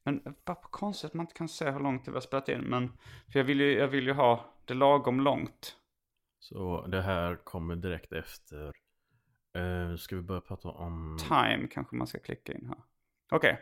Men 0.04 0.22
vad 0.44 0.62
konstigt 0.62 1.04
att 1.04 1.14
man 1.14 1.24
inte 1.24 1.34
kan 1.34 1.48
se 1.48 1.70
hur 1.70 1.80
långt 1.80 2.04
det 2.04 2.10
var 2.10 2.20
spelat 2.20 2.48
in. 2.48 2.60
Men, 2.60 2.88
för 3.32 3.38
jag 3.38 3.44
vill 3.44 3.60
ju, 3.60 3.72
jag 3.72 3.88
vill 3.88 4.06
ju 4.06 4.12
ha 4.12 4.54
det 4.64 4.74
lagom 4.74 5.20
långt. 5.20 5.76
Så 6.38 6.86
det 6.86 7.02
här 7.02 7.36
kommer 7.44 7.76
direkt 7.76 8.12
efter. 8.12 8.72
Uh, 9.58 9.96
ska 9.96 10.16
vi 10.16 10.22
börja 10.22 10.40
prata 10.40 10.68
om... 10.68 11.18
Time 11.28 11.68
kanske 11.70 11.96
man 11.96 12.06
ska 12.06 12.18
klicka 12.18 12.52
in 12.52 12.66
här. 12.68 12.78
Okej. 13.30 13.58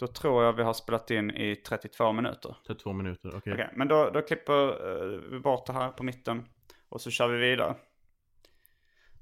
Då 0.00 0.06
tror 0.06 0.44
jag 0.44 0.52
vi 0.52 0.62
har 0.62 0.72
spelat 0.72 1.10
in 1.10 1.30
i 1.30 1.56
32 1.56 2.12
minuter. 2.12 2.56
32 2.66 2.92
minuter, 2.92 3.32
okej. 3.36 3.52
Okej, 3.52 3.70
men 3.74 3.88
då, 3.88 4.10
då 4.10 4.22
klipper 4.22 4.68
eh, 4.68 5.20
vi 5.30 5.38
bort 5.40 5.66
det 5.66 5.72
här 5.72 5.88
på 5.90 6.02
mitten. 6.02 6.46
Och 6.88 7.00
så 7.00 7.10
kör 7.10 7.28
vi 7.28 7.38
vidare. 7.38 7.74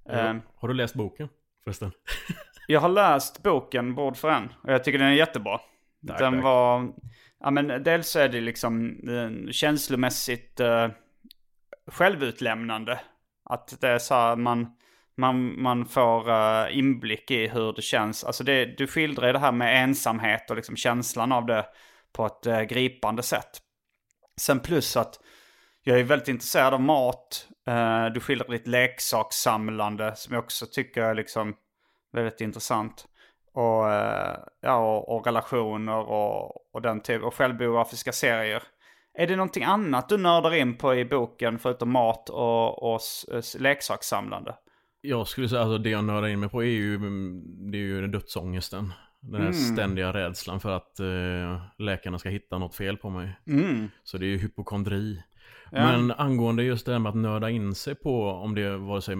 Har- 0.07 0.15
Ehm, 0.15 0.41
Har 0.55 0.69
du 0.69 0.75
läst 0.75 0.95
boken 0.95 1.29
förresten? 1.65 1.93
Jag 2.69 2.81
har 2.81 2.89
läst 2.89 3.43
boken 3.43 3.95
Bord 3.95 4.17
för 4.17 4.29
en 4.31 4.53
och 4.63 4.73
jag 4.73 4.85
tycker 4.85 4.99
den 4.99 5.09
är 5.09 5.13
jättebra. 5.13 5.61
Tack, 6.07 6.19
den 6.19 6.35
tack. 6.35 6.45
var, 6.45 6.93
ja 7.41 7.51
men 7.51 7.83
dels 7.83 8.17
är 8.17 8.29
det 8.29 8.41
liksom 8.41 8.91
eh, 9.09 9.51
känslomässigt 9.53 10.61
eh, 10.61 10.89
självutlämnande. 11.87 13.01
Att 13.45 13.81
det 13.81 13.89
är 13.89 13.99
så 13.99 14.15
här, 14.15 14.37
man, 14.37 14.77
man, 15.19 15.63
man 15.63 15.87
får 15.87 16.31
eh, 16.31 16.79
inblick 16.79 17.31
i 17.31 17.49
hur 17.49 17.73
det 17.73 17.83
känns. 17.83 18.25
Alltså 18.25 18.45
det, 18.45 18.65
du 18.65 18.87
skildrar 18.87 19.33
det 19.33 19.39
här 19.39 19.53
med 19.53 19.83
ensamhet 19.85 20.51
och 20.51 20.57
liksom 20.57 20.77
känslan 20.77 21.33
av 21.33 21.47
det 21.47 21.67
på 22.13 22.27
ett 22.27 22.47
eh, 22.47 22.61
gripande 22.61 23.23
sätt. 23.23 23.59
Sen 24.41 24.61
plus 24.61 24.97
att 24.97 25.21
jag 25.83 26.01
är 26.01 26.05
väldigt 26.05 26.29
intresserad 26.29 26.75
av 26.75 26.81
mat. 26.81 27.49
Eh, 27.69 28.07
du 28.07 28.21
skildrar 28.21 28.49
ditt 28.49 28.67
leksakssamlande 28.67 30.13
som 30.17 30.35
jag 30.35 30.45
också 30.45 30.67
tycker 30.67 31.03
är 31.03 31.15
liksom 31.15 31.55
väldigt 32.13 32.41
intressant. 32.41 33.07
Och, 33.55 33.85
ja, 34.61 34.77
och, 34.77 35.17
och 35.17 35.27
relationer 35.27 35.99
och, 35.99 36.75
och 36.75 36.83
den 36.83 37.01
typen. 37.01 37.25
och 37.25 37.35
självbiografiska 37.35 38.13
serier. 38.13 38.63
Är 39.15 39.27
det 39.27 39.37
någonting 39.37 39.65
annat 39.65 40.09
du 40.09 40.17
nördar 40.17 40.55
in 40.55 40.77
på 40.77 40.95
i 40.95 41.05
boken 41.05 41.59
förutom 41.59 41.91
mat 41.91 42.29
och, 42.29 42.95
och 42.95 43.01
leksakssamlande? 43.59 44.55
Jag 45.01 45.29
skulle 45.29 45.49
säga, 45.49 45.63
alltså 45.63 45.79
det 45.79 45.91
jag 45.91 46.05
nördar 46.05 46.29
in 46.29 46.41
mig 46.41 46.49
på 46.49 46.63
är 46.63 46.67
ju, 46.67 46.99
det 47.71 47.79
är 47.79 47.83
ju 47.83 48.07
dödsångesten. 48.07 48.93
Den 49.21 49.35
här 49.35 49.41
Mm. 49.41 49.53
ständiga 49.53 50.13
rädslan 50.13 50.61
för 50.61 50.71
att 50.77 51.01
eh, 51.01 51.63
läkarna 51.79 52.19
ska 52.19 52.29
hitta 52.29 52.59
något 52.59 52.75
fel 52.75 52.97
på 52.97 53.11
mig. 53.11 53.41
Mm. 53.47 53.89
Så 54.05 54.19
det 54.19 54.27
är 54.27 54.29
ju 54.29 54.39
hypokondri. 54.39 55.23
Ja. 55.73 55.79
Men 55.99 56.11
angående 56.13 56.63
just 56.63 56.87
det 56.87 56.93
här 56.93 56.99
med 56.99 57.11
att 57.11 57.17
nörda 57.17 57.51
in 57.51 57.75
sig 57.75 57.95
på 57.95 58.25
om 58.31 58.55
det 58.55 58.77
vare 58.77 59.03
sig 59.03 59.17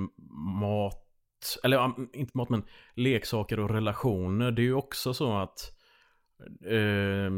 mat, 0.61 1.05
eller 1.65 1.95
inte 2.17 2.37
mat 2.37 2.49
men 2.49 2.63
leksaker 2.95 3.61
och 3.61 3.71
relationer. 3.71 4.51
Det 4.51 4.63
är 4.63 4.65
ju 4.65 4.75
också 4.75 5.15
så 5.15 5.37
att 5.39 5.73
eh, 6.67 7.31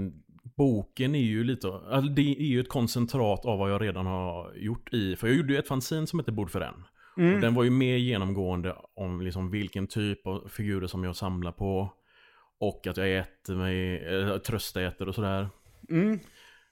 boken 0.57 1.15
är 1.15 1.19
ju 1.25 1.45
lite, 1.45 1.69
alltså 1.69 2.13
det 2.13 2.41
är 2.41 2.47
ju 2.47 2.61
ett 2.61 2.69
koncentrat 2.69 3.45
av 3.45 3.59
vad 3.59 3.71
jag 3.73 3.83
redan 3.83 4.07
har 4.07 4.53
gjort 4.55 4.95
i, 4.95 5.17
för 5.17 5.27
jag 5.29 5.37
gjorde 5.37 5.53
ju 5.53 5.59
ett 5.59 5.69
fanzine 5.69 6.07
som 6.07 6.19
heter 6.19 6.33
Bord 6.33 6.51
för 6.51 6.61
en. 6.61 6.85
Mm. 7.17 7.35
Och 7.35 7.41
den 7.41 7.55
var 7.55 7.65
ju 7.65 7.71
mer 7.71 7.97
genomgående 7.97 8.77
om 8.95 9.21
liksom 9.21 9.51
vilken 9.51 9.87
typ 9.87 10.27
av 10.27 10.49
figurer 10.49 10.87
som 10.87 11.05
jag 11.05 11.17
samlar 11.17 11.53
på. 11.53 11.93
Och 12.59 12.87
att 12.87 12.97
jag 12.97 13.17
äter 13.19 13.55
mig, 13.57 14.05
äh, 14.07 14.39
tröstäter 14.39 15.09
och 15.09 15.15
sådär. 15.15 15.49
Mm. 15.91 16.19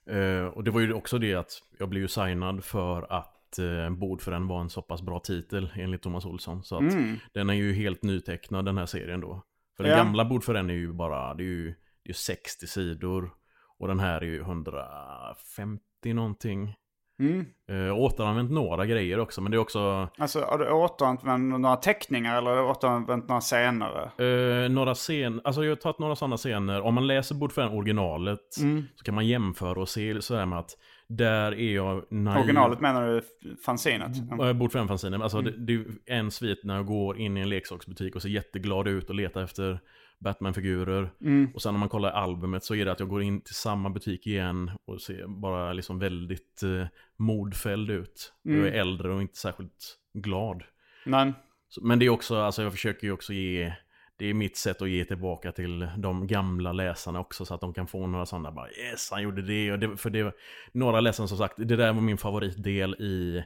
Eh, 0.09 0.45
och 0.45 0.63
det 0.63 0.71
var 0.71 0.81
ju 0.81 0.93
också 0.93 1.17
det 1.17 1.33
att 1.35 1.51
jag 1.79 1.89
blev 1.89 2.01
ju 2.01 2.07
signad 2.07 2.63
för 2.63 3.13
att 3.13 3.35
uh, 3.59 3.89
Bord 3.89 4.21
för 4.21 4.31
en 4.31 4.47
var 4.47 4.61
en 4.61 4.69
så 4.69 4.81
pass 4.81 5.01
bra 5.01 5.19
titel 5.19 5.69
enligt 5.75 6.01
Thomas 6.01 6.25
Olsson. 6.25 6.63
Så 6.63 6.75
att 6.75 6.93
Mm. 6.93 7.15
den 7.33 7.49
är 7.49 7.53
ju 7.53 7.73
helt 7.73 8.03
nytecknad 8.03 8.65
den 8.65 8.77
här 8.77 8.85
serien 8.85 9.21
då. 9.21 9.41
För 9.77 9.83
den 9.83 9.91
Ja. 9.91 9.97
gamla 9.97 10.25
Bord 10.25 10.43
för 10.43 10.55
en 10.55 10.69
är 10.69 10.73
ju 10.73 10.93
bara, 10.93 11.33
det 11.33 11.43
är 11.43 11.45
ju, 11.45 11.75
det 12.03 12.09
är 12.09 12.13
60 12.13 12.67
sidor. 12.67 13.31
Och 13.77 13.87
den 13.87 13.99
här 13.99 14.21
är 14.21 14.25
ju 14.25 14.41
150 14.41 16.13
någonting. 16.13 16.75
Mm. 17.19 17.45
Uh, 17.71 17.93
återanvänt 17.99 18.51
några 18.51 18.85
grejer 18.85 19.19
också, 19.19 19.41
men 19.41 19.51
det 19.51 19.57
är 19.57 19.59
också 19.59 20.09
Alltså 20.17 20.41
har 20.41 20.57
du 20.57 20.69
återanvänt 20.71 21.59
några 21.61 21.75
teckningar 21.75 22.37
eller 22.37 22.49
har 22.49 22.57
du 22.57 22.63
återanvänt 22.63 23.27
några 23.27 23.41
scener? 23.41 24.11
Eh, 24.17 24.69
några 24.69 24.95
scener, 24.95 25.41
alltså 25.43 25.63
jag 25.63 25.71
har 25.71 25.75
tagit 25.75 25.99
några 25.99 26.15
sådana 26.15 26.37
scener. 26.37 26.81
Om 26.81 26.95
man 26.95 27.07
läser 27.07 27.35
Bord 27.35 27.51
för 27.51 27.61
en 27.61 27.69
originalet 27.69 28.39
Mm. 28.61 28.83
så 28.95 29.03
kan 29.03 29.15
man 29.15 29.27
jämföra 29.27 29.81
och 29.81 29.89
se 29.89 30.21
sådär 30.21 30.45
med 30.45 30.59
att 30.59 30.71
där 31.07 31.51
är 31.51 31.75
jag 31.75 32.05
naiv. 32.09 32.43
Originalet 32.43 32.79
menar 32.79 33.07
du 33.07 33.21
fanzinet? 33.65 34.17
Mm. 34.31 34.59
Bord 34.59 34.71
för 34.71 34.79
en 34.79 34.87
fanzine. 34.87 35.23
Alltså 35.23 35.41
det, 35.41 35.51
det 35.51 35.73
är 35.73 36.17
en 36.17 36.31
svit 36.31 36.59
när 36.63 36.75
jag 36.75 36.85
går 36.85 37.17
in 37.17 37.37
i 37.37 37.41
en 37.41 37.49
leksaksbutik 37.49 38.15
och 38.15 38.21
ser 38.21 38.29
jätteglad 38.29 38.87
ut 38.87 39.09
och 39.09 39.15
letar 39.15 39.43
efter 39.43 39.79
Batman-figurer. 40.19 41.09
Mm. 41.21 41.51
Och 41.53 41.61
sen 41.61 41.73
när 41.73 41.79
man 41.79 41.89
kollar 41.89 42.11
albumet 42.11 42.63
så 42.63 42.75
är 42.75 42.85
det 42.85 42.91
att 42.91 42.99
jag 42.99 43.09
går 43.09 43.21
in 43.21 43.41
till 43.41 43.55
samma 43.55 43.89
butik 43.89 44.27
igen 44.27 44.71
och 44.85 45.01
ser 45.01 45.27
bara 45.27 45.73
liksom 45.73 45.99
väldigt 45.99 46.63
eh, 46.63 46.87
modfälld 47.17 47.89
ut. 47.89 48.33
Mm. 48.45 48.59
Jag 48.59 48.67
är 48.67 48.71
äldre 48.79 49.13
och 49.13 49.21
inte 49.21 49.37
särskilt 49.37 49.97
glad. 50.13 50.63
Nej. 51.05 51.33
Så, 51.69 51.85
men 51.85 51.99
det 51.99 52.05
är 52.05 52.09
också, 52.09 52.37
alltså 52.37 52.61
jag 52.61 52.71
försöker 52.71 53.07
ju 53.07 53.13
också 53.13 53.33
ge, 53.33 53.73
det 54.17 54.25
är 54.25 54.33
mitt 54.33 54.57
sätt 54.57 54.81
att 54.81 54.89
ge 54.89 55.05
tillbaka 55.05 55.51
till 55.51 55.89
de 55.97 56.27
gamla 56.27 56.71
läsarna 56.71 57.19
också 57.19 57.45
så 57.45 57.53
att 57.53 57.61
de 57.61 57.73
kan 57.73 57.87
få 57.87 58.07
några 58.07 58.25
sådana 58.25 58.51
bara 58.51 58.69
yes 58.71 59.11
han 59.11 59.23
gjorde 59.23 59.41
det 59.41 59.71
och 59.71 59.79
det, 59.79 59.97
för 59.97 60.09
det 60.09 60.35
några 60.71 61.01
läsare 61.01 61.27
som 61.27 61.37
sagt, 61.37 61.53
det 61.57 61.75
där 61.75 61.93
var 61.93 62.01
min 62.01 62.17
favoritdel 62.17 62.93
i, 62.93 63.43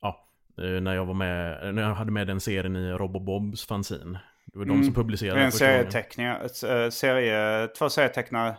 ja, 0.00 0.28
eh, 0.58 0.80
när 0.80 0.94
jag 0.94 1.06
var 1.06 1.14
med, 1.14 1.74
när 1.74 1.82
jag 1.82 1.94
hade 1.94 2.12
med 2.12 2.26
den 2.26 2.40
serien 2.40 2.76
i 2.76 2.92
Robobobs 2.92 3.66
fanzine. 3.66 4.18
Det 4.52 4.58
var 4.58 4.64
de 4.64 4.84
som 4.84 4.92
Det 4.92 5.00
publicerade 5.00 5.40
är 5.40 5.44
en 5.44 5.50
första 5.50 5.66
gången. 5.66 5.90
serieteckning, 5.90 6.26
ett, 6.26 6.62
eh, 6.62 7.66
två 7.78 7.88
serietecknare. 7.90 8.56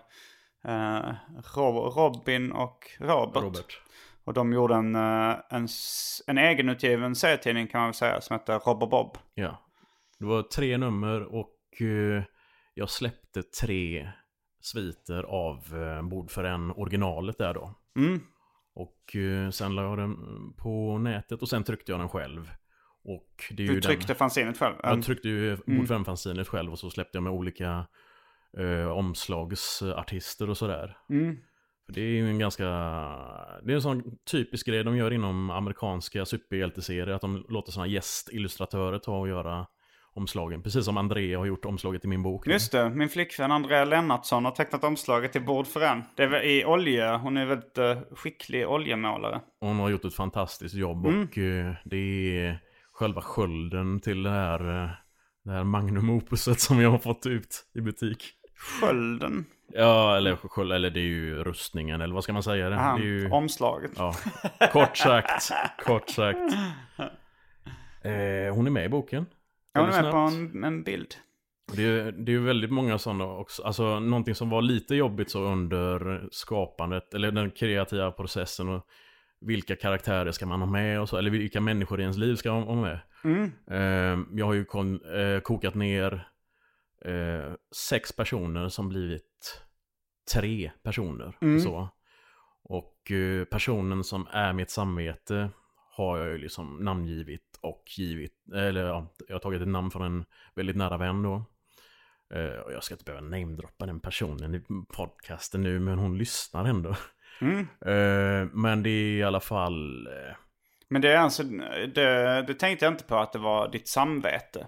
Eh, 0.66 1.14
Rob, 1.56 1.76
Robin 1.96 2.52
och 2.52 2.92
Robert. 3.00 3.44
Robert. 3.44 3.82
Och 4.24 4.34
de 4.34 4.54
gjorde 4.54 4.76
en, 4.76 4.96
eh, 4.96 5.36
en, 5.50 5.68
en 6.28 6.38
egenutgiven 6.38 7.16
serietidning 7.16 7.68
kan 7.68 7.80
man 7.82 7.88
väl 7.88 7.94
säga 7.94 8.22
som 8.22 8.34
heter 8.34 8.60
Rob 8.60 8.84
och 8.84 8.90
Bob. 8.90 9.18
Ja. 9.34 9.64
Det 10.20 10.26
var 10.26 10.42
tre 10.44 10.78
nummer 10.78 11.22
och 11.36 11.54
jag 12.74 12.90
släppte 12.90 13.44
tre 13.44 14.12
sviter 14.62 15.24
av 15.24 15.60
Bord 16.10 16.32
för 16.32 16.44
en 16.44 16.72
originalet 16.72 17.38
där 17.38 17.54
då. 17.54 17.74
Mm. 17.96 18.20
Och 18.76 19.16
sen 19.54 19.76
la 19.76 19.84
jag 19.84 19.98
den 19.98 20.16
på 20.58 20.98
nätet 20.98 21.42
och 21.42 21.50
sen 21.50 21.64
tryckte 21.64 21.92
jag 21.92 22.00
den 22.02 22.10
själv. 22.10 22.52
Och 23.08 23.44
det 23.52 23.64
är 23.64 23.68
Du 23.68 23.82
tryckte 23.82 24.08
den... 24.08 24.16
fanzinet 24.16 24.58
själv? 24.58 24.76
Jag 24.84 25.04
tryckte 25.04 25.30
ju 25.30 25.48
Mm. 25.54 25.78
Bord 25.78 25.86
5-fanzinet 25.88 26.48
själv 26.48 26.72
och 26.72 26.80
så 26.80 26.90
släppte 26.90 27.18
jag 27.18 27.24
med 27.24 27.34
olika 27.34 27.86
eh, 28.58 28.88
omslagsartister 28.92 30.50
och 30.50 30.58
sådär. 30.58 30.98
Mm. 31.10 31.38
För 31.86 31.94
det 31.94 32.02
är 32.02 32.06
ju 32.06 32.30
en 32.30 32.40
ganska... 32.40 32.64
Det 33.64 33.72
är 33.72 33.76
en 33.76 33.82
sån 33.82 34.04
typisk 34.32 34.68
grej 34.68 34.84
de 34.84 34.98
gör 34.98 35.14
inom 35.14 35.50
amerikanska 35.50 36.26
superhjälteserier. 36.26 37.08
Att 37.08 37.22
de 37.22 37.46
låter 37.50 37.72
såna 37.72 37.88
gästillustratörer 37.88 39.00
ta 39.00 39.18
och 39.20 39.28
göra 39.28 39.66
omslagen. 40.14 40.64
Precis 40.64 40.86
som 40.86 40.98
Andrea 40.98 41.38
har 41.38 41.46
gjort 41.46 41.66
omslaget 41.66 42.06
i 42.06 42.08
min 42.08 42.24
bok. 42.24 42.48
Just 42.48 42.72
det, 42.72 42.90
min 42.90 43.10
flickvän 43.10 43.52
Andrea 43.52 43.86
Lennartsson 43.86 44.46
har 44.46 44.52
tecknat 44.52 44.84
omslaget 44.84 45.32
till 45.32 45.46
Bord 45.46 45.68
för 45.68 45.82
en. 45.82 46.04
Det 46.16 46.24
är 46.24 46.44
i 46.46 46.66
olja, 46.66 47.18
hon 47.18 47.38
är 47.38 47.46
väldigt 47.46 47.78
eh, 47.78 47.98
skicklig 48.16 48.68
oljemålare. 48.68 49.42
Hon 49.60 49.80
har 49.80 49.90
gjort 49.90 50.06
ett 50.06 50.14
fantastiskt 50.16 50.76
jobb 50.76 51.06
Mm. 51.06 51.24
och 51.24 51.38
eh, 51.38 51.74
det 51.86 52.38
är 52.40 52.60
själva 52.98 53.22
skölden 53.22 54.00
till 54.00 54.24
det 54.24 54.30
här, 54.30 54.84
eh, 54.84 54.90
det 55.44 55.52
här 55.52 55.64
magnum 55.64 56.10
opuset 56.10 56.60
som 56.60 56.82
jag 56.82 56.92
har 56.92 56.98
fått 56.98 57.26
ut 57.26 57.66
i 57.76 57.82
butik. 57.82 58.34
Skölden, 58.56 59.46
Ja, 59.74 60.18
eller 60.18 60.36
sköld, 60.36 60.72
eller 60.72 60.90
det 60.90 61.00
är 61.00 61.04
ju 61.04 61.44
rustningen, 61.44 62.02
eller 62.02 62.14
vad 62.14 62.24
ska 62.24 62.34
man 62.34 62.44
säga? 62.44 62.70
Det, 62.70 62.76
aha, 62.76 62.98
det 62.98 63.04
är 63.04 63.06
ju, 63.06 63.30
omslaget. 63.30 63.92
ja, 63.98 64.14
kort 64.72 64.98
sagt, 64.98 65.52
kort 65.86 66.10
sagt. 66.10 66.40
Eh, 68.02 68.54
hon 68.56 68.68
är 68.68 68.72
med 68.72 68.86
i 68.86 68.90
boken. 68.90 69.26
Ja, 69.74 69.82
hon 69.82 69.90
är 69.90 70.04
med 70.04 70.12
på 70.12 70.18
en, 70.18 70.64
en 70.64 70.84
bild. 70.84 71.16
Det 71.74 71.84
är, 71.84 72.12
det 72.12 72.34
är 72.34 72.40
väldigt 72.40 72.72
många 72.72 72.98
sådana 72.98 73.26
också. 73.26 73.64
Alltså 73.64 74.00
någonting 74.00 74.36
som 74.36 74.50
var 74.50 74.62
lite 74.62 74.96
jobbigt 74.96 75.32
så 75.32 75.44
under 75.44 76.28
skapandet, 76.32 77.14
eller 77.14 77.32
den 77.32 77.52
kreativa 77.52 78.12
processen 78.12 78.70
och 78.70 78.86
vilka 79.42 79.76
karaktärer 79.76 80.32
ska 80.32 80.46
man 80.46 80.62
ha 80.62 80.68
med 80.68 81.02
och 81.02 81.10
så, 81.10 81.18
eller 81.18 81.30
vilka 81.30 81.62
människor 81.62 82.00
i 82.00 82.04
ens 82.04 82.18
liv 82.18 82.36
ska 82.36 82.54
man 82.54 82.64
ha 82.64 82.76
med. 82.76 83.00
Mm. 83.24 83.52
Eh, 83.68 84.26
jag 84.38 84.46
har 84.46 84.54
ju 84.54 84.66
kon, 84.66 85.16
eh, 85.16 85.40
kokat 85.40 85.76
ner 85.76 86.28
eh, 87.06 87.54
sex 87.90 88.16
personer 88.16 88.70
som 88.70 88.90
blivit 88.90 89.64
tre 90.34 90.72
personer. 90.84 91.38
Mm. 91.42 91.60
Så. 91.60 91.90
Och 92.64 93.12
eh, 93.12 93.46
personen 93.46 94.04
som 94.04 94.28
är 94.32 94.54
mitt 94.54 94.70
samvete 94.70 95.50
har 95.92 96.18
jag 96.18 96.28
ju 96.28 96.38
liksom 96.38 96.78
namngivit 96.78 97.60
och 97.62 97.84
givit, 97.98 98.34
eller 98.54 98.86
ja, 98.86 99.14
jag 99.28 99.36
har 99.36 99.40
tagit 99.40 99.62
ett 99.62 99.68
namn 99.68 99.92
från 99.92 100.02
en 100.02 100.26
väldigt 100.56 100.76
nära 100.76 100.98
vän 100.98 101.24
då. 101.24 101.46
Eh, 102.34 102.60
och 102.60 102.74
jag 102.74 102.84
ska 102.84 102.94
inte 102.94 103.04
behöva 103.04 103.28
namedroppa 103.28 103.86
den 103.86 104.00
personen 104.00 104.56
i 104.56 104.64
podcasten 104.96 105.62
nu, 105.62 105.80
men 105.80 106.00
hon 106.00 106.18
lyssnar 106.18 106.66
ändå. 106.66 106.96
Mm. 107.42 107.60
Eh, 107.60 108.50
men 108.54 108.84
det 108.84 108.90
är 108.90 109.18
i 109.18 109.24
alla 109.24 109.40
fall... 109.40 110.08
Eh, 110.08 110.36
Men 110.90 111.02
det 111.02 111.12
är 111.12 111.18
alltså, 111.18 111.44
det, 111.44 112.42
det 112.48 112.54
tänkte 112.54 112.86
jag 112.86 112.94
inte 112.94 113.04
på 113.04 113.16
att 113.16 113.34
det 113.34 113.40
var 113.40 113.72
ditt 113.72 113.88
samvete. 113.88 114.68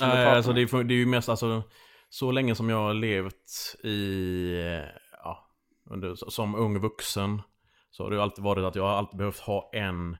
Nej, 0.00 0.26
alltså 0.26 0.52
det, 0.52 0.60
är, 0.60 0.84
det 0.84 0.94
är 0.94 0.96
ju 0.96 1.06
mest 1.06 1.28
alltså 1.28 1.62
så 2.08 2.30
länge 2.30 2.54
som 2.54 2.68
jag 2.68 2.76
har 2.76 2.94
levt 2.94 3.76
i, 3.84 4.50
eh, 4.58 4.88
ja, 5.24 5.48
under, 5.90 6.14
som 6.14 6.54
ung 6.54 6.80
vuxen 6.80 7.42
så 7.90 8.02
har 8.02 8.10
det 8.10 8.22
alltid 8.22 8.44
varit 8.44 8.64
att 8.64 8.74
jag 8.74 8.82
har 8.82 8.96
alltid 8.96 9.18
behövt 9.18 9.38
ha 9.38 9.70
en 9.72 10.16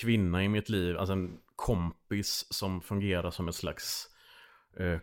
kvinna 0.00 0.44
i 0.44 0.48
mitt 0.48 0.68
liv, 0.68 0.98
alltså 0.98 1.12
en 1.12 1.38
kompis 1.56 2.46
som 2.50 2.80
fungerar 2.80 3.30
som 3.30 3.48
ett 3.48 3.54
slags 3.54 4.06
eh, 4.78 4.98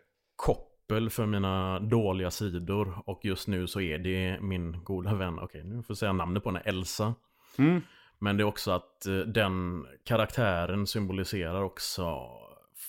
koppel 0.88 1.10
för 1.10 1.26
mina 1.26 1.80
dåliga 1.80 2.32
sidor. 2.32 3.04
Och 3.06 3.26
just 3.26 3.48
nu 3.48 3.68
så 3.68 3.82
är 3.82 4.00
det 4.00 4.40
min 4.42 4.84
goda 4.84 5.16
vän, 5.16 5.40
okej 5.40 5.64
nu 5.64 5.76
får 5.76 5.86
jag 5.88 5.98
säga 5.98 6.14
namnet 6.14 6.44
på 6.44 6.50
henne, 6.50 6.60
Elsa. 6.60 7.16
Mm. 7.58 7.82
Men 8.20 8.38
det 8.38 8.44
är 8.44 8.46
också 8.46 8.72
att 8.72 9.06
eh, 9.06 9.18
den 9.18 9.86
karaktären 10.06 10.88
symboliserar 10.88 11.62
också 11.64 12.20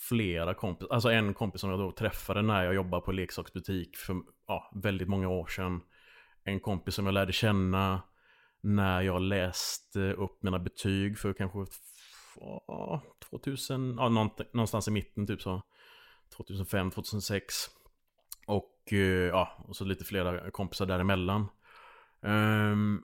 flera 0.08 0.54
kompisar. 0.54 0.94
Alltså 0.94 1.10
en 1.10 1.34
kompis 1.34 1.60
som 1.60 1.70
jag 1.70 1.78
då 1.78 1.92
träffade 1.92 2.42
när 2.42 2.64
jag 2.64 2.74
jobbade 2.74 3.02
på 3.02 3.12
leksaksbutik 3.12 3.96
för 3.96 4.16
ja, 4.46 4.70
väldigt 4.74 5.08
många 5.08 5.28
år 5.28 5.46
sedan. 5.46 5.80
En 6.44 6.60
kompis 6.60 6.94
som 6.94 7.06
jag 7.06 7.12
lärde 7.12 7.32
känna 7.32 8.02
när 8.60 9.02
jag 9.02 9.22
läste 9.22 10.12
upp 10.12 10.42
mina 10.42 10.58
betyg 10.58 11.18
för 11.18 11.32
kanske 11.32 11.58
ja, 12.66 13.02
2000, 13.30 13.96
ja, 13.98 14.08
någonstans 14.52 14.88
i 14.88 14.90
mitten 14.90 15.26
typ 15.26 15.42
så. 15.42 15.62
2005, 16.36 16.90
2006. 16.90 17.77
Eh, 18.92 18.98
ja, 19.28 19.48
och 19.68 19.76
så 19.76 19.84
lite 19.84 20.04
flera 20.04 20.50
kompisar 20.50 20.86
däremellan. 20.86 21.48
Ehm, 22.22 23.00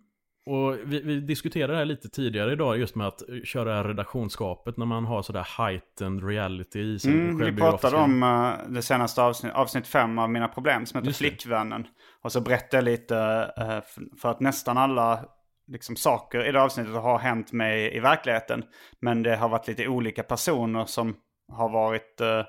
och 0.46 0.76
vi, 0.84 1.00
vi 1.00 1.20
diskuterade 1.20 1.72
det 1.72 1.78
här 1.78 1.84
lite 1.84 2.08
tidigare 2.08 2.52
idag 2.52 2.78
just 2.78 2.94
med 2.94 3.06
att 3.06 3.22
köra 3.44 3.88
redaktionskapet 3.88 4.76
när 4.76 4.86
man 4.86 5.04
har 5.04 5.22
sådär 5.22 5.46
heightened 5.58 6.28
reality 6.28 6.80
i 6.80 6.98
sin 6.98 7.12
Mm, 7.30 7.54
vi 7.54 7.60
pratade 7.60 7.96
om 7.96 8.22
uh, 8.22 8.52
det 8.68 8.82
senaste 8.82 9.22
avsnitt, 9.22 9.52
avsnitt 9.52 9.86
fem 9.86 10.18
av 10.18 10.30
Mina 10.30 10.48
Problem 10.48 10.86
som 10.86 10.98
heter 10.98 11.08
Just 11.08 11.20
det. 11.20 11.28
Flickvännen. 11.28 11.86
Och 12.22 12.32
så 12.32 12.40
berättade 12.40 12.76
jag 12.76 12.84
lite 12.84 13.50
f- 13.56 13.98
för 14.20 14.30
att 14.30 14.40
nästan 14.40 14.78
alla 14.78 15.24
liksom, 15.66 15.96
saker 15.96 16.48
i 16.48 16.52
det 16.52 16.62
avsnittet 16.62 16.94
har 16.94 17.18
hänt 17.18 17.52
mig 17.52 17.96
i 17.96 18.00
verkligheten. 18.00 18.64
Men 19.00 19.22
det 19.22 19.36
har 19.36 19.48
varit 19.48 19.68
lite 19.68 19.88
olika 19.88 20.22
personer 20.22 20.84
som 20.84 21.16
har 21.52 21.68
varit 21.68 22.20
eh, 22.20 22.42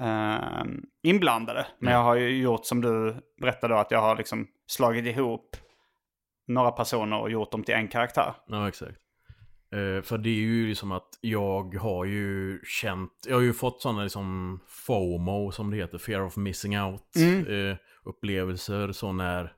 eh, 0.00 0.64
inblandade. 1.02 1.66
Men 1.78 1.92
jag 1.92 2.02
har 2.02 2.14
ju 2.16 2.42
gjort 2.42 2.66
som 2.66 2.80
du 2.80 3.16
berättade 3.40 3.74
då, 3.74 3.80
att 3.80 3.90
jag 3.90 4.00
har 4.00 4.16
liksom 4.16 4.46
slagit 4.66 5.06
ihop 5.06 5.56
några 6.46 6.70
personer 6.70 7.20
och 7.20 7.30
gjort 7.30 7.52
dem 7.52 7.64
till 7.64 7.74
en 7.74 7.88
karaktär. 7.88 8.34
Ja, 8.46 8.68
exakt. 8.68 8.98
Eh, 9.72 10.02
för 10.02 10.18
det 10.18 10.28
är 10.28 10.40
ju 10.40 10.66
liksom 10.66 10.92
att 10.92 11.08
jag 11.20 11.74
har 11.74 12.04
ju 12.04 12.60
känt, 12.64 13.12
jag 13.28 13.36
har 13.36 13.42
ju 13.42 13.52
fått 13.52 13.82
sådana 13.82 14.02
liksom 14.02 14.60
FOMO 14.68 15.52
som 15.52 15.70
det 15.70 15.76
heter, 15.76 15.98
Fear 15.98 16.20
of 16.20 16.36
Missing 16.36 16.80
Out 16.80 17.02
eh, 17.48 17.76
upplevelser. 18.04 18.92
Så 18.92 19.12
när 19.12 19.52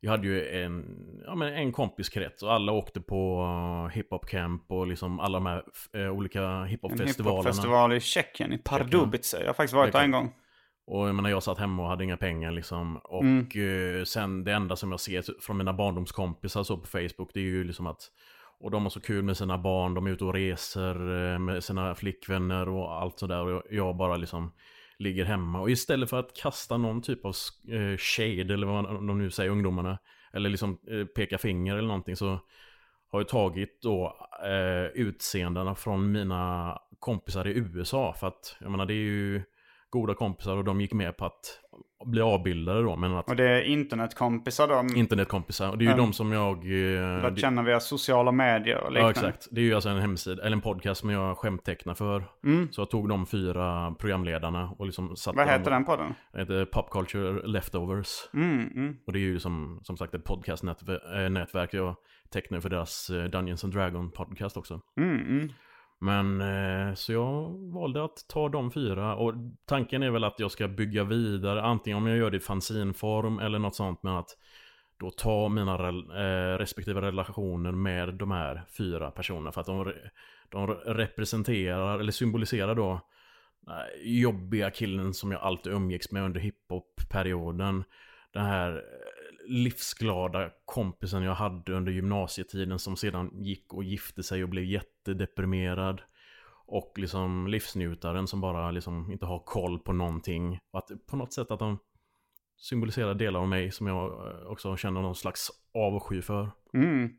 jag 0.00 0.10
hade 0.10 0.26
ju 0.26 0.48
en, 0.62 0.84
ja, 1.26 1.34
men 1.34 1.54
en 1.54 1.72
kompiskrets 1.72 2.42
och 2.42 2.52
alla 2.52 2.72
åkte 2.72 3.00
på 3.00 3.42
uh, 3.42 3.94
hiphop 3.96 4.26
camp 4.26 4.64
och 4.72 4.86
liksom 4.86 5.20
alla 5.20 5.38
de 5.38 5.46
här 5.46 5.62
eh, 5.94 6.10
olika 6.10 6.42
En 6.42 6.66
hiphop-festivalerna. 6.66 7.38
hiphopfestival 7.40 7.92
i 7.92 8.00
Tjeckien, 8.00 8.52
i 8.52 8.58
Pardubice. 8.58 9.36
Jag 9.40 9.46
har 9.46 9.54
faktiskt 9.54 9.74
varit 9.74 9.92
där 9.92 10.02
en 10.04 10.10
gång. 10.10 10.32
Och 10.86 11.08
jag 11.08 11.14
menar, 11.14 11.30
jag 11.30 11.42
satt 11.42 11.58
hemma 11.58 11.82
och 11.82 11.88
hade 11.88 12.04
inga 12.04 12.16
pengar 12.16 12.50
liksom. 12.52 12.96
Och 12.96 13.22
Mm. 13.24 13.46
eh, 13.98 14.04
sen 14.04 14.44
det 14.44 14.52
enda 14.52 14.76
som 14.76 14.90
jag 14.90 15.00
ser 15.00 15.24
från 15.40 15.56
mina 15.56 15.72
barndomskompisar 15.72 16.62
så 16.62 16.76
på 16.78 16.86
Facebook, 16.86 17.30
det 17.34 17.40
är 17.40 17.44
ju 17.44 17.64
liksom 17.64 17.86
att 17.86 18.00
och 18.60 18.70
de 18.70 18.82
har 18.82 18.90
så 18.90 19.00
kul 19.00 19.22
med 19.24 19.36
sina 19.36 19.58
barn, 19.58 19.94
de 19.94 20.06
är 20.06 20.10
ute 20.10 20.24
och 20.24 20.34
reser 20.34 20.94
eh, 21.32 21.38
med 21.38 21.64
sina 21.64 21.94
flickvänner 21.94 22.68
och 22.68 22.92
allt 23.02 23.18
sådär. 23.18 23.46
Och 23.46 23.62
jag 23.70 23.96
bara 23.96 24.16
liksom 24.16 24.52
ligger 24.98 25.24
hemma. 25.24 25.60
Och 25.60 25.70
istället 25.70 26.10
för 26.10 26.18
att 26.18 26.36
kasta 26.36 26.76
någon 26.76 27.02
typ 27.02 27.24
av 27.24 27.34
eh, 27.68 27.96
shade, 27.96 28.54
eller 28.54 28.66
vad 28.66 28.84
de 28.84 29.18
nu 29.18 29.30
säger, 29.30 29.50
ungdomarna. 29.50 29.98
Eller 30.32 30.50
liksom 30.50 30.78
eh, 30.90 31.04
peka 31.04 31.38
finger 31.38 31.76
eller 31.76 31.88
någonting 31.88 32.16
så 32.16 32.40
har 33.10 33.20
jag 33.20 33.28
tagit 33.28 33.82
då 33.82 34.16
eh, 34.44 35.02
utseendena 35.02 35.74
från 35.74 36.12
mina 36.12 36.78
kompisar 36.98 37.46
i 37.46 37.58
USA. 37.58 38.14
För 38.20 38.26
att, 38.26 38.56
jag 38.60 38.70
menar 38.70 38.86
det 38.86 38.94
är 38.94 38.96
ju 38.96 39.42
goda 39.90 40.14
kompisar 40.14 40.56
och 40.56 40.64
de 40.64 40.80
gick 40.80 40.92
med 40.92 41.16
på 41.16 41.24
att 41.24 41.60
bli 42.06 42.20
avbildade 42.20 42.82
då. 42.82 42.96
Men 42.96 43.16
att 43.16 43.28
Och 43.28 43.36
det 43.36 43.44
är 43.48 43.62
internetkompisar 43.62 44.68
då. 44.68 44.94
internetkompisar, 44.98 45.70
och 45.70 45.78
det 45.78 45.82
är 45.84 45.86
ju 45.86 45.92
Mm. 45.92 46.04
de 46.06 46.12
som 46.12 46.32
jag... 46.32 46.56
Eh, 46.64 47.22
Lärt 47.22 47.38
känna 47.38 47.62
via 47.62 47.80
sociala 47.80 48.32
medier 48.32 48.76
och 48.76 48.84
Ja 48.86 48.88
liknande. 48.90 49.10
exakt, 49.10 49.48
det 49.50 49.60
är 49.60 49.64
ju 49.64 49.74
alltså 49.74 49.88
en 49.88 49.98
hemsida, 50.00 50.42
eller 50.42 50.56
en 50.56 50.60
podcast 50.60 51.00
som 51.00 51.10
jag 51.10 51.38
skämttecknar 51.38 51.94
för. 51.94 52.24
Så 52.70 52.80
jag 52.80 52.90
tog 52.90 53.08
de 53.08 53.26
fyra 53.26 53.94
programledarna 53.98 54.70
och 54.78 54.86
liksom 54.86 55.16
satte 55.16 55.34
Mm. 55.34 55.46
Vad 55.46 55.54
dem- 55.54 55.60
heter 55.60 55.70
den 55.70 55.84
podden? 55.84 56.14
Den 56.32 56.40
heter 56.40 56.64
Pop 56.64 56.90
Culture 56.90 57.46
Leftovers. 57.46 58.08
Mm, 58.34 58.68
mm. 58.74 58.96
Och 59.06 59.12
det 59.12 59.18
är 59.18 59.20
ju 59.20 59.38
som, 59.40 59.80
som 59.82 59.96
sagt 59.96 60.14
ett 60.14 60.24
podcastnätverk. 60.24 61.74
Jag 61.74 61.94
tecknar 62.32 62.60
för 62.60 62.68
deras 62.68 63.10
eh, 63.10 63.24
Dungeons 63.24 63.64
and 63.64 63.72
Dragon 63.72 64.10
podcast 64.10 64.56
också. 64.56 64.80
Men 66.00 66.40
eh, 66.40 66.94
så 66.94 67.12
jag 67.12 67.50
valde 67.72 68.04
att 68.04 68.28
ta 68.28 68.48
de 68.48 68.70
fyra 68.70 69.16
och 69.16 69.34
tanken 69.66 70.02
är 70.02 70.10
väl 70.10 70.24
att 70.24 70.40
jag 70.40 70.50
ska 70.50 70.68
bygga 70.68 71.04
vidare 71.04 71.62
antingen 71.62 71.96
om 71.96 72.06
jag 72.06 72.18
gör 72.18 72.30
det 72.30 72.36
i 72.36 72.40
fanzinform 72.40 73.38
eller 73.38 73.58
något 73.58 73.74
sånt 73.74 74.02
med 74.02 74.18
att 74.18 74.36
då 74.96 75.10
ta 75.10 75.48
mina 75.48 75.78
rel- 75.78 76.10
eh, 76.10 76.58
respektive 76.58 77.00
relationer 77.00 77.72
med 77.72 78.14
de 78.14 78.30
här 78.30 78.62
fyra 78.78 79.10
personerna 79.10 79.52
för 79.52 79.60
att 79.60 79.66
de, 79.66 79.84
re- 79.84 80.08
de 80.48 80.66
representerar 80.74 81.98
eller 81.98 82.12
symboliserar 82.12 82.74
då 82.74 83.00
eh, 83.68 84.02
jobbiga 84.20 84.70
killen 84.70 85.14
som 85.14 85.32
jag 85.32 85.40
alltid 85.40 85.72
umgicks 85.72 86.12
med 86.12 86.22
under 86.22 86.40
hiphop-perioden. 86.40 87.84
Den 88.32 88.44
här 88.44 88.72
eh, 88.72 88.82
livsglada 89.48 90.50
kompisen 90.64 91.22
jag 91.22 91.34
hade 91.34 91.72
under 91.72 91.92
gymnasietiden 91.92 92.78
som 92.78 92.96
sedan 92.96 93.30
gick 93.42 93.74
och 93.74 93.84
gifte 93.84 94.22
sig 94.22 94.42
och 94.42 94.48
blev 94.48 94.64
jättedeprimerad. 94.64 96.02
Och 96.66 96.92
liksom 96.96 97.46
livsnjutaren 97.46 98.26
som 98.26 98.40
bara 98.40 98.70
liksom 98.70 99.12
inte 99.12 99.26
har 99.26 99.38
koll 99.38 99.78
på 99.78 99.92
någonting. 99.92 100.58
Och 100.72 100.78
att 100.78 101.06
på 101.06 101.16
något 101.16 101.32
sätt 101.32 101.50
att 101.50 101.58
de 101.58 101.78
symboliserar 102.56 103.14
delar 103.14 103.40
av 103.40 103.48
mig 103.48 103.70
som 103.70 103.86
jag 103.86 104.06
eh, 104.06 104.46
också 104.46 104.76
känner 104.76 105.02
någon 105.02 105.14
slags 105.14 105.50
avsky 105.74 106.22
för. 106.22 106.50
Mm. 106.74 107.10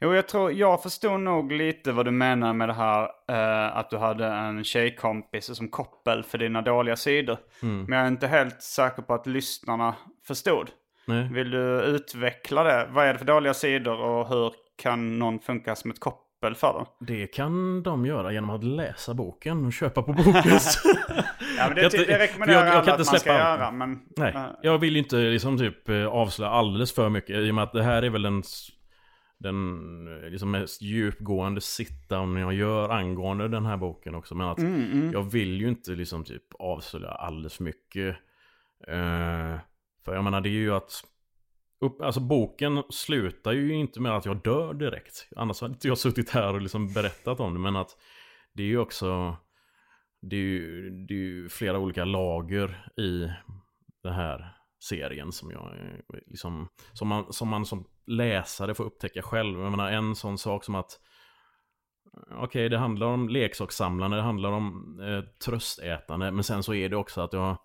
Jo, 0.00 0.14
jag 0.14 0.28
tror, 0.28 0.52
jag 0.52 0.82
förstod 0.82 1.20
nog 1.20 1.52
lite 1.52 1.92
vad 1.92 2.04
du 2.04 2.10
menar 2.10 2.52
med 2.52 2.68
det 2.68 2.72
här 2.72 3.02
eh, 3.28 3.76
att 3.76 3.90
du 3.90 3.96
hade 3.96 4.26
en 4.26 4.64
tjejkompis 4.64 5.56
som 5.56 5.68
koppel 5.68 6.22
för 6.22 6.38
dina 6.38 6.62
dåliga 6.62 6.96
sidor. 6.96 7.38
Mm. 7.62 7.84
Men 7.84 7.98
jag 7.98 8.06
är 8.06 8.10
inte 8.10 8.26
helt 8.26 8.62
säker 8.62 9.02
på 9.02 9.14
att 9.14 9.26
lyssnarna 9.26 9.94
förstod. 10.26 10.70
Nej. 11.10 11.28
Vill 11.32 11.50
du 11.50 11.80
utveckla 11.82 12.62
det? 12.64 12.88
Vad 12.90 13.06
är 13.06 13.12
det 13.12 13.18
för 13.18 13.26
dåliga 13.26 13.54
sidor 13.54 14.00
och 14.00 14.28
hur 14.28 14.52
kan 14.82 15.18
någon 15.18 15.38
funka 15.40 15.76
som 15.76 15.90
ett 15.90 16.00
koppel 16.00 16.54
för 16.54 16.72
dem? 16.72 16.86
Det 17.00 17.26
kan 17.26 17.82
de 17.82 18.06
göra 18.06 18.32
genom 18.32 18.50
att 18.50 18.64
läsa 18.64 19.14
boken 19.14 19.64
och 19.66 19.72
köpa 19.72 20.02
på 20.02 20.12
Bokus. 20.12 20.82
Ja, 21.58 21.66
men 21.66 21.74
det, 21.74 21.82
Jag- 21.82 21.92
det 21.92 22.18
rekommenderar 22.18 22.58
jag- 22.58 22.68
jag, 22.68 22.74
jag 22.76 22.84
kan 22.84 22.92
inte 22.94 23.02
att 23.02 23.12
man 23.12 23.20
ska 23.20 23.32
allt. 23.32 23.60
göra. 23.60 23.70
Men, 23.70 23.98
Nej, 24.16 24.32
eh, 24.34 24.46
jag 24.62 24.78
vill 24.78 24.96
inte 24.96 25.16
liksom 25.16 25.58
typ 25.58 25.88
eh, 25.88 26.06
avslöja 26.06 26.50
alldeles 26.50 26.92
för 26.94 27.08
mycket 27.08 27.36
i 27.36 27.50
och 27.50 27.54
med 27.54 27.64
att 27.64 27.72
det 27.72 27.82
här 27.82 28.02
är 28.02 28.10
väl 28.10 28.22
den, 28.22 28.42
den 29.38 29.76
eh, 30.24 30.30
liksom 30.30 30.50
mest 30.50 30.82
djupgående 30.82 31.60
sit-down 31.60 32.40
jag 32.40 32.54
gör 32.54 32.88
angående 32.88 33.48
den 33.48 33.66
här 33.66 33.76
boken 33.76 34.14
också. 34.14 34.34
Men 34.34 34.46
att 34.48 34.58
Mm, 34.58 35.10
jag 35.12 35.22
vill 35.22 35.60
ju 35.60 35.68
inte 35.68 35.90
liksom 35.90 36.24
typ 36.24 36.42
avslöja 36.58 37.08
alldeles 37.10 37.56
för 37.56 37.64
mycket. 37.64 38.16
Eh, 38.88 39.54
för 40.04 40.14
jag 40.14 40.24
menar 40.24 40.40
det 40.40 40.48
är 40.48 40.60
ju 40.60 40.74
att 40.74 41.04
upp, 41.80 42.00
alltså 42.00 42.20
boken 42.20 42.82
slutar 42.90 43.52
ju 43.52 43.74
inte 43.74 44.00
med 44.00 44.16
att 44.16 44.26
jag 44.26 44.42
dör 44.42 44.74
direkt. 44.74 45.28
Annars 45.36 45.60
hade 45.60 45.72
inte 45.72 45.88
jag 45.88 45.98
suttit 45.98 46.30
här 46.30 46.54
och 46.54 46.60
liksom 46.60 46.92
berättat 46.92 47.40
om 47.40 47.54
det. 47.54 47.60
Men 47.60 47.76
att 47.76 47.96
det 48.52 48.62
är 48.62 48.66
ju 48.66 48.78
också 48.78 49.36
det 50.22 50.36
är 50.36 50.40
ju, 50.40 50.90
det 50.90 51.14
är 51.14 51.18
ju 51.18 51.48
flera 51.48 51.78
olika 51.78 52.04
lager 52.04 52.90
i 52.96 53.30
den 54.02 54.12
här 54.12 54.56
serien 54.78 55.32
som 55.32 55.50
jag 55.50 55.62
eh, 55.62 56.20
liksom, 56.26 56.68
som 56.92 57.08
man 57.08 57.32
som, 57.32 57.48
man 57.48 57.66
som 57.66 57.84
läsare 58.06 58.74
får 58.74 58.84
upptäcka 58.84 59.22
själv. 59.22 59.60
Jag 59.60 59.70
menar 59.70 59.90
en 59.90 60.16
sån 60.16 60.38
sak 60.38 60.64
som 60.64 60.74
att 60.74 61.00
eh, 62.16 62.42
Okej, 62.42 62.68
det 62.68 62.78
handlar 62.78 63.06
om 63.06 63.28
leksakssamlande, 63.28 64.16
det 64.16 64.22
handlar 64.22 64.52
om 64.52 65.00
eh, 65.00 65.24
tröstätande, 65.44 66.30
men 66.30 66.44
sen 66.44 66.62
så 66.62 66.74
är 66.74 66.88
det 66.88 66.96
också 66.96 67.20
att 67.20 67.32
jag 67.32 67.56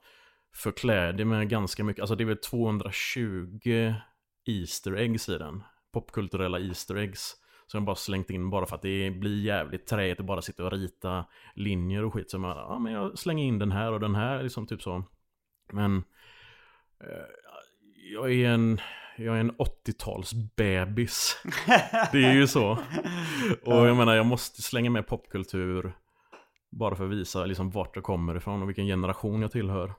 förklär 0.56 1.14
det 1.14 1.26
med 1.26 1.50
ganska 1.50 1.84
mycket, 1.84 2.02
alltså 2.02 2.16
det 2.16 2.24
är 2.24 2.26
väl 2.26 2.38
220 2.38 3.94
Easter 4.46 4.96
eggs 4.96 5.30
i 5.30 5.38
den. 5.38 5.64
Popkulturella 5.94 6.60
Easter 6.60 6.96
eggs. 6.96 7.36
Som 7.68 7.78
jag 7.78 7.86
bara 7.86 7.96
slängt 7.96 8.30
in 8.30 8.50
bara 8.50 8.66
för 8.66 8.76
att 8.76 8.82
det 8.82 9.12
blir 9.12 9.42
jävligt 9.42 9.88
träigt 9.88 10.20
att 10.20 10.26
bara 10.26 10.42
sitta 10.42 10.66
och 10.66 10.72
rita 10.72 11.26
linjer 11.56 12.04
och 12.04 12.14
skit. 12.14 12.32
Så 12.32 12.40
man, 12.40 12.58
ja 12.58 12.80
men 12.80 12.94
jag 12.94 13.20
slänger 13.20 13.44
in 13.44 13.60
den 13.60 13.72
här 13.72 13.92
och 13.92 14.00
den 14.00 14.16
här 14.16 14.44
liksom 14.44 14.68
typ 14.68 14.82
så. 14.82 15.04
Men 15.72 16.04
eh, 17.00 17.26
jag 18.14 18.34
är 18.34 18.50
en, 18.50 18.80
jag 19.18 19.36
är 19.36 19.40
en 19.40 19.52
80-talsbebis. 19.52 21.36
Det 22.12 22.26
är 22.26 22.34
ju 22.34 22.48
så. 22.48 22.72
Och 23.66 23.88
jag 23.88 23.98
menar 23.98 24.16
jag 24.16 24.26
måste 24.26 24.62
slänga 24.62 24.90
med 24.90 25.08
popkultur. 25.08 25.94
Bara 26.72 26.96
för 26.96 27.06
att 27.06 27.12
visa 27.12 27.46
liksom 27.46 27.72
vart 27.72 27.96
jag 27.96 28.04
kommer 28.04 28.38
ifrån 28.38 28.62
och 28.62 28.70
vilken 28.70 28.86
generation 28.86 29.42
jag 29.42 29.52
tillhör. 29.52 29.94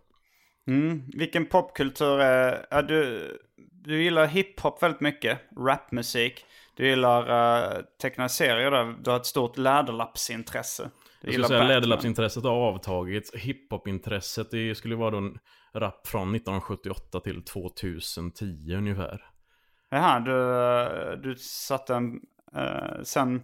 Mm. 0.67 1.03
Vilken 1.13 1.47
popkultur 1.47 2.21
är... 2.21 2.67
Ja, 2.71 2.83
du, 2.83 3.29
du 3.73 4.03
gillar 4.03 4.27
hiphop 4.27 4.83
väldigt 4.83 5.01
mycket. 5.01 5.41
Rapmusik. 5.59 6.45
Du 6.77 6.89
gillar 6.89 7.31
uh, 7.31 7.83
tecknade 8.03 8.29
serier. 8.29 8.95
Du 9.03 9.11
har 9.11 9.17
ett 9.17 9.27
stort 9.27 9.59
läderlappsintresse. 9.59 10.91
Jag 11.21 11.33
skulle 11.33 11.49
säga 11.49 11.65
läderlappsintresset 11.65 12.45
har 12.45 12.51
avtagit. 12.51 13.35
Hiphop-intresset 13.35 14.51
det 14.51 14.75
skulle 14.75 14.97
vara 14.97 15.11
då 15.11 15.17
en 15.17 15.39
rap 15.75 16.07
från 16.07 16.35
1978 16.35 17.21
till 17.21 17.45
2010 17.45 18.75
ungefär. 18.75 19.25
Jaha, 19.91 20.21
du, 20.21 20.33
eh, 20.33 21.19
du 21.19 21.37
satte 21.37 21.95
en... 21.95 22.21
eh, 22.57 23.03
sen... 23.03 23.43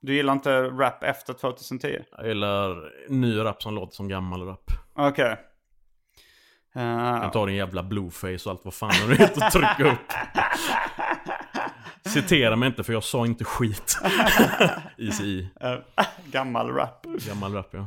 Du 0.00 0.14
gillar 0.14 0.32
inte 0.32 0.62
rap 0.62 1.02
efter 1.02 1.32
2010? 1.32 1.98
Jag 2.16 2.28
gillar 2.28 2.92
ny 3.08 3.38
rap 3.38 3.62
som 3.62 3.74
låter 3.74 3.94
som 3.94 4.08
gammal 4.08 4.42
rap. 4.42 4.70
Okej. 4.94 5.28
Jag 5.28 5.38
Eh, 6.76 7.20
kan 7.20 7.30
ta 7.30 7.46
din 7.46 7.54
jävla 7.56 7.82
blueface 7.82 8.38
och 8.44 8.50
allt 8.50 8.64
vad 8.64 8.74
fan 8.74 8.92
du 9.08 9.16
heter 9.16 9.46
och 9.46 9.52
trycka 9.52 9.92
upp. 9.92 10.12
Citera 12.06 12.56
mig 12.56 12.66
inte 12.66 12.84
för 12.84 12.92
jag 12.92 13.04
sa 13.04 13.26
inte 13.26 13.44
skit. 13.44 13.98
Easy 14.98 15.46
eh, 15.60 15.74
gammal 16.26 16.70
rap. 16.70 17.06
Gammal 17.28 17.52
rap 17.54 17.68
ja. 17.70 17.86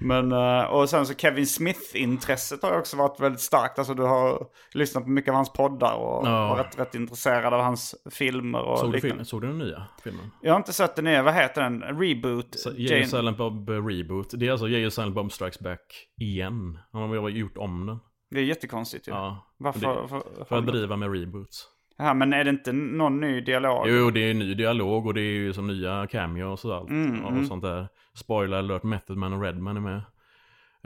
Men, 0.00 0.32
eh, 0.32 0.62
och 0.64 0.88
sen 0.88 1.06
så 1.06 1.14
Kevin 1.14 1.46
Smith-intresset 1.46 2.62
har 2.62 2.78
också 2.78 2.96
varit 2.96 3.20
väldigt 3.20 3.40
starkt. 3.40 3.78
Alltså 3.78 3.94
du 3.94 4.02
har 4.02 4.46
lyssnat 4.74 5.04
på 5.04 5.10
mycket 5.10 5.28
av 5.30 5.34
hans 5.34 5.52
poddar 5.52 5.94
och 5.94 6.26
Ja. 6.28 6.48
varit 6.48 6.78
rätt 6.78 6.94
intresserad 6.94 7.54
av 7.54 7.60
hans 7.62 7.94
filmer 8.10 8.60
och 8.62 8.78
Såg 8.78 8.92
du, 8.92 9.00
film, 9.00 9.24
såg 9.24 9.40
du 9.42 9.46
den 9.46 9.58
nya 9.58 9.82
filmen? 10.04 10.30
Jag 10.42 10.52
har 10.52 10.56
inte 10.58 10.72
sett 10.72 10.96
den 10.96 11.04
nya, 11.04 11.22
vad 11.22 11.34
heter 11.34 11.62
den? 11.62 11.82
Reboot? 11.82 12.58
Så- 12.58 12.72
Jay 12.76 13.04
Silent 13.06 13.38
Bob 13.38 13.68
Reboot. 13.68 14.30
Det 14.32 14.46
är 14.46 14.50
alltså 14.52 14.68
Jay 14.68 14.90
Silent 14.90 15.14
Bob 15.14 15.32
Strikes 15.32 15.58
Back 15.60 16.06
igen. 16.20 16.78
Han 16.92 17.02
har 17.02 17.28
gjort 17.28 17.58
om 17.58 17.86
den. 17.86 17.98
Det 18.32 18.40
är 18.40 18.44
jättekonstigt 18.44 19.08
ju. 19.08 19.12
Ja. 19.12 19.46
Varför? 19.56 20.02
Det, 20.02 20.08
för, 20.08 20.44
för 20.44 20.58
att 20.58 20.66
driva 20.66 20.96
med 20.96 21.12
reboots. 21.12 21.68
Ja, 21.96 22.14
men 22.14 22.32
är 22.32 22.44
det 22.44 22.50
inte 22.50 22.72
någon 22.72 23.20
ny 23.20 23.40
dialog? 23.40 23.88
Jo, 23.88 24.10
det 24.10 24.20
är 24.20 24.34
ny 24.34 24.54
dialog 24.54 25.06
och 25.06 25.14
det 25.14 25.20
är 25.20 25.32
ju 25.32 25.52
som 25.52 25.66
nya 25.66 26.06
cameos 26.06 26.64
och 26.64 26.74
allt. 26.74 26.90
Mm, 26.90 27.24
och 27.24 27.30
mm. 27.32 27.46
sånt 27.46 27.62
där. 27.62 27.88
Spoiler 28.14 28.56
alert, 28.56 28.82
Method 28.82 29.16
Man 29.16 29.32
och 29.32 29.42
Redman 29.42 29.76
är 29.76 29.80
med. 29.80 30.02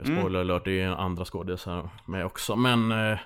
Mm. 0.03 0.19
Spoiler 0.19 0.39
alert, 0.39 0.65
det 0.65 0.81
är 0.81 0.89
andra 0.89 1.25
skådisar 1.25 1.89
med 2.05 2.25
också. 2.25 2.55
Men 2.55 2.91
eh, 2.91 3.19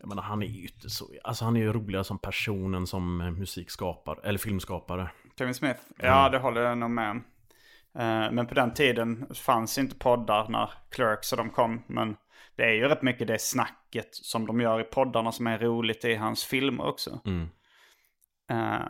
jag 0.00 0.08
menar, 0.08 0.22
han 0.22 0.42
är 0.42 0.46
ju 0.46 0.62
inte 0.62 0.90
så... 0.90 1.04
Alltså 1.24 1.44
han 1.44 1.56
är 1.56 1.60
ju 1.60 1.72
roligare 1.72 2.04
som 2.04 2.18
person 2.18 2.74
än 2.74 2.86
som 2.86 3.20
eh, 3.20 3.30
musikskapare, 3.30 4.18
eller 4.24 4.38
filmskapare. 4.38 5.10
Kevin 5.38 5.54
Smith? 5.54 5.80
Ja, 5.96 6.28
det 6.28 6.38
håller 6.38 6.60
jag 6.60 6.78
nog 6.78 6.90
med 6.90 7.10
om. 7.10 7.24
Eh, 7.94 8.32
Men 8.32 8.46
på 8.46 8.54
den 8.54 8.74
tiden 8.74 9.26
fanns 9.34 9.78
inte 9.78 9.96
poddar 9.96 10.48
när 10.48 10.70
Clerks 10.90 11.32
och 11.32 11.38
de 11.38 11.50
kom. 11.50 11.82
Men 11.86 12.16
det 12.56 12.62
är 12.62 12.72
ju 12.74 12.88
rätt 12.88 13.02
mycket 13.02 13.28
det 13.28 13.40
snacket 13.40 14.08
som 14.14 14.46
de 14.46 14.60
gör 14.60 14.80
i 14.80 14.84
poddarna 14.84 15.32
som 15.32 15.46
är 15.46 15.58
roligt 15.58 16.04
i 16.04 16.14
hans 16.14 16.44
filmer 16.44 16.86
också. 16.86 17.20
Mm. 17.26 17.48
Eh, 18.50 18.86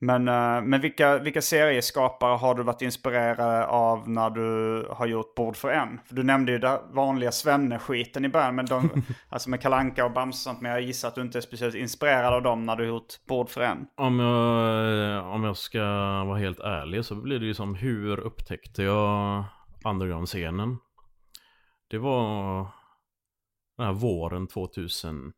Men, 0.00 0.28
eh, 0.28 0.62
men 0.62 0.80
vilka, 0.80 1.18
vilka 1.18 1.42
serieskapare 1.42 2.36
har 2.36 2.54
du 2.54 2.62
varit 2.62 2.82
inspirerad 2.82 3.64
av 3.64 4.08
när 4.08 4.30
du 4.30 4.88
har 4.90 5.06
gjort 5.06 5.34
Bord 5.34 5.56
för 5.56 5.68
en? 5.70 6.00
För 6.06 6.14
du 6.14 6.22
nämnde 6.22 6.52
ju 6.52 6.58
den 6.58 6.78
vanliga 6.92 7.32
svenne-skiten 7.32 8.24
i 8.24 8.28
början, 8.28 8.54
men 8.54 8.66
de, 8.66 8.90
alltså 9.28 9.50
med 9.50 9.60
Kalanka 9.60 10.04
och 10.04 10.12
Bamse 10.12 10.36
och 10.36 10.54
sånt, 10.54 10.60
men 10.60 10.70
jag 10.72 10.80
gissar 10.80 11.08
att 11.08 11.14
du 11.14 11.20
inte 11.20 11.38
är 11.38 11.42
speciellt 11.42 11.74
inspirerad 11.74 12.34
av 12.34 12.42
dem 12.42 12.66
när 12.66 12.76
du 12.76 12.82
har 12.82 12.88
gjort 12.88 13.26
Bord 13.28 13.48
för 13.48 13.60
en. 13.60 13.86
Om 13.96 14.18
jag, 14.20 15.16
eh, 15.16 15.26
om 15.26 15.44
jag 15.44 15.56
ska 15.56 15.80
vara 16.24 16.38
helt 16.38 16.60
ärlig 16.60 17.04
så 17.04 17.14
blir 17.14 17.38
det 17.40 17.46
ju 17.46 17.54
som 17.54 17.74
hur 17.74 18.20
upptäckte 18.20 18.82
jag 18.82 19.44
underground-scenen? 19.84 20.76
Det 21.94 21.98
var 21.98 22.66
den 23.76 23.86
här 23.86 23.92
våren 23.92 24.46
2002 24.46 25.32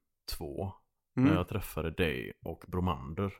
när 1.15 1.35
jag 1.35 1.49
träffade 1.49 1.91
dig 1.91 2.33
och 2.43 2.65
Bromander. 2.67 3.33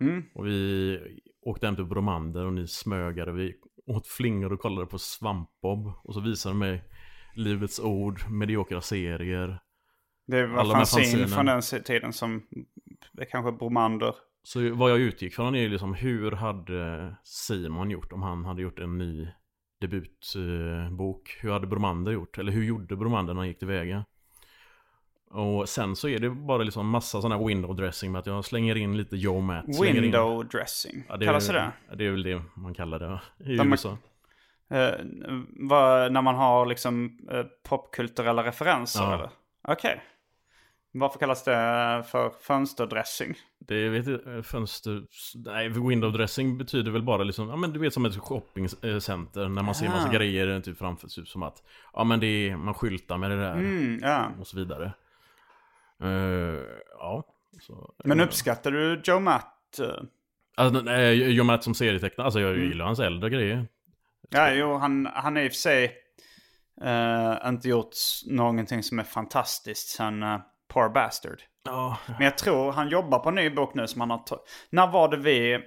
Mm. 0.00 0.22
Och 0.34 0.46
vi 0.46 0.98
åkte 1.40 1.66
hem 1.66 1.76
till 1.76 1.84
Bromander 1.84 2.46
och 2.46 2.52
ni 2.52 2.68
smögade. 2.68 3.32
Vi 3.32 3.54
åt 3.86 4.06
flingor 4.06 4.52
och 4.52 4.60
kollade 4.60 4.86
på 4.86 4.98
Svampbob. 4.98 5.92
Och 6.04 6.14
så 6.14 6.20
visade 6.20 6.52
de 6.52 6.58
mig 6.58 6.84
Livets 7.34 7.80
Ord, 7.80 8.30
mediokra 8.30 8.80
serier. 8.80 9.60
Det 10.26 10.46
var 10.46 10.64
fanzinen. 10.64 11.28
från 11.28 11.46
den 11.46 11.62
tiden 11.62 12.12
som 12.12 12.46
det 13.12 13.26
kanske 13.26 13.52
Bromander. 13.52 14.14
Så 14.42 14.74
vad 14.74 14.90
jag 14.90 15.00
utgick 15.00 15.34
från 15.34 15.54
är 15.54 15.68
liksom 15.68 15.94
hur 15.94 16.30
hade 16.30 17.14
Simon 17.22 17.90
gjort 17.90 18.12
om 18.12 18.22
han 18.22 18.44
hade 18.44 18.62
gjort 18.62 18.78
en 18.78 18.98
ny 18.98 19.28
debutbok? 19.86 21.36
Hur 21.40 21.50
hade 21.52 21.66
Bromander 21.66 22.12
gjort? 22.12 22.38
Eller 22.38 22.52
hur 22.52 22.64
gjorde 22.64 22.96
Bromander 22.96 23.34
när 23.34 23.40
han 23.40 23.48
gick 23.48 23.58
tillväga? 23.58 24.04
Och 25.30 25.68
sen 25.68 25.96
så 25.96 26.08
är 26.08 26.18
det 26.18 26.30
bara 26.30 26.62
liksom 26.62 26.88
massa 26.88 27.20
sådana 27.20 27.38
här 27.38 27.46
window 27.46 27.76
dressing 27.76 28.12
med 28.12 28.18
att 28.18 28.26
jag 28.26 28.44
slänger 28.44 28.76
in 28.76 28.96
lite 28.96 29.16
Joe 29.16 29.40
Matt. 29.40 29.74
slänger 29.74 29.94
in- 29.96 30.02
Window 30.02 30.44
dressing. 30.48 31.04
Ja, 31.08 31.16
det 31.16 31.26
Kallas 31.26 31.46
det 31.48 31.72
Det 31.96 32.06
är 32.06 32.10
väl 32.10 32.22
det 32.22 32.42
man 32.54 32.74
kallar 32.74 32.98
det 32.98 33.20
i 33.52 33.56
man- 33.56 33.70
USA. 33.72 33.98
Eh, 34.70 34.90
vad, 35.60 36.12
när 36.12 36.22
man 36.22 36.34
har 36.34 36.66
liksom 36.66 37.18
eh, 37.30 37.42
popkulturella 37.68 38.44
referenser 38.44 39.02
Ja. 39.02 39.14
eller? 39.14 39.30
Okej. 39.68 40.02
Varför 40.96 41.18
kallas 41.18 41.44
det 41.44 41.52
för 42.10 42.30
fönsterdressing? 42.40 43.34
Det 43.58 43.88
vet 43.88 44.06
jag, 44.06 44.36
eh, 44.36 44.42
fönster... 44.42 45.02
Nej, 45.34 45.68
window 45.68 46.12
dressing 46.12 46.58
betyder 46.58 46.90
väl 46.90 47.02
bara 47.02 47.22
liksom, 47.24 47.48
ja 47.48 47.56
men 47.56 47.72
du 47.72 47.78
vet 47.78 47.94
som 47.94 48.04
ett 48.04 48.16
shoppingcenter 48.16 49.48
när 49.48 49.62
man 49.62 49.74
ser 49.74 49.88
massa 49.88 50.08
Ah. 50.08 50.12
grejer 50.12 50.60
typ 50.60 50.78
framför 50.78 51.08
sig 51.08 51.26
som 51.26 51.42
att, 51.42 51.62
ja 51.92 52.04
men 52.04 52.20
det 52.20 52.26
är, 52.26 52.56
man 52.56 52.74
skyltar 52.74 53.18
med 53.18 53.30
det 53.30 53.36
där 53.36 53.52
Mm, 53.54 53.98
ja. 54.02 54.30
och 54.40 54.46
så 54.46 54.56
vidare. 54.56 54.92
Eh, 56.02 56.62
ja. 56.98 57.24
Så, 57.60 57.94
Men 58.04 58.20
eh, 58.20 58.26
uppskattar 58.26 58.70
du 58.70 59.00
Joe 59.04 59.20
Matt? 59.20 59.80
Alltså, 60.56 60.80
nej, 60.82 61.30
Joe 61.32 61.44
Matt 61.44 61.64
som 61.64 61.74
serietecknare, 61.74 62.24
alltså 62.24 62.40
jag 62.40 62.54
Mm. 62.54 62.68
gillar 62.68 62.84
hans 62.84 62.98
äldre 63.00 63.30
grejer. 63.30 63.66
Ja, 64.30 64.50
jo, 64.54 64.76
han, 64.76 65.06
han 65.14 65.36
har 65.36 65.42
i 65.42 65.48
och 65.48 65.52
för 65.52 65.56
sig 65.58 65.92
eh, 66.82 67.48
inte 67.48 67.68
gjort 67.68 67.94
någonting 68.30 68.82
som 68.82 68.98
är 68.98 69.02
fantastiskt 69.04 69.88
sen 69.88 70.22
uh, 70.22 70.38
Poor 70.74 70.88
Bastard. 70.88 71.42
Ja, 71.64 71.98
Men 72.06 72.24
jag 72.24 72.38
tror 72.38 72.72
han 72.72 72.88
jobbar 72.88 73.18
på 73.18 73.28
en 73.28 73.34
ny 73.34 73.50
bok 73.50 73.74
nu 73.74 73.86
som 73.86 74.00
han 74.00 74.10
har 74.10 74.22
När 74.70 74.86
var 74.86 75.08
det 75.08 75.16
vi, 75.16 75.52
eh, 75.54 75.60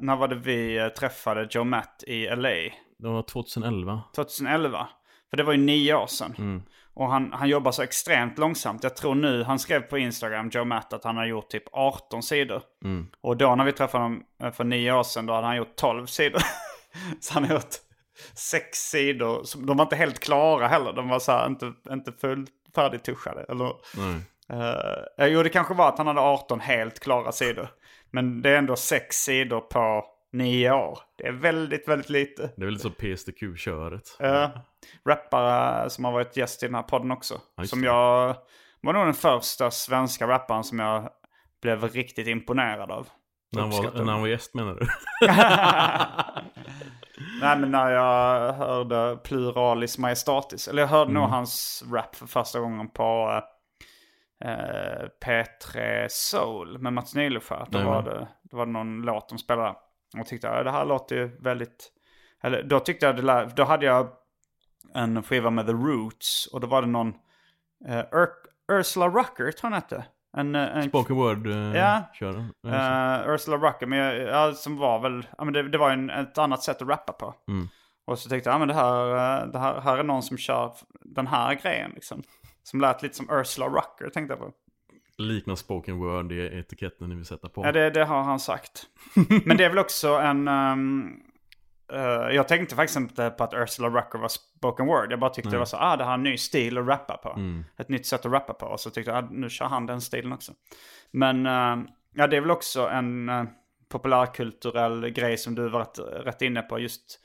när 0.00 0.16
var 0.16 0.28
det 0.28 0.34
vi 0.34 0.78
eh, 0.78 0.88
träffade 0.88 1.48
Joe 1.50 1.64
Matt 1.64 2.04
i 2.06 2.26
LA? 2.26 2.50
det 2.98 3.08
var 3.08 3.22
2011. 3.22 4.02
2011. 4.14 4.88
För 5.30 5.36
det 5.36 5.42
var 5.42 5.52
ju 5.52 5.58
nio 5.58 5.94
år 5.94 6.06
sedan. 6.06 6.34
Mm. 6.38 6.62
Och 6.94 7.10
han, 7.10 7.32
han 7.32 7.48
jobbar 7.48 7.72
så 7.72 7.82
extremt 7.82 8.38
långsamt. 8.38 8.82
Jag 8.82 8.96
tror 8.96 9.14
nu, 9.14 9.42
han 9.42 9.58
skrev 9.58 9.80
på 9.80 9.98
Instagram, 9.98 10.48
Joe 10.48 10.64
Matt, 10.64 10.92
att 10.92 11.04
han 11.04 11.16
har 11.16 11.26
gjort 11.26 11.50
typ 11.50 11.64
18 11.72 12.22
sidor. 12.22 12.62
Mm. 12.84 13.06
Och 13.20 13.36
då 13.36 13.54
när 13.54 13.64
vi 13.64 13.72
träffade 13.72 14.04
honom 14.04 14.22
eh, 14.42 14.52
för 14.52 14.64
nio 14.64 14.92
år 14.92 15.02
sedan, 15.02 15.26
då 15.26 15.32
hade 15.32 15.46
han 15.46 15.56
gjort 15.56 15.76
12 15.76 16.06
sidor. 16.06 16.42
så 17.20 17.34
han 17.34 17.44
har 17.44 17.54
gjort 17.54 17.74
sex 18.34 18.78
sidor. 18.78 19.66
De 19.66 19.76
var 19.76 19.84
inte 19.84 19.96
helt 19.96 20.18
klara 20.18 20.68
heller. 20.68 20.92
De 20.92 21.08
var 21.08 21.18
så 21.18 21.32
här, 21.32 21.46
inte, 21.46 21.72
inte 21.90 22.12
fullt 22.12 22.50
färdigtuschade. 22.76 23.46
Eller, 23.48 23.72
eh, 25.18 25.26
jo, 25.26 25.42
det 25.42 25.48
kanske 25.48 25.74
var 25.74 25.88
att 25.88 25.98
han 25.98 26.06
hade 26.06 26.20
18 26.20 26.60
helt 26.60 27.00
klara 27.00 27.32
sidor. 27.32 27.68
Men 28.10 28.42
det 28.42 28.50
är 28.50 28.58
ändå 28.58 28.76
sex 28.76 29.16
sidor 29.16 29.60
på 29.60 30.04
nio 30.32 30.72
år. 30.72 30.98
Det 31.18 31.26
är 31.26 31.32
väldigt, 31.32 31.88
väldigt 31.88 32.10
lite. 32.10 32.42
Det 32.56 32.62
är 32.62 32.64
väl 32.64 32.74
lite 32.74 32.82
så 32.82 32.90
PSTQ-köret. 32.90 34.18
Uh, 34.22 34.48
rappare 35.08 35.90
som 35.90 36.04
har 36.04 36.12
varit 36.12 36.36
gäst 36.36 36.62
i 36.62 36.66
den 36.66 36.74
här 36.74 36.82
podden 36.82 37.10
också. 37.10 37.40
just 37.58 37.70
som 37.70 37.84
jag 37.84 38.36
var 38.80 38.92
nog 38.92 39.06
den 39.06 39.14
första 39.14 39.70
svenska 39.70 40.28
rapparen 40.28 40.64
som 40.64 40.78
jag 40.78 41.10
blev 41.62 41.84
riktigt 41.84 42.26
imponerad 42.26 42.90
av. 42.90 43.08
när, 43.52 43.60
han 43.60 43.70
var, 43.70 44.04
när 44.04 44.12
han 44.12 44.20
var 44.20 44.28
gäst 44.28 44.54
menar 44.54 44.74
du? 44.74 44.86
Nej 47.40 47.58
men 47.58 47.70
när 47.70 47.90
jag 47.90 48.52
hörde 48.52 49.16
Pluralis 49.24 49.98
Majestatis. 49.98 50.68
Eller 50.68 50.82
jag 50.82 50.88
hörde 50.88 51.12
nog 51.12 51.22
hans 51.22 51.84
rap 51.92 52.16
för 52.16 52.26
första 52.26 52.60
gången 52.60 52.88
på 52.88 53.42
eh, 54.44 55.08
P3 55.24 56.06
Soul 56.10 56.78
med 56.78 56.92
Mats 56.92 57.14
Nileskär. 57.14 57.66
Då, 57.70 57.78
Nej, 57.78 57.86
var 57.86 58.02
det, 58.02 58.28
då 58.42 58.56
var 58.56 58.66
det 58.66 58.72
någon 58.72 59.02
låt 59.02 59.28
de 59.28 59.38
spelade. 59.38 59.74
Och 60.20 60.26
tyckte 60.26 60.46
ja, 60.46 60.62
det 60.62 60.70
här 60.70 60.84
låter 60.84 61.16
ju 61.16 61.36
väldigt... 61.40 61.92
Eller 62.42 62.62
då 62.62 62.80
tyckte 62.80 63.06
jag 63.06 63.16
det 63.16 63.50
Då 63.56 63.64
hade 63.64 63.86
jag 63.86 64.08
en 64.94 65.22
skiva 65.22 65.50
med 65.50 65.66
The 65.66 65.72
Roots. 65.72 66.46
Och 66.52 66.60
då 66.60 66.66
var 66.66 66.82
det 66.82 66.88
någon... 66.88 67.14
Eh, 67.88 67.98
Ur- 68.12 68.46
Ursula 68.72 69.08
Rucker 69.08 69.34
tror 69.36 69.54
jag 69.62 69.62
hon 69.62 69.72
hette. 69.72 70.04
En, 70.36 70.54
eh, 70.54 70.76
en 70.76 70.88
Spoken 70.88 71.16
word 71.16 71.46
uh, 71.46 71.76
Ja. 71.76 72.02
kören. 72.14 72.52
Eh, 72.66 73.28
Ursula 73.28 73.56
Rucker, 73.56 73.86
men 73.86 74.26
ja, 74.26 74.52
som 74.52 74.76
var 74.76 75.00
väl, 75.00 75.26
ja, 75.38 75.44
men 75.44 75.54
det, 75.54 75.68
det 75.68 75.78
var 75.78 75.90
en, 75.90 76.10
ett 76.10 76.38
annat 76.38 76.62
sätt 76.62 76.82
att 76.82 76.88
rappa 76.88 77.12
på. 77.12 77.34
Mm. 77.48 77.68
Och 78.06 78.18
så 78.18 78.28
tänkte 78.28 78.50
jag, 78.50 78.54
ja 78.54 78.58
men 78.58 78.68
det 78.68 78.74
här, 78.74 79.46
det 79.46 79.58
här, 79.58 79.80
här 79.80 79.98
är 79.98 80.02
någon 80.02 80.22
som 80.22 80.38
kör 80.38 80.72
den 81.00 81.26
här 81.26 81.54
grejen 81.54 81.90
liksom. 81.94 82.22
Som 82.62 82.80
lät 82.80 83.02
lite 83.02 83.14
som 83.14 83.28
Ursula 83.30 83.66
Rucker 83.68 84.10
tänkte 84.10 84.32
jag 84.32 84.38
på. 84.38 84.52
Liknar 85.18 85.54
spoken 85.54 85.98
word 85.98 86.32
i 86.32 86.58
etiketten 86.58 87.08
ni 87.08 87.14
vill 87.14 87.24
sätta 87.26 87.48
på. 87.48 87.64
Ja 87.66 87.72
det, 87.72 87.90
det 87.90 88.04
har 88.04 88.22
han 88.22 88.40
sagt. 88.40 88.86
men 89.44 89.56
det 89.56 89.64
är 89.64 89.68
väl 89.68 89.78
också 89.78 90.08
en, 90.08 90.48
ehm, 90.48 91.20
eh, 91.92 92.34
jag 92.34 92.48
tänkte 92.48 92.74
faktiskt 92.74 92.96
inte 92.96 93.30
på 93.30 93.44
att 93.44 93.54
Ursula 93.54 93.88
Rucker 93.88 94.18
var 94.18 94.28
spoken 94.28 94.86
word. 94.86 95.12
Jag 95.12 95.20
bara 95.20 95.30
tyckte 95.30 95.50
det 95.50 95.58
var 95.58 95.64
så, 95.64 95.76
ah 95.76 95.96
det 95.96 96.04
här 96.04 96.10
är 96.10 96.14
en 96.14 96.22
ny 96.22 96.36
stil 96.36 96.78
att 96.78 96.86
rappa 96.86 97.16
på. 97.16 97.38
Ett 97.78 97.88
nytt 97.88 98.06
sätt 98.06 98.26
att 98.26 98.32
rappa 98.32 98.54
på. 98.54 98.66
Och 98.66 98.80
så 98.80 98.90
tyckte 98.90 99.10
jag, 99.10 99.24
ah, 99.24 99.28
nu 99.30 99.50
kör 99.50 99.66
han 99.66 99.86
den 99.86 100.00
stilen 100.00 100.32
också. 100.32 100.52
Men 101.10 101.46
eh, 101.46 101.76
ja, 102.14 102.26
det 102.26 102.36
är 102.36 102.40
väl 102.40 102.50
också 102.50 102.88
en 102.88 103.28
uh, 103.28 103.44
populärkulturell 103.88 105.10
grej 105.10 105.38
som 105.38 105.54
du 105.54 105.68
var 105.68 105.86
rätt, 106.24 106.42
inne 106.42 106.62
på. 106.62 106.78
Just 106.78 107.20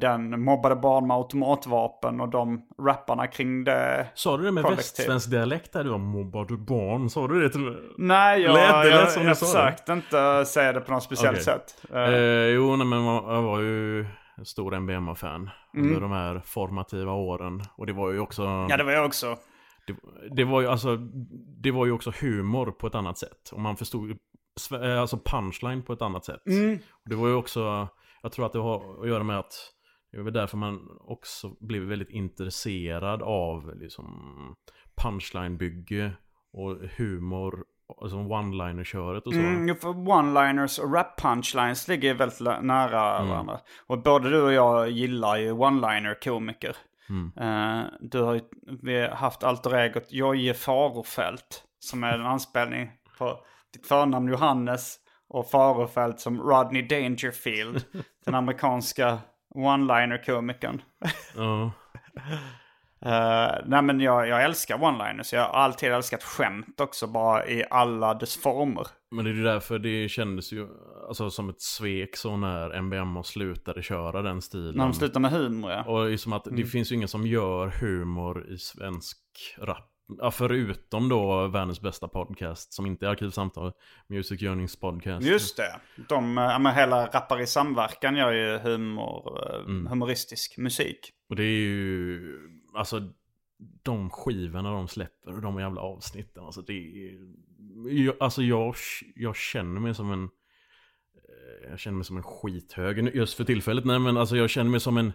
den 0.00 0.40
mobbade 0.44 0.76
barn 0.76 1.06
med 1.06 1.16
automatvapen 1.16 2.20
och 2.20 2.28
de 2.28 2.62
rapparna 2.82 3.26
kring 3.26 3.64
det. 3.64 4.06
Sa 4.14 4.36
du 4.36 4.44
det 4.44 4.52
med 4.52 4.64
Kollektiv. 4.64 4.76
västsvensk 4.78 5.30
dialekt 5.30 5.72
där 5.72 5.84
du 5.84 5.90
var 5.90 5.98
mobbade 5.98 6.56
barn? 6.56 7.10
Sa 7.10 7.28
du 7.28 7.40
det 7.40 7.50
till 7.50 7.76
Nej, 7.98 8.40
jag, 8.40 8.54
Lät 8.54 8.82
det 8.84 8.88
jag, 8.90 9.10
som 9.10 9.22
jag, 9.22 9.30
det? 9.30 9.34
försökte 9.36 9.92
inte 9.92 10.44
säga 10.44 10.72
det 10.72 10.80
på 10.80 10.92
något 10.92 11.02
speciellt 11.02 11.32
Okej. 11.34 11.44
sätt. 11.44 11.84
Eh, 11.92 11.98
Eh, 12.00 12.46
jo, 12.48 12.76
nej, 12.76 12.86
men 12.86 13.04
jag 13.04 13.42
var 13.42 13.60
ju 13.60 14.06
en 14.36 14.44
stor 14.44 14.80
NBMA-fan 14.80 15.50
under 15.76 16.00
de 16.00 16.10
här 16.12 16.42
formativa 16.44 17.12
åren. 17.12 17.62
Och 17.76 17.86
det 17.86 17.92
var 17.92 18.12
ju 18.12 18.20
också... 18.20 18.42
ja, 18.70 18.76
det 18.76 18.84
var 18.84 18.92
jag 18.92 19.06
också. 19.06 19.36
det, 19.86 19.94
det 20.36 20.44
var 20.44 20.60
ju 20.60 20.66
alltså... 20.68 20.96
Det 21.62 21.70
var 21.70 21.86
ju 21.86 21.92
också 21.92 22.12
humor 22.20 22.70
på 22.70 22.86
ett 22.86 22.94
annat 22.94 23.18
sätt. 23.18 23.50
Och 23.52 23.60
man 23.60 23.76
förstod 23.76 24.10
eh, 24.82 25.00
alltså 25.00 25.18
punchline 25.24 25.82
på 25.82 25.92
ett 25.92 26.02
annat 26.02 26.24
sätt. 26.24 26.42
Och 26.90 27.08
det 27.10 27.16
var 27.16 27.28
ju 27.28 27.34
också... 27.34 27.88
Jag 28.22 28.32
tror 28.32 28.46
att 28.46 28.52
det 28.52 28.58
har 28.58 29.02
att 29.02 29.08
göra 29.08 29.22
med 29.22 29.38
att... 29.38 29.54
Det 30.12 30.18
är 30.18 30.22
väl 30.22 30.32
därför 30.32 30.56
man 30.56 30.80
också 31.00 31.50
blev 31.60 31.82
väldigt 31.82 32.10
intresserad 32.10 33.22
av 33.22 33.76
liksom 33.76 34.06
punchline-bygge 35.02 36.12
och 36.52 36.76
humor, 36.96 37.64
alltså 38.00 38.16
one-liner-köret 38.16 39.26
och 39.26 39.32
så. 39.32 39.40
Mm, 39.40 39.76
one-liners 40.08 40.80
och 40.80 40.94
rap-punchlines 40.94 41.88
ligger 41.88 42.14
väldigt 42.14 42.40
nära 42.62 43.24
varandra. 43.24 43.60
Och 43.86 44.02
både 44.02 44.30
du 44.30 44.42
och 44.42 44.52
jag 44.52 44.90
gillar 44.90 45.36
ju 45.36 45.52
one-liner-komiker. 45.52 46.76
Eh, 47.40 47.80
du 48.00 48.22
har 48.22 48.34
ju 48.34 48.40
vi 48.82 49.00
har 49.00 49.08
haft 49.08 49.44
alter 49.44 49.74
egot 49.74 50.12
Jojje 50.12 50.54
Farofält. 50.54 51.64
Som 51.78 52.04
är 52.04 52.12
en 52.12 52.26
anspelning 52.26 52.90
på 53.18 53.38
ditt 53.72 53.86
förnamn 53.86 54.28
Johannes 54.28 54.96
och 55.28 55.50
Farofält 55.50 56.20
som 56.20 56.40
Rodney 56.40 56.82
Dangerfield. 56.82 57.84
den 58.24 58.34
amerikanska 58.34 59.18
one-liner-komikern. 59.54 60.82
Ja. 61.36 61.72
Uh, 63.06 63.66
nej 63.66 63.82
men 63.82 64.00
jag, 64.00 64.28
jag 64.28 64.44
älskar 64.44 64.78
one-liners. 64.78 65.34
Jag 65.34 65.42
har 65.42 65.48
alltid 65.48 65.92
älskat 65.92 66.22
skämt 66.22 66.80
också, 66.80 67.06
bara 67.06 67.46
i 67.46 67.64
alla 67.70 68.14
dess 68.14 68.42
former. 68.42 68.86
Men 69.10 69.24
det 69.24 69.30
är 69.30 69.34
ju 69.34 69.44
därför 69.44 69.78
det 69.78 70.08
kändes 70.08 70.52
ju 70.52 70.68
alltså, 71.08 71.30
som 71.30 71.48
ett 71.48 71.60
svek 71.60 72.16
så 72.16 72.36
när 72.36 72.80
MBMA 72.82 73.22
slutade 73.22 73.82
köra 73.82 74.22
den 74.22 74.42
stilen. 74.42 74.74
När 74.74 74.84
de 74.84 74.94
slutar 74.94 75.20
med 75.20 75.30
humor 75.30 75.70
ja. 75.70 75.84
Och 75.84 76.10
liksom 76.10 76.32
att 76.32 76.44
det 76.50 76.64
finns 76.64 76.92
ju 76.92 76.96
ingen 76.96 77.08
som 77.08 77.26
gör 77.26 77.66
humor 77.66 78.46
i 78.48 78.58
svensk 78.58 79.18
rap. 79.58 79.97
Ja, 80.18 80.30
förutom 80.30 81.08
då 81.08 81.46
världens 81.48 81.80
bästa 81.80 82.08
podcast 82.08 82.72
som 82.72 82.86
inte 82.86 83.06
är 83.06 83.10
Arkivsamtal, 83.10 83.72
Music 84.06 84.42
Yearnings 84.42 84.76
podcast. 84.76 85.26
Just 85.26 85.56
det. 85.56 85.80
De, 86.08 86.36
ja, 86.36 86.58
men 86.58 86.74
hela 86.74 87.06
Rappar 87.06 87.40
i 87.40 87.46
samverkan 87.46 88.16
gör 88.16 88.32
ju 88.32 88.58
humor, 88.58 89.38
eh, 89.54 89.60
Mm. 89.60 89.86
humoristisk 89.86 90.58
musik. 90.58 91.12
Och 91.28 91.36
det 91.36 91.42
är 91.44 91.58
ju, 91.60 92.22
alltså 92.74 93.02
de 93.82 94.10
skivorna 94.10 94.70
de 94.72 94.88
släpper 94.88 95.34
och 95.34 95.42
de 95.42 95.58
jävla 95.60 95.80
avsnitten. 95.80 96.44
Alltså 96.44 96.62
det 96.62 96.72
är, 96.72 97.18
jag, 98.04 98.14
alltså 98.20 98.42
jag, 98.42 98.74
jag 99.14 99.36
känner 99.36 99.80
mig 99.80 99.94
som 99.94 100.12
en, 100.12 100.24
eh, 101.14 101.70
jag 101.70 101.78
känner 101.78 101.96
mig 101.96 102.04
som 102.04 102.16
en 102.16 102.22
skithög 102.22 103.14
just 103.16 103.34
för 103.36 103.44
tillfället. 103.44 103.84
Nej 103.84 103.98
men 103.98 104.16
alltså 104.16 104.36
jag 104.36 104.50
känner 104.50 104.70
mig 104.70 104.80
som 104.80 104.96
en, 104.96 105.12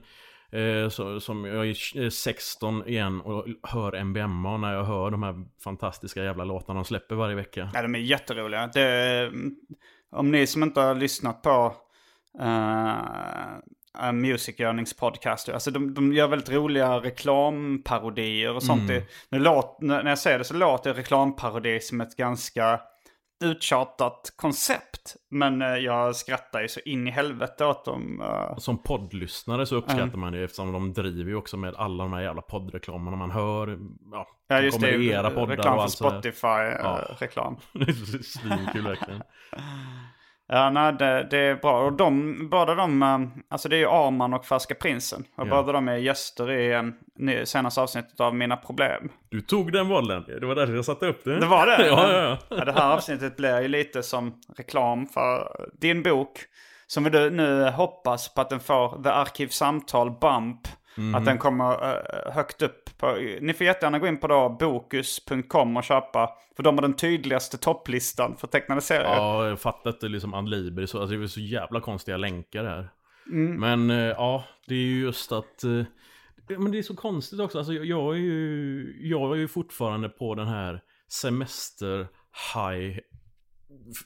eh, 0.54 0.90
så, 0.90 1.20
som 1.20 1.46
jag 1.46 1.68
är 1.68 2.04
eh, 2.04 2.10
16 2.10 2.88
igen 2.88 3.22
och 3.22 3.46
hör 3.64 4.04
MBMA 4.04 4.58
när 4.58 4.74
jag 4.74 4.84
hör 4.84 5.12
de 5.12 5.24
här 5.24 5.46
fantastiska 5.64 6.24
jävla 6.24 6.44
låtarna 6.44 6.80
de 6.80 6.86
släpper 6.86 7.16
varje 7.16 7.36
vecka. 7.36 7.70
Ja, 7.74 7.82
de 7.82 7.96
är 7.96 8.00
jätteroliga. 8.00 8.68
Det, 8.68 9.32
om 10.12 10.32
ni 10.32 10.48
som 10.48 10.64
inte 10.64 10.82
har 10.82 10.96
lyssnat 10.96 11.42
på 11.42 11.76
uh, 12.42 14.12
Music 14.14 14.60
Yearnings 14.60 14.94
podcast, 14.94 15.50
alltså 15.50 15.72
de, 15.72 15.94
de 15.94 16.14
gör 16.14 16.28
väldigt 16.28 16.50
roliga 16.50 16.98
reklamparodier 16.98 18.56
och 18.56 18.64
sånt. 18.64 18.88
Det, 18.88 19.04
nu 19.30 19.40
låt, 19.40 19.78
när 19.82 20.06
jag 20.06 20.20
säger 20.20 20.38
det 20.38 20.44
så 20.44 20.54
låter 20.54 20.94
reklamparodi 20.94 21.80
som 21.80 22.02
ett 22.02 22.16
ganska 22.16 22.80
uttjatat 23.44 24.34
koncept. 24.36 25.16
Men 25.32 25.62
eh, 25.62 25.68
jag 25.68 26.16
skrattar 26.16 26.62
ju 26.62 26.68
så 26.68 26.80
in 26.86 27.08
i 27.08 27.12
helvete 27.12 27.66
åt 27.66 27.86
dem. 27.86 28.22
eh. 28.22 28.58
Som 28.58 28.84
poddlyssnare 28.84 29.66
så 29.66 29.76
uppskattar 29.76 30.18
man 30.18 30.34
det 30.34 30.44
eftersom 30.44 30.72
de 30.72 30.94
driver 30.94 31.30
ju 31.32 31.36
också 31.36 31.58
med 31.58 31.76
alla 31.76 32.04
de 32.04 32.14
här 32.14 32.22
jävla 32.22 32.42
poddreklamerna 32.42 33.18
man 33.18 33.32
hör. 33.32 33.80
Ja, 34.12 34.28
Ja, 34.48 34.60
just 34.62 34.78
kommer 34.82 34.92
det. 34.98 35.04
era 35.06 35.30
poddar 35.30 35.48
reklam 35.58 35.78
och 35.80 35.92
för 35.92 36.06
allt 36.06 36.26
här. 36.26 36.64
Ja. 36.80 36.98
Spotify-reklam. 37.02 37.58
Det 37.74 37.90
är 37.90 37.94
så 37.94 38.24
svinkul 38.40 38.84
verkligen. 38.84 39.22
Ja, 40.56 40.70
nej, 40.70 40.94
det, 40.94 41.28
det 41.32 41.38
är 41.38 41.56
bra. 41.56 41.86
Och 41.86 41.94
de, 41.94 42.38
båda 42.50 42.76
de, 42.76 43.04
eh, 43.04 43.20
alltså 43.50 43.70
det 43.70 43.76
är 43.76 43.80
ju 43.80 43.88
Arman 43.90 44.34
och 44.34 44.46
Färska 44.46 44.76
Prinsen. 44.76 45.24
Och 45.36 45.48
Ja. 45.48 45.50
båda 45.56 45.72
de 45.72 45.88
är 45.88 45.96
gäster 45.98 46.52
i 46.52 46.74
eh, 46.74 47.44
senaste 47.44 47.82
avsnittet 47.82 48.20
av 48.20 48.36
Mina 48.36 48.58
Problem. 48.58 49.10
Du 49.30 49.42
tog 49.42 49.72
den 49.72 49.88
bollen. 49.90 50.24
Det 50.40 50.46
var 50.46 50.56
därför 50.56 50.74
jag 50.76 50.86
satte 50.86 51.06
upp 51.08 51.24
det. 51.24 51.40
Det 51.40 51.46
var 51.46 51.66
det? 51.68 51.88
ja, 51.88 52.12
ja, 52.12 52.22
ja. 52.50 52.58
Ja, 52.58 52.66
det 52.66 52.72
här 52.72 52.94
avsnittet 52.94 53.38
blir 53.38 53.62
ju 53.62 53.68
lite 53.68 54.04
som 54.04 54.34
reklam 54.58 55.08
för 55.08 55.48
din 55.82 56.04
bok. 56.04 56.40
Som 56.88 57.04
vi 57.04 57.30
nu- 57.30 57.70
hoppas 57.70 58.34
på 58.34 58.42
att 58.42 58.50
den 58.50 58.60
får 58.60 59.04
The 59.04 59.10
Arkivsamtal 59.10 60.12
Bump. 60.12 60.60
Mhm. 60.98 61.16
Att 61.16 61.26
den 61.26 61.38
kommer 61.38 61.72
eh, 61.74 62.34
högt 62.34 62.62
upp. 62.62 62.83
Ni 63.42 63.54
får 63.54 63.66
jättegärna 63.66 64.00
gå 64.00 64.08
in 64.08 64.18
på 64.18 64.28
då 64.28 64.50
bokus.com 64.60 65.78
och 65.78 65.84
köpa. 65.84 66.30
För 66.56 66.64
de 66.64 66.76
har 66.76 66.82
den 66.82 66.94
tydligaste 66.94 67.58
topplistan 67.58 68.36
för 68.38 68.48
tecknade 68.48 68.82
serier. 68.82 69.16
Ja, 69.16 69.48
jag 69.50 69.60
fattar 69.60 69.90
inte 69.90 70.08
liksom 70.08 70.34
Adlibri 70.34 70.88
så. 70.88 71.02
Alltså 71.02 71.16
det 71.16 71.24
är 71.24 71.28
så 71.28 71.40
jävla 71.40 71.82
konstiga 71.82 72.18
länkar 72.18 72.64
här. 72.64 72.90
Mm. 73.32 73.60
Men 73.60 73.90
eh, 73.90 74.08
ja, 74.10 74.44
det 74.68 74.74
är 74.76 74.80
ju 74.80 75.02
just 75.02 75.32
att... 75.32 75.64
eh, 75.64 75.84
Men 76.48 76.72
det 76.72 76.78
är 76.78 76.84
så 76.84 76.96
konstigt 76.96 77.40
också. 77.40 77.58
Alltså 77.58 77.74
jag, 77.74 78.16
är 78.16 78.20
ju... 78.20 78.98
Jag 79.02 79.32
är 79.32 79.36
ju 79.36 79.48
fortfarande 79.48 80.10
på 80.10 80.36
den 80.36 80.48
här 80.48 80.82
semester 81.08 82.08
high 82.56 83.00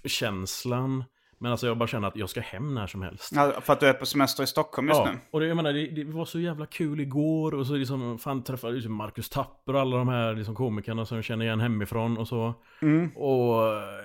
känslan. 0.05 1.03
Men 1.39 1.51
alltså 1.51 1.67
jag 1.67 1.77
bara 1.77 1.87
känner 1.87 2.07
att 2.07 2.15
jag 2.15 2.29
ska 2.29 2.41
hem 2.41 2.73
när 2.75 2.87
som 2.87 3.01
helst. 3.01 3.31
Ja, 3.35 3.53
för 3.61 3.73
att 3.73 3.79
du 3.79 3.87
är 3.87 3.93
på 3.93 4.05
semester 4.05 4.43
i 4.43 4.47
Stockholm 4.47 4.87
just 4.87 4.99
Ja, 4.99 5.11
nu. 5.11 5.19
och 5.31 5.39
det, 5.39 5.47
jag 5.47 5.55
menar, 5.55 5.73
det, 5.73 5.87
det 5.87 6.03
var 6.03 6.25
så 6.25 6.39
jävla 6.39 6.65
kul 6.65 6.99
igår 6.99 7.53
och 7.53 7.67
så 7.67 7.73
liksom, 7.73 8.19
fan 8.19 8.43
träffade 8.43 8.73
liksom 8.73 8.93
Marcus 8.93 9.29
Tapper 9.29 9.73
och 9.73 9.81
alla 9.81 9.97
de 9.97 10.07
här 10.07 10.33
liksom 10.35 10.55
komikerna 10.55 11.05
som 11.05 11.17
jag 11.17 11.23
känner 11.25 11.45
igen 11.45 11.59
hemifrån 11.59 12.17
och 12.17 12.27
så. 12.27 12.53
Och 13.15 13.63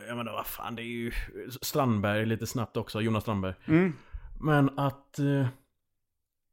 jag 0.08 0.16
menar, 0.16 0.32
vad 0.32 0.46
fan, 0.46 0.74
det 0.74 0.82
är 0.82 0.84
ju 0.84 1.12
Strandberg 1.60 2.26
lite 2.26 2.46
snabbt 2.46 2.76
också, 2.76 3.00
Jonas 3.00 3.22
Strandberg. 3.22 3.54
Men 4.40 4.78
att 4.78 5.18
eh, 5.18 5.46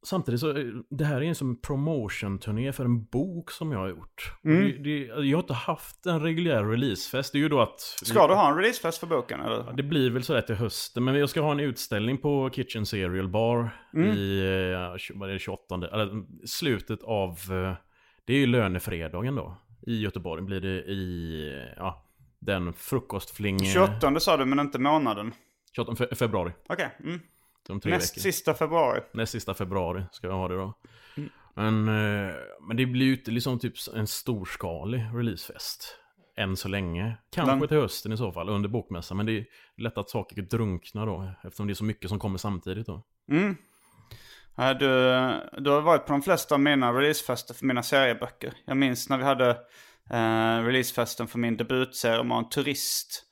samtidigt 0.04 0.40
så, 0.40 0.50
eh, 0.58 0.66
det 0.90 1.06
här 1.06 1.22
är 1.22 1.26
en 1.26 1.36
som 1.36 1.62
promotion-turné 1.62 2.72
för 2.74 2.86
en 2.86 3.04
bok 3.06 3.52
som 3.52 3.72
jag 3.72 3.80
har 3.80 3.90
gjort. 3.90 4.34
Och 4.44 4.50
Det, 4.50 4.72
det, 4.84 4.98
jag 5.06 5.38
har 5.38 5.44
inte 5.44 5.54
haft 5.54 6.06
en 6.06 6.22
reguljär 6.22 6.64
releasefest, 6.64 7.34
det 7.34 7.38
är 7.38 7.42
ju 7.42 7.50
då 7.50 7.62
att... 7.62 7.80
Ska 7.80 8.28
du 8.28 8.34
ha 8.34 8.50
en 8.50 8.56
releasefest 8.58 8.98
för 9.00 9.08
boken 9.08 9.40
eller? 9.42 9.56
Ja, 9.56 9.72
Det 9.78 9.84
blir 9.84 10.10
väl 10.10 10.24
sådär 10.24 10.42
till 10.42 10.56
hösten, 10.56 11.04
men 11.04 11.16
jag 11.16 11.30
ska 11.30 11.42
ha 11.42 11.52
en 11.52 11.60
utställning 11.60 12.18
på 12.18 12.50
Kitchen 12.54 12.86
Cereal 12.86 13.28
Bar 13.28 13.70
i 13.96 14.40
eh, 14.40 15.18
vad 15.20 15.30
är 15.30 15.34
det, 15.34 15.40
28, 15.40 15.76
eller 15.76 16.24
slutet 16.48 17.04
av, 17.04 17.30
eh, 17.30 17.74
det 18.26 18.34
är 18.34 18.38
ju 18.38 18.48
lönefredagen 18.48 19.36
då. 19.36 19.58
I 19.88 20.02
Göteborg 20.02 20.42
blir 20.44 20.62
det 20.62 20.84
i, 20.92 21.64
ja, 21.78 22.06
den 22.40 22.74
frukostfling... 22.74 23.60
28 23.66 24.20
sa 24.20 24.38
du 24.38 24.46
men 24.46 24.60
inte 24.60 24.80
månaden. 24.80 25.34
28 25.76 25.92
fe- 25.94 26.16
februari. 26.16 26.52
Okej. 26.70 26.90
Mm. 27.04 27.20
Om 27.70 27.80
tre 27.80 27.92
Näst 27.92 28.12
veckor. 28.14 28.22
sista 28.22 28.54
februari. 28.54 29.02
Näst 29.14 29.32
sista 29.32 29.54
februari 29.54 30.04
ska 30.12 30.28
jag 30.28 30.34
ha 30.36 30.48
det 30.48 30.56
då. 30.56 30.74
Men, 31.56 31.88
eh, 31.88 32.34
men 32.68 32.78
det 32.78 32.86
blir 32.86 33.06
ju 33.06 33.14
inte 33.14 33.32
liksom 33.32 33.60
typ 33.60 33.74
en 33.96 34.08
storskalig 34.08 35.00
releasefest. 35.14 35.96
Än 36.38 36.58
så 36.58 36.68
länge. 36.68 37.18
Kanske 37.32 37.56
Den- 37.56 37.68
till 37.68 37.78
hösten 37.78 38.12
i 38.14 38.18
så 38.18 38.32
fall, 38.32 38.50
under 38.50 38.70
bokmässan. 38.70 39.18
Men 39.18 39.26
det 39.26 39.38
är 39.38 39.46
lätt 39.78 39.98
att 39.98 40.10
saker 40.10 40.42
drunknar 40.42 41.06
då. 41.06 41.32
Eftersom 41.44 41.68
det 41.68 41.74
är 41.74 41.76
så 41.76 41.84
mycket 41.84 42.10
som 42.10 42.20
kommer 42.20 42.38
samtidigt 42.38 42.88
då. 42.88 43.04
Ja, 44.56 44.74
Du, 44.74 44.88
du 45.62 45.70
har 45.70 45.82
varit 45.82 46.06
på 46.06 46.12
de 46.12 46.22
flesta 46.22 46.56
av 46.56 46.62
mina 46.62 46.94
releasefester 46.94 47.54
för 47.54 47.66
mina 47.66 47.84
serieböcker. 47.84 48.54
Jag 48.66 48.78
minns 48.78 49.10
när 49.10 49.18
vi 49.18 49.24
hade 49.24 49.50
eh, 50.10 50.64
releasefesten 50.66 51.28
för 51.28 51.40
min 51.40 51.58
debutserie 51.58 52.20
om 52.20 52.32
en 52.32 52.50
turist. 52.50 53.26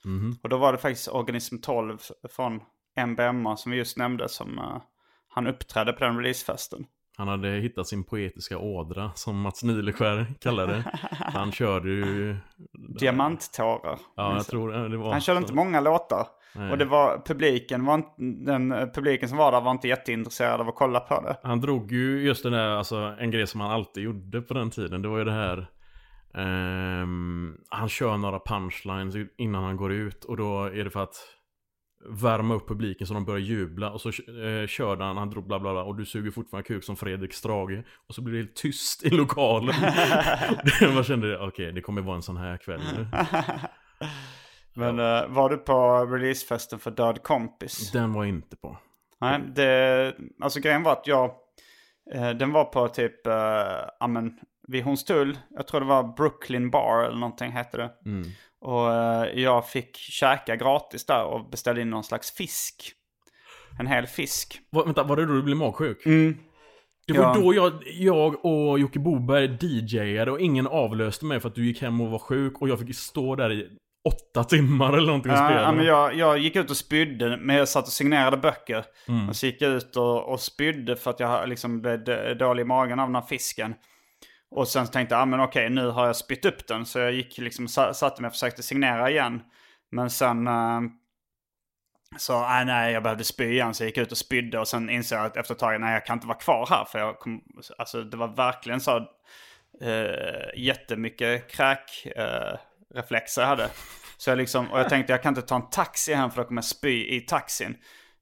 Och 0.44 0.50
då 0.50 0.58
var 0.58 0.72
det 0.72 0.78
faktiskt 0.78 1.08
Organism 1.08 1.58
12 1.58 1.98
från 2.36 2.62
MBMA 3.06 3.58
som 3.58 3.72
vi 3.72 3.78
just 3.78 3.98
nämnde 3.98 4.30
som 4.30 4.58
eh, 4.58 4.82
han 5.30 5.48
uppträdde 5.48 5.94
på 5.94 6.04
den 6.04 6.18
releasefesten. 6.18 6.86
Han 7.18 7.28
hade 7.28 7.50
hittat 7.50 7.88
sin 7.88 8.04
poetiska 8.04 8.58
ådra, 8.58 9.12
som 9.16 9.42
Mats 9.42 9.64
Nileskär 9.64 10.26
kallar 10.40 10.68
det. 10.68 10.84
Han 11.12 11.52
körde 11.52 11.90
ju... 11.90 12.38
Diamanttårar. 13.00 14.00
Ja, 14.16 14.36
jag 14.36 14.46
tror 14.46 14.90
det 14.90 14.98
var... 14.98 15.12
Han 15.12 15.22
körde 15.22 15.40
inte 15.40 15.54
många 15.54 15.80
låtar. 15.82 16.28
Nej. 16.56 16.72
Och 16.72 16.78
det 16.78 16.86
var 16.86 17.22
publiken, 17.26 17.86
var 17.86 17.96
inte, 17.96 18.12
den 18.52 18.72
eh, 18.72 18.88
publiken 18.88 19.30
som 19.30 19.38
var 19.38 19.52
där 19.52 19.62
var 19.62 19.72
inte 19.72 19.88
jätteintresserad 19.88 20.62
av 20.62 20.70
att 20.70 20.76
kolla 20.76 21.00
på 21.00 21.22
det. 21.22 21.38
Han 21.44 21.62
drog 21.62 21.92
ju 21.92 22.22
just 22.22 22.44
den 22.44 22.52
där, 22.52 22.70
alltså 22.70 23.16
en 23.20 23.32
grej 23.32 23.48
som 23.48 23.62
han 23.62 23.72
alltid 23.72 24.04
gjorde 24.04 24.42
på 24.42 24.54
den 24.54 24.70
tiden. 24.70 25.02
Det 25.02 25.08
var 25.08 25.18
ju 25.18 25.24
det 25.24 25.32
här. 25.32 25.68
ehm, 26.34 27.58
han 27.70 27.90
kör 27.90 28.18
några 28.18 28.40
punchlines 28.40 29.16
innan 29.38 29.64
han 29.64 29.78
går 29.78 29.92
ut. 29.94 30.24
Och 30.24 30.38
då 30.38 30.64
är 30.64 30.84
det 30.84 30.90
för 30.90 31.04
att 31.04 31.16
värma 32.06 32.54
upp 32.54 32.68
publiken 32.68 33.08
så 33.08 33.14
de 33.14 33.26
börjar 33.26 33.40
jubla. 33.40 33.92
Och 33.92 34.02
så 34.02 34.10
eh, 34.10 34.68
körde 34.68 35.04
han, 35.04 35.18
han 35.18 35.30
drog 35.30 35.48
bla 35.48 35.60
bla 35.60 35.72
bla. 35.72 35.84
Och 35.84 35.96
du 35.96 36.06
suger 36.06 36.32
fortfarande 36.32 36.68
kuk 36.68 36.84
som 36.84 36.96
Fredrik 36.96 37.34
Strage. 37.34 37.84
Och 38.08 38.16
så 38.16 38.22
blir 38.22 38.34
det 38.34 38.40
helt 38.40 38.56
tyst 38.56 39.04
i 39.04 39.10
lokalen. 39.10 39.76
Man 40.94 41.04
kände, 41.04 41.40
okej 41.40 41.72
det 41.72 41.82
kommer 41.82 42.02
vara 42.02 42.16
en 42.16 42.22
sån 42.22 42.38
här 42.38 42.58
kväll 42.58 42.82
nu. 42.98 43.08
Men 44.74 45.00
eh, 45.00 45.28
var 45.28 45.50
du 45.50 45.58
på 45.58 46.06
releasefesten 46.06 46.80
för 46.80 46.92
Död 46.92 47.24
Kompis? 47.24 47.92
Den 47.92 48.14
var 48.14 48.24
jag 48.24 48.30
inte 48.30 48.56
på. 48.56 48.78
Nej, 49.22 49.42
det, 49.56 50.16
alltså 50.42 50.60
grejen 50.60 50.84
var 50.84 50.92
att 50.92 51.08
jag, 51.08 51.32
eh, 52.14 52.30
den 52.30 52.52
var 52.52 52.66
på 52.66 52.88
typ, 52.88 53.28
eh, 53.28 53.34
ja 54.00 54.08
men, 54.08 54.40
vid 54.68 54.84
Hornstull, 54.84 55.38
jag 55.50 55.68
tror 55.68 55.80
det 55.80 55.86
var 55.86 56.16
Brooklyn 56.18 56.70
Bar 56.70 57.04
eller 57.04 57.18
någonting 57.18 57.52
hette 57.52 57.78
det. 57.78 57.92
Och 58.68 58.94
eh, 58.94 59.40
jag 59.40 59.70
fick 59.70 59.98
käka 59.98 60.56
gratis 60.56 61.06
där 61.06 61.24
och 61.24 61.50
beställde 61.50 61.82
in 61.82 61.90
någon 61.90 62.04
slags 62.04 62.32
fisk. 62.36 62.92
En 63.80 63.88
hel 63.88 64.08
fisk. 64.08 64.60
Va, 64.72 64.84
vänta, 64.84 65.04
var 65.04 65.16
det 65.16 65.26
då 65.26 65.34
du 65.34 65.44
blev 65.44 65.58
magsjuk? 65.58 66.06
Mm. 66.06 66.38
Det 67.08 67.14
var 67.14 67.24
Ja. 67.24 67.34
då 67.42 67.54
jag, 67.54 67.74
jag 67.86 68.46
och 68.46 68.80
Jocke 68.80 69.00
Boberg 69.00 69.58
DJade 69.62 70.32
och 70.32 70.40
ingen 70.40 70.68
avlöste 70.68 71.26
mig 71.26 71.40
för 71.40 71.50
att 71.50 71.56
du 71.56 71.66
gick 71.66 71.82
hem 71.82 72.02
och 72.02 72.10
var 72.12 72.20
sjuk 72.20 72.62
och 72.62 72.70
jag 72.70 72.80
fick 72.80 72.96
stå 72.96 73.36
där 73.36 73.52
i 73.52 73.68
åtta 74.10 74.44
timmar 74.44 74.94
eller 74.94 75.08
någonting 75.08 75.32
och 75.32 75.38
spela. 75.38 75.62
ja, 75.62 75.72
men 75.72 75.86
jag, 75.86 76.16
jag 76.16 76.38
gick 76.38 76.56
ut 76.56 76.70
och 76.70 76.78
spydde, 76.78 77.38
men 77.38 77.56
jag 77.56 77.68
satt 77.70 77.86
och 77.88 77.94
signerade 77.94 78.38
böcker. 78.38 78.86
Mm. 79.08 79.30
Och 79.30 79.36
så 79.36 79.46
gick 79.46 79.62
jag 79.62 79.72
ut 79.72 79.96
och, 79.96 80.30
och 80.34 80.40
spydde 80.40 80.96
för 80.96 81.12
att 81.12 81.20
jag 81.20 81.50
liksom 81.50 81.82
blev 81.82 82.04
dålig 82.38 82.62
i 82.62 82.66
magen 82.66 83.00
av 83.00 83.08
den 83.08 83.16
här 83.16 83.22
fisken. 83.30 83.74
Och 84.52 84.68
sen 84.68 84.88
tänkte 84.88 85.16
jag, 85.16 85.22
ah, 85.22 85.26
men 85.26 85.40
okej, 85.40 85.70
nu 85.70 85.90
har 85.90 86.06
jag 86.06 86.16
spytt 86.16 86.46
upp 86.46 86.68
den. 86.68 86.86
Så 86.86 87.00
jag 87.00 87.12
gick 87.12 87.38
liksom, 87.38 87.68
satte 87.68 88.22
mig 88.22 88.28
och 88.28 88.34
försökte 88.34 88.64
signera 88.64 89.10
igen. 89.10 89.42
Men 89.92 90.10
sen 90.10 90.48
eh, 90.48 90.82
så, 92.18 92.34
ah, 92.34 92.64
nej, 92.64 92.94
jag 92.94 93.04
behövde 93.04 93.24
spy 93.24 93.52
igen. 93.52 93.74
Så 93.74 93.84
jag 93.84 93.88
gick 93.88 93.98
ut 93.98 94.12
och 94.12 94.18
spydde 94.18 94.60
och 94.60 94.68
sen 94.68 94.90
insåg 94.90 95.20
jag 95.20 95.26
att 95.26 95.38
efter 95.38 95.54
ett 95.54 95.60
tag, 95.60 95.82
nej, 95.82 95.94
jag 95.94 96.06
kan 96.06 96.18
inte 96.18 96.28
vara 96.28 96.38
kvar 96.38 96.68
här. 96.70 96.86
För 96.86 97.00
jag 97.00 97.20
kom, 97.20 97.42
alltså 97.78 98.04
det 98.04 98.18
var 98.18 98.28
verkligen 98.28 98.82
så 98.82 98.98
eh, 99.82 100.50
jättemycket 100.56 101.52
kräk 101.52 102.06
eh, 102.16 102.58
reflexer 102.96 103.42
jag 103.42 103.50
hade. 103.50 103.70
Så 104.18 104.30
jag 104.30 104.38
liksom, 104.38 104.72
och 104.72 104.80
jag 104.80 104.90
tänkte 104.90 105.14
jag 105.14 105.24
kan 105.24 105.32
inte 105.32 105.48
ta 105.48 105.56
en 105.56 105.70
taxi 105.70 106.14
hem 106.14 106.32
för 106.32 106.42
då 106.42 106.48
kommer 106.48 106.62
jag 106.62 106.66
spy 106.66 107.16
i 107.16 107.22
taxin. 107.22 107.78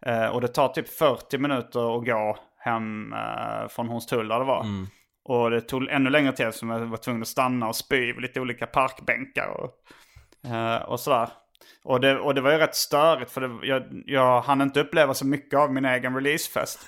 Eh, 0.06 0.26
och 0.26 0.42
det 0.42 0.48
tar 0.48 0.68
typ 0.68 0.90
40 0.90 1.38
minuter 1.38 1.98
att 1.98 2.06
gå 2.06 2.38
hem 2.58 3.14
eh, 3.14 3.68
från 3.68 3.90
Hornstull 3.90 4.28
där 4.28 4.40
det 4.40 4.46
var. 4.46 4.62
Mm. 4.62 4.88
Och 5.26 5.52
det 5.52 5.62
tog 5.62 5.88
ännu 5.88 6.10
längre 6.10 6.32
tid 6.32 6.54
som 6.54 6.70
jag 6.70 6.80
var 6.80 6.98
tvungen 6.98 7.22
att 7.22 7.28
stanna 7.28 7.68
och 7.68 7.76
spy 7.76 8.14
vid 8.14 8.22
lite 8.22 8.42
olika 8.42 8.66
parkbänkar 8.66 9.48
och, 9.48 9.72
eh, 10.50 10.82
och 10.82 11.00
sådär. 11.00 11.30
Och 11.84 12.02
det, 12.02 12.20
och 12.20 12.36
det 12.36 12.42
var 12.42 12.52
ju 12.52 12.58
rätt 12.58 12.76
störigt 12.76 13.32
för 13.32 13.42
det, 13.42 13.68
jag, 13.68 13.84
jag 14.06 14.42
hann 14.42 14.62
inte 14.62 14.82
uppleva 14.82 15.14
så 15.14 15.26
mycket 15.26 15.60
av 15.60 15.74
min 15.74 15.86
egen 15.86 16.16
releasefest. 16.16 16.80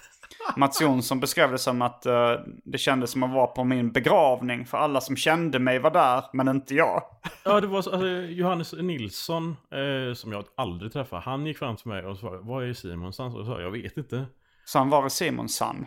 Mats 0.56 0.82
Jonsson 0.82 1.20
beskrev 1.20 1.52
det 1.52 1.58
som 1.58 1.82
att 1.82 2.06
eh, 2.06 2.34
det 2.64 2.78
kändes 2.78 3.12
som 3.12 3.24
att 3.24 3.34
vara 3.34 3.48
på 3.48 3.64
min 3.64 3.92
begravning. 3.92 4.66
För 4.66 4.78
alla 4.78 5.02
som 5.02 5.16
kände 5.16 5.60
mig 5.60 5.80
var 5.80 5.92
där, 5.92 6.24
men 6.34 6.48
inte 6.48 6.76
jag. 6.76 7.04
Ja, 7.44 7.62
det 7.62 7.68
var 7.68 7.82
så, 7.82 7.92
alltså, 7.92 8.08
Johannes 8.08 8.74
Nilsson, 8.74 9.56
eh, 9.72 10.14
som 10.14 10.32
jag 10.32 10.46
aldrig 10.56 10.94
träffade, 10.94 11.22
han 11.22 11.46
gick 11.46 11.58
fram 11.58 11.76
till 11.76 11.88
mig 11.88 12.06
och 12.06 12.18
sa 12.18 12.30
Var 12.42 12.64
är 12.64 12.74
Simonsson? 12.74 13.34
Och 13.34 13.40
jag 13.40 13.46
sa, 13.46 13.62
jag 13.62 13.72
vet 13.72 13.98
inte. 13.98 14.26
Så 14.66 14.80
han 14.80 14.90
var 14.90 15.08
i 15.08 15.10
Simonsson. 15.10 15.86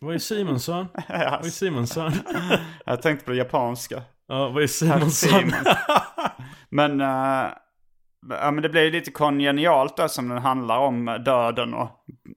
Vad 0.00 0.14
är 0.14 0.18
Simonsson? 0.18 0.88
Vad 1.08 1.46
är 1.46 1.50
Simonsson? 1.50 2.12
Jag 2.86 3.02
tänkte 3.02 3.24
på 3.24 3.30
det 3.30 3.36
japanska. 3.36 4.02
Ja, 4.28 4.48
vad 4.48 4.62
är 4.62 4.66
Simonsson? 4.66 5.10
Simon. 5.10 5.52
Men, 6.70 7.00
eh, 7.00 7.50
ja, 8.28 8.50
men 8.50 8.62
det 8.62 8.68
blir 8.68 8.82
ju 8.84 8.90
lite 8.90 9.10
kongenialt 9.10 9.96
då 9.96 10.08
som 10.08 10.28
den 10.28 10.38
handlar 10.38 10.78
om 10.78 11.04
döden 11.24 11.74
och, 11.74 11.90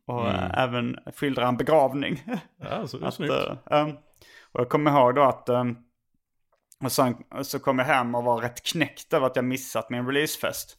och 0.07 0.27
eh, 0.27 0.59
även 0.63 0.97
skildrar 1.15 1.47
en 1.47 1.57
begravning. 1.57 2.23
Ja, 2.61 2.87
så 2.87 2.97
det 2.97 3.03
är 3.03 3.07
Att, 3.07 3.13
snyggt. 3.13 3.33
eh, 3.71 3.81
um, 3.81 3.89
och 4.51 4.59
jag 4.59 4.69
kommer 4.69 4.91
ihåg 4.91 5.15
då 5.15 5.21
att 5.23 5.49
um, 5.49 5.77
och 6.83 6.91
sen 6.91 7.15
så 7.41 7.59
kom 7.59 7.79
jag 7.79 7.85
hem 7.85 8.15
och 8.15 8.23
var 8.23 8.41
rätt 8.41 8.63
knäckt 8.63 9.13
över 9.13 9.27
att 9.27 9.35
jag 9.35 9.45
missat 9.45 9.89
min 9.89 10.05
releasefest. 10.07 10.77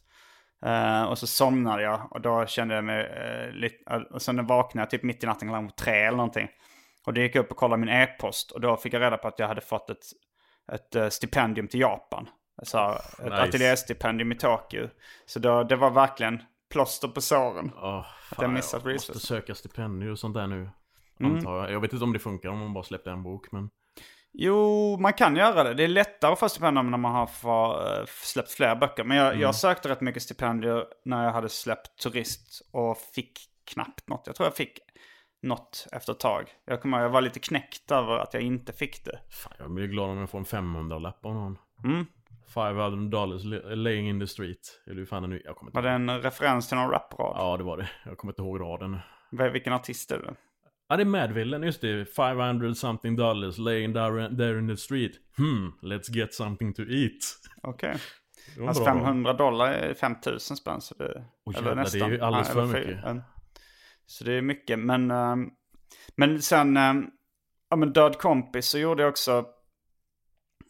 Eh, 0.65 1.03
och 1.03 1.17
så 1.17 1.27
somnade 1.27 1.83
jag 1.83 2.07
och 2.11 2.21
då 2.21 2.45
kände 2.45 2.75
jag 2.75 2.83
mig 2.83 3.03
uh, 3.05 3.53
lite, 3.53 4.05
och 4.11 4.21
sen 4.21 4.45
vaknade 4.45 4.83
jag 4.83 4.89
typ 4.89 5.03
mitt 5.03 5.23
i 5.23 5.27
natten 5.27 5.47
klockan 5.47 5.71
tre 5.71 5.93
eller 5.93 6.17
någonting. 6.17 6.47
Och 7.05 7.13
då 7.13 7.21
gick 7.21 7.35
jag 7.35 7.45
upp 7.45 7.51
och 7.51 7.57
kollade 7.57 7.79
min 7.79 7.89
e-post 7.89 8.51
och 8.51 8.61
då 8.61 8.77
fick 8.77 8.93
jag 8.93 9.01
reda 9.01 9.17
på 9.17 9.27
att 9.27 9.39
jag 9.39 9.47
hade 9.47 9.61
fått 9.61 9.89
ett, 9.89 10.05
ett 10.71 10.95
eh, 10.95 11.09
stipendium 11.09 11.67
till 11.67 11.79
Japan. 11.79 12.29
Så, 12.63 12.91
ett 12.91 13.23
Nice. 13.23 13.35
ateljéstipendium 13.35 14.31
i 14.31 14.35
Tokyo. 14.35 14.89
Så 15.25 15.39
då, 15.39 15.63
det 15.63 15.75
var 15.75 15.89
verkligen 15.89 16.43
plåster 16.69 17.07
på 17.07 17.21
såren. 17.21 17.71
Jag 17.75 18.05
fan, 18.35 18.53
missat 18.53 18.81
jag 18.83 18.91
Reese. 18.91 19.09
måste 19.09 19.27
söka 19.27 19.55
stipendier 19.55 20.11
och 20.11 20.19
sånt 20.19 20.35
där 20.35 20.47
nu. 20.47 20.69
Mm. 21.19 21.35
Antar 21.35 21.57
jag. 21.57 21.71
Jag 21.71 21.79
vet 21.79 21.93
inte 21.93 22.05
om 22.05 22.13
det 22.13 22.19
funkar 22.19 22.49
om 22.49 22.59
man 22.59 22.73
bara 22.73 22.83
släppte 22.83 23.11
en 23.11 23.23
bok, 23.23 23.51
men... 23.51 23.69
Jo, 24.33 24.97
man 24.99 25.13
kan 25.13 25.35
göra 25.35 25.63
det. 25.63 25.73
Det 25.73 25.83
är 25.83 25.87
lättare 25.87 26.31
att 26.33 26.39
få 26.39 26.49
stipendium 26.49 26.91
när 26.91 26.97
man 26.97 27.11
har 27.15 27.25
för, 27.27 27.99
eh, 27.99 28.05
släppt 28.07 28.51
fler 28.51 28.75
böcker. 28.75 29.03
Men 29.03 29.17
jag, 29.17 29.35
jag 29.39 29.55
sökte 29.55 29.89
rätt 29.89 30.01
mycket 30.01 30.23
stipendier 30.23 30.85
när 31.05 31.23
jag 31.23 31.31
hade 31.31 31.49
släppt 31.49 31.99
Turist 32.03 32.61
och 32.71 32.97
fick 32.97 33.39
knappt 33.73 34.07
något. 34.09 34.23
Jag 34.25 34.35
tror 34.35 34.47
jag 34.47 34.55
fick 34.55 34.79
något 35.41 35.87
efter 35.91 36.11
ett 36.13 36.19
tag. 36.19 36.49
Jag 36.65 36.81
kommer 36.81 36.99
jag 37.01 37.09
var 37.09 37.21
lite 37.21 37.39
knäckt 37.39 37.91
över 37.91 38.17
att 38.17 38.33
jag 38.33 38.43
inte 38.43 38.73
fick 38.73 39.05
det. 39.05 39.19
Fan, 39.43 39.53
jag 39.59 39.71
blir 39.71 39.87
glad 39.87 40.09
om 40.09 40.17
jag 40.17 40.29
får 40.29 40.37
en 40.39 40.45
500-lapp 40.45 41.25
av 41.25 41.33
någon. 41.33 41.57
Mm. 41.83 42.05
500 42.53 43.09
dollars 43.19 43.43
li- 43.43 43.75
laying 43.75 44.09
in 44.09 44.19
the 44.19 44.27
street. 44.27 44.81
Är 44.87 44.93
du 44.93 45.05
fan 45.05 45.29
nu? 45.29 45.41
Jag 45.45 45.55
kommer 45.55 45.69
inte 45.69 45.75
Var 45.81 45.83
det 45.83 45.89
en 45.95 46.21
referens 46.21 46.67
till 46.67 46.77
någon 46.77 46.89
raprad? 46.91 47.35
Ja, 47.37 47.57
det 47.57 47.63
var 47.63 47.77
det. 47.77 47.89
Jag 48.05 48.17
kommer 48.17 48.31
inte 48.31 48.41
ihåg 48.41 48.61
raden. 48.61 48.99
Vilken 49.51 49.73
artist 49.73 50.11
är 50.11 50.19
det? 50.19 50.33
Ja, 50.93 50.97
det 50.97 51.03
är 51.03 51.05
Madvillen, 51.05 51.63
just 51.63 51.81
det. 51.81 52.05
500 52.05 52.75
something 52.75 53.15
dollars 53.15 53.57
laying 53.57 53.93
there, 53.93 54.37
there 54.37 54.59
in 54.59 54.67
the 54.67 54.77
street. 54.77 55.11
Hmm, 55.37 55.67
let's 55.81 56.11
get 56.11 56.33
something 56.33 56.73
to 56.73 56.81
eat. 56.81 57.39
Okej. 57.63 57.97
Det 58.55 58.61
var 58.61 58.67
Alltså 58.67 58.83
bra. 58.83 58.93
500 58.93 59.33
dollar 59.33 59.71
är 59.71 59.93
5000 59.93 60.57
spänn. 60.57 60.81
Så 60.81 60.95
det, 60.95 61.25
Åh, 61.45 61.53
jävlar, 61.55 61.75
det 61.75 61.99
är 61.99 62.09
ju 62.09 62.21
alldeles 62.21 62.49
för 62.49 62.65
mycket. 62.65 62.99
Så 64.05 64.23
det 64.23 64.33
är 64.33 64.41
mycket. 64.41 64.79
Men, 64.79 65.11
ehm, 65.11 65.49
men 66.15 66.41
sen, 66.41 66.77
ehm, 66.77 67.07
ja 67.69 67.75
men 67.75 67.93
Död 67.93 68.17
kompis 68.17 68.65
så 68.65 68.77
gjorde 68.77 69.03
jag 69.03 69.09
också 69.09 69.45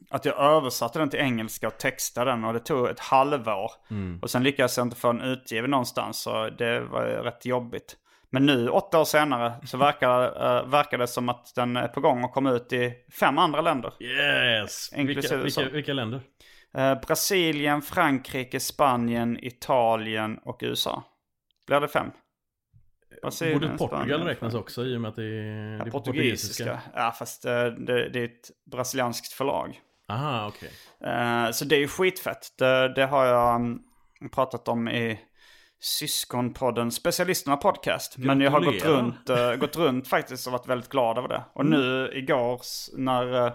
att 0.09 0.25
jag 0.25 0.39
översatte 0.39 0.99
den 0.99 1.09
till 1.09 1.19
engelska 1.19 1.67
och 1.67 1.77
textade 1.77 2.31
den 2.31 2.43
och 2.43 2.53
det 2.53 2.59
tog 2.59 2.87
ett 2.87 2.99
halvår. 2.99 3.71
Mm. 3.89 4.19
Och 4.21 4.29
sen 4.29 4.43
lyckades 4.43 4.77
jag 4.77 4.85
inte 4.85 4.97
få 4.97 5.13
den 5.13 5.21
utgiven 5.21 5.71
någonstans 5.71 6.21
så 6.21 6.49
det 6.49 6.79
var 6.79 7.05
rätt 7.05 7.45
jobbigt. 7.45 7.97
Men 8.33 8.45
nu, 8.45 8.69
åtta 8.69 8.99
år 8.99 9.05
senare, 9.05 9.53
så 9.65 9.77
verkar, 9.77 10.25
uh, 10.25 10.69
verkar 10.69 10.97
det 10.97 11.07
som 11.07 11.29
att 11.29 11.55
den 11.55 11.77
är 11.77 11.87
på 11.87 12.01
gång 12.01 12.23
och 12.23 12.33
kommer 12.33 12.55
ut 12.55 12.73
i 12.73 12.93
fem 13.19 13.37
andra 13.37 13.61
länder. 13.61 13.93
Yes! 13.99 14.89
Vilka, 14.93 15.01
Inklusive 15.11 15.43
vilka, 15.43 15.69
vilka 15.69 15.93
länder? 15.93 16.21
Eh, 16.73 17.01
Brasilien, 17.07 17.81
Frankrike, 17.81 18.59
Spanien, 18.59 19.43
Italien 19.43 20.37
och 20.37 20.59
USA. 20.63 21.03
Blir 21.67 21.79
det 21.79 21.87
fem? 21.87 22.11
Brasilien, 23.21 23.59
Borde 23.59 23.77
Portugal 23.77 24.05
Spanien, 24.05 24.27
räknas 24.27 24.53
också 24.53 24.85
i 24.85 24.97
och 24.97 25.01
med 25.01 25.09
att 25.09 25.15
det 25.15 25.23
är, 25.23 25.77
det 25.77 25.81
är 25.81 25.85
Ja, 25.85 25.91
portugisiska. 25.91 26.81
Ja, 26.93 27.11
fast 27.19 27.45
eh, 27.45 27.65
det, 27.65 28.09
det 28.09 28.19
är 28.19 28.25
ett 28.25 28.51
brasilianskt 28.71 29.33
förlag. 29.33 29.79
Aha, 30.07 30.47
okej. 30.47 30.71
Eh, 31.11 31.51
så 31.51 31.65
det 31.65 31.75
är 31.75 31.79
ju 31.79 31.87
skitfett. 31.87 32.57
Det, 32.57 32.93
det 32.93 33.05
har 33.05 33.25
jag 33.25 33.55
mm, 33.55 33.79
pratat 34.31 34.67
om 34.67 34.87
i 34.87 35.19
Syskonpodden 35.83 36.91
Specialisterna 36.91 37.57
Podcast. 37.57 38.17
Men 38.17 38.41
jag 38.41 38.51
har 38.51 38.61
gått 38.61 38.85
runt, 38.85 39.29
eh, 39.29 39.55
gått 39.55 39.75
runt 39.75 40.07
faktiskt 40.07 40.47
och 40.47 40.53
varit 40.53 40.67
väldigt 40.67 40.89
glad 40.89 41.17
över 41.17 41.27
det. 41.27 41.43
Och 41.53 41.65
nu 41.65 42.11
igår 42.13 42.61
när 42.97 43.45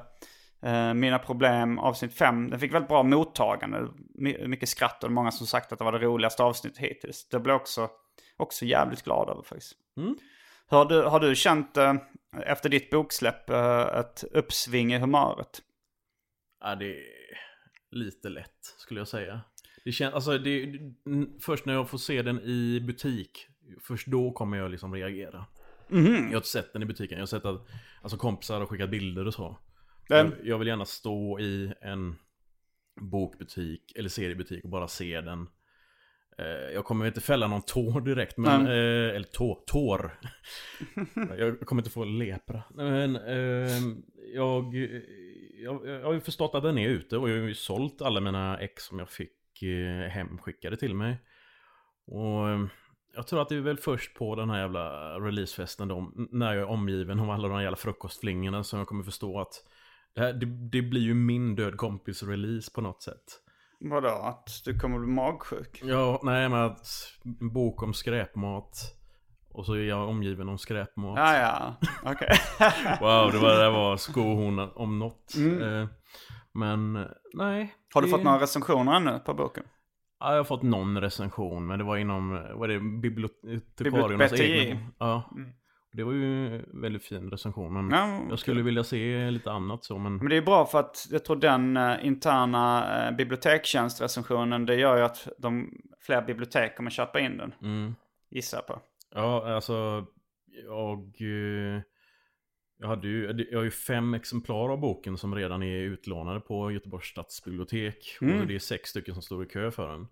eh, 0.62 0.94
Mina 0.94 1.18
Problem 1.18 1.78
avsnitt 1.78 2.14
5, 2.14 2.50
den 2.50 2.60
fick 2.60 2.74
väldigt 2.74 2.88
bra 2.88 3.02
mottagande. 3.02 3.88
My, 4.14 4.46
mycket 4.46 4.68
skratt 4.68 5.04
och 5.04 5.12
många 5.12 5.30
som 5.30 5.46
sagt 5.46 5.72
att 5.72 5.78
det 5.78 5.84
var 5.84 5.92
det 5.92 5.98
roligaste 5.98 6.42
avsnittet 6.42 6.78
hittills. 6.78 7.28
Det 7.28 7.40
blev 7.40 7.56
också, 7.56 7.88
också 8.36 8.64
jävligt 8.64 9.02
glad 9.02 9.28
över 9.28 9.42
faktiskt. 9.42 9.72
Har, 10.66 10.84
du, 10.84 11.02
har 11.02 11.20
du 11.20 11.34
känt 11.34 11.76
eh, 11.76 11.94
efter 12.46 12.68
ditt 12.68 12.90
boksläpp 12.90 13.50
ett 13.50 14.24
uppsving 14.30 14.94
i 14.94 14.98
humöret? 14.98 15.62
Ja, 16.60 16.74
det 16.74 16.84
är 16.84 17.04
lite 17.90 18.28
lätt 18.28 18.74
skulle 18.78 19.00
jag 19.00 19.08
säga. 19.08 19.40
Det 19.84 19.92
känns, 19.92 20.14
alltså 20.14 20.38
det, 20.38 20.78
först 21.40 21.64
när 21.66 21.74
jag 21.74 21.90
får 21.90 21.98
se 21.98 22.22
den 22.22 22.40
i 22.40 22.80
butik, 22.86 23.46
först 23.80 24.06
då 24.06 24.32
kommer 24.32 24.56
jag 24.58 24.70
liksom 24.70 24.94
reagera. 24.94 25.44
Mhm. 25.88 26.14
Jag 26.14 26.30
har 26.30 26.36
inte 26.36 26.48
sett 26.48 26.72
den 26.72 26.82
i 26.82 26.86
butiken. 26.86 27.18
Jag 27.18 27.22
har 27.22 27.26
sett 27.26 27.44
att 27.44 27.66
alltså, 28.02 28.18
kompisar 28.18 28.58
har 28.60 28.66
skickat 28.66 28.90
bilder 28.90 29.26
och 29.26 29.34
så. 29.34 29.58
Jag, 30.08 30.32
jag 30.42 30.58
vill 30.58 30.68
gärna 30.68 30.84
stå 30.84 31.40
i 31.40 31.72
en 31.80 32.16
bokbutik 33.00 33.92
eller 33.96 34.08
seriebutik 34.08 34.64
och 34.64 34.70
bara 34.70 34.88
se 34.88 35.20
den. 35.20 35.48
Eh, 36.38 36.46
Jag 36.74 36.84
kommer 36.84 37.06
inte 37.06 37.20
fälla 37.20 37.46
någon 37.46 37.62
tår 37.62 38.00
direkt, 38.00 38.36
men, 38.36 38.66
eh, 38.66 39.16
eller 39.16 39.22
tå, 39.32 39.64
tår. 39.66 40.18
jag 41.38 41.60
kommer 41.60 41.82
inte 41.82 41.90
få 41.90 42.04
lepra. 42.04 42.62
Men 42.70 43.16
eh, 43.16 43.78
jag, 44.34 44.74
jag, 45.62 45.86
jag 45.88 46.04
har 46.04 46.12
ju 46.12 46.20
förstått 46.20 46.54
att 46.54 46.62
den 46.62 46.78
är 46.78 46.88
ute 46.88 47.18
och 47.18 47.30
jag 47.30 47.40
har 47.40 47.48
ju 47.48 47.54
sålt 47.54 48.02
alla 48.02 48.20
mina 48.20 48.58
ex 48.58 48.84
som 48.84 48.98
jag 48.98 49.10
fick 49.10 49.38
eh, 49.62 50.11
hemskickade 50.11 50.76
till 50.76 50.94
mig. 50.94 51.18
Och 52.06 52.48
eh, 52.48 52.66
jag 53.14 53.26
tror 53.26 53.42
att 53.42 53.48
det 53.48 53.56
är 53.56 53.61
väl 53.61 53.78
först 53.78 54.14
på 54.14 54.34
den 54.34 54.50
här 54.50 54.61
jävla 54.61 55.14
releasefesten 55.20 55.88
då, 55.88 56.12
när 56.14 56.54
jag 56.54 56.62
är 56.62 56.70
omgiven 56.70 57.20
av 57.20 57.30
alla 57.30 57.48
de 57.48 57.54
här 57.54 57.62
jävla 57.62 57.76
frukostflingorna 57.76 58.64
som 58.64 58.78
jag 58.78 58.88
kommer 58.88 59.04
förstå 59.04 59.40
att 59.40 59.54
det, 60.14 60.20
här, 60.20 60.32
det, 60.32 60.46
det 60.46 60.82
blir 60.82 61.00
ju 61.00 61.14
min 61.14 61.54
död 61.54 61.76
kompis 61.76 62.22
release 62.22 62.70
på 62.74 62.80
något 62.80 63.02
sätt. 63.02 63.40
Vadå? 63.80 64.09
Att 64.09 64.48
du 64.64 64.78
kommer 64.78 64.98
bli 64.98 65.09
magsjuk? 65.09 65.80
Ja, 65.84 66.20
nej 66.22 66.48
men 66.48 66.61
att 66.61 66.88
en 67.40 67.52
bok 67.52 67.82
om 67.82 67.94
skräpmat 67.94 68.98
och 69.48 69.66
så 69.66 69.72
är 69.72 69.84
jag 69.84 70.09
omgiven 70.09 70.48
om 70.48 70.59
skräpmat. 70.59 71.18
Ja, 71.18 71.36
ja. 71.36 71.88
Okej. 72.12 72.28
Wow, 73.00 73.32
det 73.32 73.38
var, 73.38 73.64
det 73.64 73.70
var 73.70 73.96
skohorn 74.06 74.59
om 74.59 74.98
något. 74.98 75.34
Mm. 75.36 75.62
Eh, 75.62 75.88
Men 76.59 76.92
nej. 77.34 77.74
Har 77.94 78.00
du 78.02 78.06
det- 78.06 78.11
fått 78.11 78.24
några 78.24 78.38
recensioner 78.40 78.96
ännu 78.96 79.18
på 79.18 79.34
boken? 79.34 79.64
Ja, 80.20 80.30
jag 80.30 80.36
har 80.38 80.44
fått 80.44 80.62
någon 80.62 81.00
recension, 81.00 81.66
men 81.66 81.78
det 81.78 81.84
var 81.84 81.96
inom, 81.96 82.30
vad 82.54 82.70
är 82.70 82.74
det, 82.74 83.00
bibliotekariernas 83.00 84.40
egna. 84.40 84.80
Ja. 84.98 85.30
Det 85.92 86.04
var 86.04 86.12
ju 86.12 86.56
en 86.56 86.80
väldigt 86.80 87.04
fin 87.04 87.30
recension, 87.30 87.72
men 87.72 87.90
Ja, 87.98 88.20
jag 88.30 88.38
skulle 88.38 88.62
vilja 88.62 88.84
se 88.84 89.30
lite 89.30 89.50
annat 89.52 89.84
så, 89.84 89.98
men... 89.98 90.16
Men 90.16 90.28
det 90.28 90.36
är 90.36 90.42
bra 90.42 90.66
för 90.66 90.80
att 90.80 91.06
jag 91.11 91.24
tror 91.24 91.36
den 91.36 91.76
eh, 91.76 92.06
interna 92.06 92.86
eh, 93.09 93.16
bibliotekstjänstrecensionen 93.16 94.66
det 94.66 94.74
gör 94.74 94.96
ju 94.96 95.02
att 95.02 95.28
de 95.38 95.70
fler 96.00 96.22
bibliotek 96.22 96.76
kommer 96.76 96.90
köpa 96.90 97.20
in 97.20 97.36
den. 97.36 97.54
Mm. 97.62 97.94
Gissar 98.30 98.61
på. 98.61 98.80
Ja, 99.14 99.54
alltså, 99.54 100.06
jag... 100.66 100.98
eh, 100.98 101.82
Jag, 102.78 102.88
hade 102.88 103.08
ju, 103.08 103.46
jag 103.50 103.58
har 103.58 103.64
ju 103.64 103.70
fem 103.70 104.14
exemplar 104.14 104.68
av 104.68 104.80
boken 104.80 105.16
som 105.18 105.34
redan 105.34 105.62
är 105.62 105.80
utlånade 105.80 106.40
på 106.40 106.70
Göteborgs 106.72 107.06
stadsbibliotek. 107.06 108.18
Mm. 108.20 108.40
Och 108.40 108.46
det 108.46 108.54
är 108.54 108.58
sex 108.58 108.90
stycken 108.90 109.14
som 109.14 109.22
står 109.22 109.44
i 109.44 109.46
kö 109.46 109.70
för 109.70 109.88
den. 109.88 110.08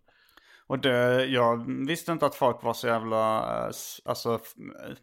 Och 0.68 0.78
det, 0.78 1.24
jag 1.26 1.64
visste 1.86 2.12
inte 2.12 2.26
att 2.26 2.34
folk 2.34 2.62
var 2.62 2.72
så 2.72 2.86
jävla, 2.86 3.38
eh, 3.38 3.70
alltså 4.04 4.40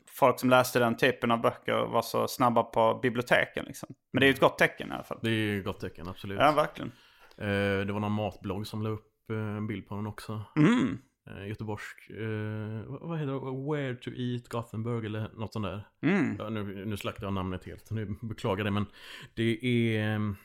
folk 0.10 0.40
som 0.40 0.50
läste 0.50 0.80
den 0.80 0.98
typen 0.98 1.32
av 1.32 1.42
böcker 1.42 1.86
var 1.86 2.02
så 2.02 2.28
snabba 2.28 2.64
på 2.64 3.00
biblioteken 3.02 3.66
liksom. 3.66 3.90
Men 4.14 4.20
det 4.20 4.26
är 4.26 4.28
ju 4.28 4.34
ett 4.34 4.40
gott 4.40 4.58
tecken 4.58 4.90
i 4.90 4.94
alla 4.94 5.04
fall. 5.04 5.20
Det 5.22 5.30
är 5.30 5.58
ett 5.58 5.66
gott 5.66 5.80
tecken, 5.80 6.08
absolut. 6.08 6.40
Ja, 6.40 6.52
verkligen. 6.52 6.92
Eh, 7.38 7.86
Det 7.86 7.94
var 7.94 8.00
någon 8.00 8.12
matblogg 8.12 8.68
som 8.68 8.82
la 8.82 8.90
upp 8.90 9.30
eh, 9.30 9.38
en 9.38 9.68
bild 9.68 9.88
på 9.88 9.96
den 9.96 10.08
också. 10.08 10.42
Mm. 10.56 10.98
Eh, 11.28 11.48
Göteborgs, 11.48 12.10
eh, 12.10 12.92
vad 12.92 13.02
vad 13.02 13.20
heter 13.20 13.34
det? 13.34 13.72
Where 13.72 13.96
to 13.96 14.10
eat 14.16 14.48
Gothenburg 14.48 15.06
eller 15.06 15.30
något 15.34 15.54
sånt 15.54 15.66
där. 15.66 15.88
Mm. 16.02 16.36
Ja, 16.40 16.50
nu, 16.50 16.86
nu 16.86 16.98
slaktar 16.98 17.24
jag 17.24 17.34
namnet 17.34 17.66
helt, 17.66 17.92
nu 17.92 18.16
beklagar 18.22 18.64
det 18.64 18.72
men 18.72 18.86
det 19.34 19.66
är 19.66 20.36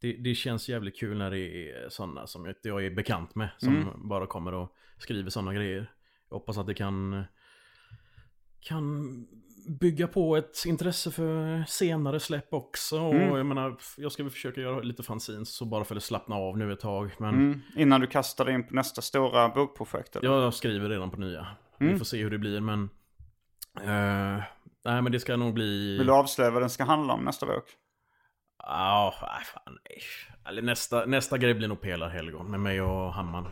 det, 0.00 0.12
det 0.12 0.34
känns 0.34 0.68
jävligt 0.68 0.98
kul 0.98 1.18
när 1.18 1.30
det 1.30 1.70
är 1.72 1.88
sådana 1.88 2.26
som 2.26 2.46
jag, 2.46 2.54
jag 2.62 2.84
är 2.86 2.90
bekant 2.90 3.34
med 3.34 3.48
som 3.58 3.76
Mm. 3.76 4.08
bara 4.08 4.26
kommer 4.26 4.54
och 4.54 4.76
skriver 4.98 5.30
sådana 5.30 5.54
grejer. 5.54 5.90
Jag 6.28 6.36
hoppas 6.36 6.58
att 6.58 6.66
det 6.66 6.74
kan 6.74 7.24
kan 8.68 9.26
bygga 9.80 10.06
på 10.08 10.36
ett 10.36 10.64
intresse 10.66 11.10
för 11.10 11.64
senare 11.68 12.20
släpp 12.20 12.52
också. 12.54 13.00
Och 13.00 13.14
Mm. 13.14 13.36
jag 13.36 13.46
menar, 13.46 13.76
jag 13.96 14.12
ska 14.12 14.22
väl 14.22 14.32
försöka 14.32 14.60
göra 14.60 14.80
lite 14.80 15.02
fanzines 15.02 15.48
så 15.54 15.64
bara 15.64 15.84
för 15.84 15.96
att 15.96 16.02
slappna 16.02 16.36
av 16.36 16.58
nu 16.58 16.72
ett 16.72 16.80
tag. 16.80 17.10
Men 17.18 17.34
Mm. 17.34 17.60
Innan 17.76 18.00
du 18.00 18.06
kastar 18.06 18.44
dig 18.44 18.54
in 18.54 18.66
på 18.68 18.74
nästa 18.74 19.02
stora 19.02 19.48
bokprojekt. 19.48 20.16
eller? 20.16 20.42
jag 20.42 20.54
skriver 20.54 20.88
redan 20.88 21.10
på 21.10 21.20
nya. 21.20 21.46
Mm. 21.80 21.92
Vi 21.92 21.98
får 21.98 22.04
se 22.04 22.22
hur 22.22 22.30
det 22.30 22.38
blir 22.38 22.60
men... 22.60 22.90
eh, 23.80 24.42
nej 24.84 25.02
men 25.02 25.12
det 25.12 25.20
ska 25.20 25.36
nog 25.36 25.54
bli... 25.54 25.98
Vill 25.98 26.06
du 26.06 26.12
avslöja 26.12 26.50
vad 26.50 26.62
den 26.62 26.70
ska 26.70 26.84
handla 26.84 27.12
om 27.14 27.24
nästa 27.24 27.46
bok? 27.46 27.64
Ja, 28.62 29.14
nej, 29.22 29.44
fan 29.44 29.78
nej. 29.88 30.02
Eller 30.48 30.62
nästa, 30.62 31.06
nästa 31.06 31.38
grej 31.38 31.54
blir 31.54 31.68
nog 31.68 31.80
Pelarhelgon 31.80 32.50
med 32.50 32.60
mig 32.60 32.80
och 32.82 33.12
Hamman. 33.14 33.48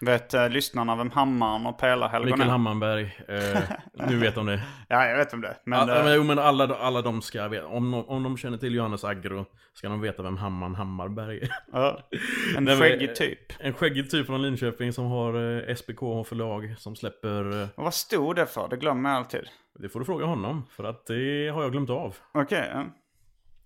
Vet 0.00 0.34
eh, 0.34 0.48
lyssnarna 0.48 0.96
vem 0.96 1.10
Hammaren 1.10 1.66
och 1.66 1.72
Mikael 1.72 2.02
är? 2.02 2.44
Hammarberg, 2.44 3.16
eh, 3.28 3.60
nu 4.08 4.16
vet 4.16 4.34
de 4.34 4.46
det. 4.46 4.62
Ja, 4.88 5.06
jag 5.06 5.16
vet 5.18 5.32
om 5.32 5.40
det. 5.40 5.56
Men, 5.64 5.86
Men, 5.86 5.96
eh, 5.96 6.04
men, 6.04 6.14
jo, 6.14 6.22
men 6.22 6.38
alla, 6.38 6.76
alla 6.76 7.02
de 7.02 7.22
ska 7.22 7.48
veta, 7.48 7.66
om, 7.66 7.94
om 7.94 8.22
de 8.22 8.36
känner 8.36 8.58
till 8.58 8.74
Johannes 8.74 9.04
Agro 9.04 9.46
ska 9.74 9.88
de 9.88 10.00
veta 10.00 10.22
vem 10.22 10.36
Hamman 10.36 10.74
Hammarberg 10.74 11.38
är. 11.38 11.50
ja. 11.72 12.08
en 12.56 12.66
skäggig 12.66 13.08
eh, 13.08 13.14
typ. 13.14 13.38
En 13.60 13.72
skäggig 13.72 14.10
typ 14.10 14.26
från 14.26 14.42
Linköping 14.42 14.92
som 14.92 15.06
har 15.06 15.68
eh, 15.68 15.74
SPK 15.74 16.00
förlag 16.26 16.74
som 16.78 16.96
släpper, 16.96 17.62
eh, 17.62 17.68
Och 17.74 17.84
vad 17.84 17.94
stod 17.94 18.36
det 18.36 18.46
för? 18.46 18.68
Det 18.68 18.76
glömmer 18.76 19.10
jag 19.10 19.16
alltid. 19.16 19.48
det 19.78 19.88
får 19.88 19.98
du 20.00 20.04
fråga 20.06 20.26
honom 20.26 20.66
för 20.70 20.84
att 20.84 21.06
det 21.06 21.48
har 21.48 21.62
jag 21.62 21.72
glömt 21.72 21.90
av. 21.90 22.16
Okej, 22.34 22.70
ja. 22.74 22.84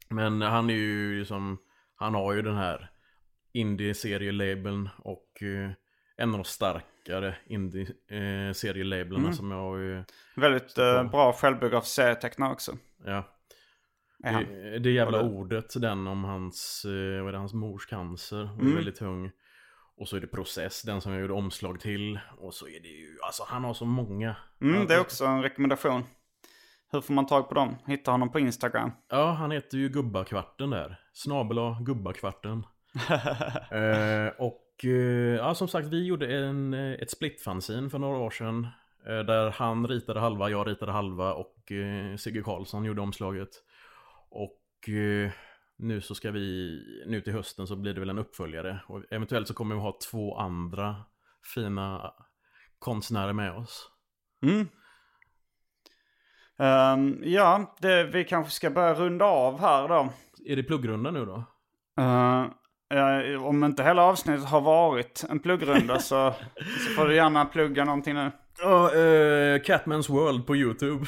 Men 0.08 0.42
han 0.42 0.70
är 0.70 0.74
ju 0.74 1.18
liksom, 1.18 1.58
han 1.96 2.14
har 2.14 2.32
ju 2.32 2.42
den 2.42 2.56
här 2.56 2.90
indie-serielabeln 3.52 4.88
och 4.98 5.42
eh, 5.42 5.70
en 6.16 6.30
av 6.30 6.38
de 6.38 6.44
starkare 6.44 7.36
indie-serielablarna 7.46 9.22
Mm. 9.24 9.32
som 9.34 9.50
jag 9.50 9.58
har 9.58 9.76
ju, 9.78 10.04
Väldigt 10.36 10.78
eh, 10.78 11.10
bra 11.10 11.32
självbiografisk 11.32 11.94
serietecknare 11.94 12.52
också. 12.52 12.72
ja. 13.04 13.24
Det, 14.18 14.78
det 14.78 14.90
jävla 14.90 15.18
Eller- 15.20 15.30
ordet, 15.30 15.80
den 15.80 16.06
om 16.06 16.24
hans, 16.24 16.84
eh, 16.84 16.90
vad 17.20 17.28
är 17.28 17.32
det, 17.32 17.38
hans 17.38 17.54
mors 17.54 17.86
cancer. 17.86 18.44
Hon 18.44 18.58
är 18.58 18.62
Mm. 18.62 18.74
väldigt 18.76 18.96
tung. 18.96 19.30
Och 19.96 20.08
så 20.08 20.16
är 20.16 20.20
det 20.20 20.26
Process, 20.26 20.82
den 20.82 21.00
som 21.00 21.12
jag 21.12 21.20
gjorde 21.20 21.32
omslag 21.34 21.80
till. 21.80 22.20
Och 22.38 22.54
så 22.54 22.66
är 22.68 22.80
det 22.80 22.88
ju, 22.88 23.18
alltså 23.22 23.44
han 23.46 23.64
har 23.64 23.74
så 23.74 23.84
många. 23.84 24.36
Mm, 24.60 24.86
det 24.86 24.94
är 24.94 25.00
också 25.00 25.24
en 25.24 25.42
rekommendation. 25.42 26.04
Hur 26.92 27.00
får 27.00 27.14
man 27.14 27.26
tag 27.26 27.48
på 27.48 27.54
dem? 27.54 27.76
Hitta 27.86 28.10
honom 28.10 28.32
på 28.32 28.40
Instagram. 28.40 28.90
Ja, 29.08 29.30
han 29.32 29.50
heter 29.50 29.78
ju 29.78 29.88
Gubbakvarten 29.88 30.70
där. 30.70 31.00
Snabela 31.12 31.78
Gubbakvarten. 31.80 32.66
eh, 33.70 34.28
och 34.38 34.84
eh, 34.84 35.36
ja, 35.36 35.54
som 35.54 35.68
sagt, 35.68 35.88
vi 35.88 36.06
gjorde 36.06 36.36
en, 36.36 36.74
eh, 36.74 36.92
ett 36.92 37.10
splitfanzine 37.10 37.90
för 37.90 37.98
några 37.98 38.18
år 38.18 38.30
sedan. 38.30 38.66
Eh, 39.06 39.18
där 39.18 39.50
han 39.50 39.88
ritade 39.88 40.20
halva, 40.20 40.50
jag 40.50 40.68
ritade 40.68 40.92
halva 40.92 41.34
och 41.34 41.72
eh, 41.72 42.16
Sigge 42.16 42.42
Karlsson 42.42 42.84
gjorde 42.84 43.00
omslaget. 43.00 43.48
Och 44.30 44.88
eh, 44.88 45.30
nu 45.76 46.00
så 46.00 46.14
ska 46.14 46.30
vi, 46.30 46.78
nu 47.06 47.20
till 47.20 47.32
hösten 47.32 47.66
så 47.66 47.76
blir 47.76 47.94
det 47.94 48.00
väl 48.00 48.10
en 48.10 48.18
uppföljare. 48.18 48.80
Och 48.86 49.02
eventuellt 49.10 49.48
så 49.48 49.54
kommer 49.54 49.74
vi 49.74 49.80
ha 49.80 49.98
två 50.10 50.36
andra 50.36 50.96
fina 51.54 52.14
konstnärer 52.78 53.32
med 53.32 53.52
oss. 53.52 53.90
Mm. 54.42 54.68
Ehm, 56.58 57.22
ja, 57.24 57.76
det, 57.80 58.04
vi 58.04 58.24
kanske 58.24 58.52
ska 58.52 58.70
börja 58.70 58.94
runda 58.94 59.24
av 59.24 59.60
här 59.60 59.88
då. 59.88 60.12
Är 60.46 60.56
det 60.56 60.62
pluggrunda 60.62 61.10
nu 61.10 61.26
då? 61.26 61.44
Eh, 62.92 62.98
ja, 62.98 63.38
om 63.40 63.64
inte 63.64 63.82
hela 63.82 64.02
avsnittet 64.02 64.44
har 64.44 64.60
varit 64.60 65.24
en 65.30 65.38
pluggrunda 65.38 65.98
så, 65.98 66.34
så 66.56 66.94
får 66.96 67.06
du 67.08 67.14
gärna 67.14 67.44
plugga 67.44 67.84
någonting 67.84 68.14
nu. 68.14 68.30
Ja, 68.58 68.94
eh, 68.94 69.58
Catman's 69.60 70.12
World 70.12 70.46
på 70.46 70.56
YouTube. 70.56 71.06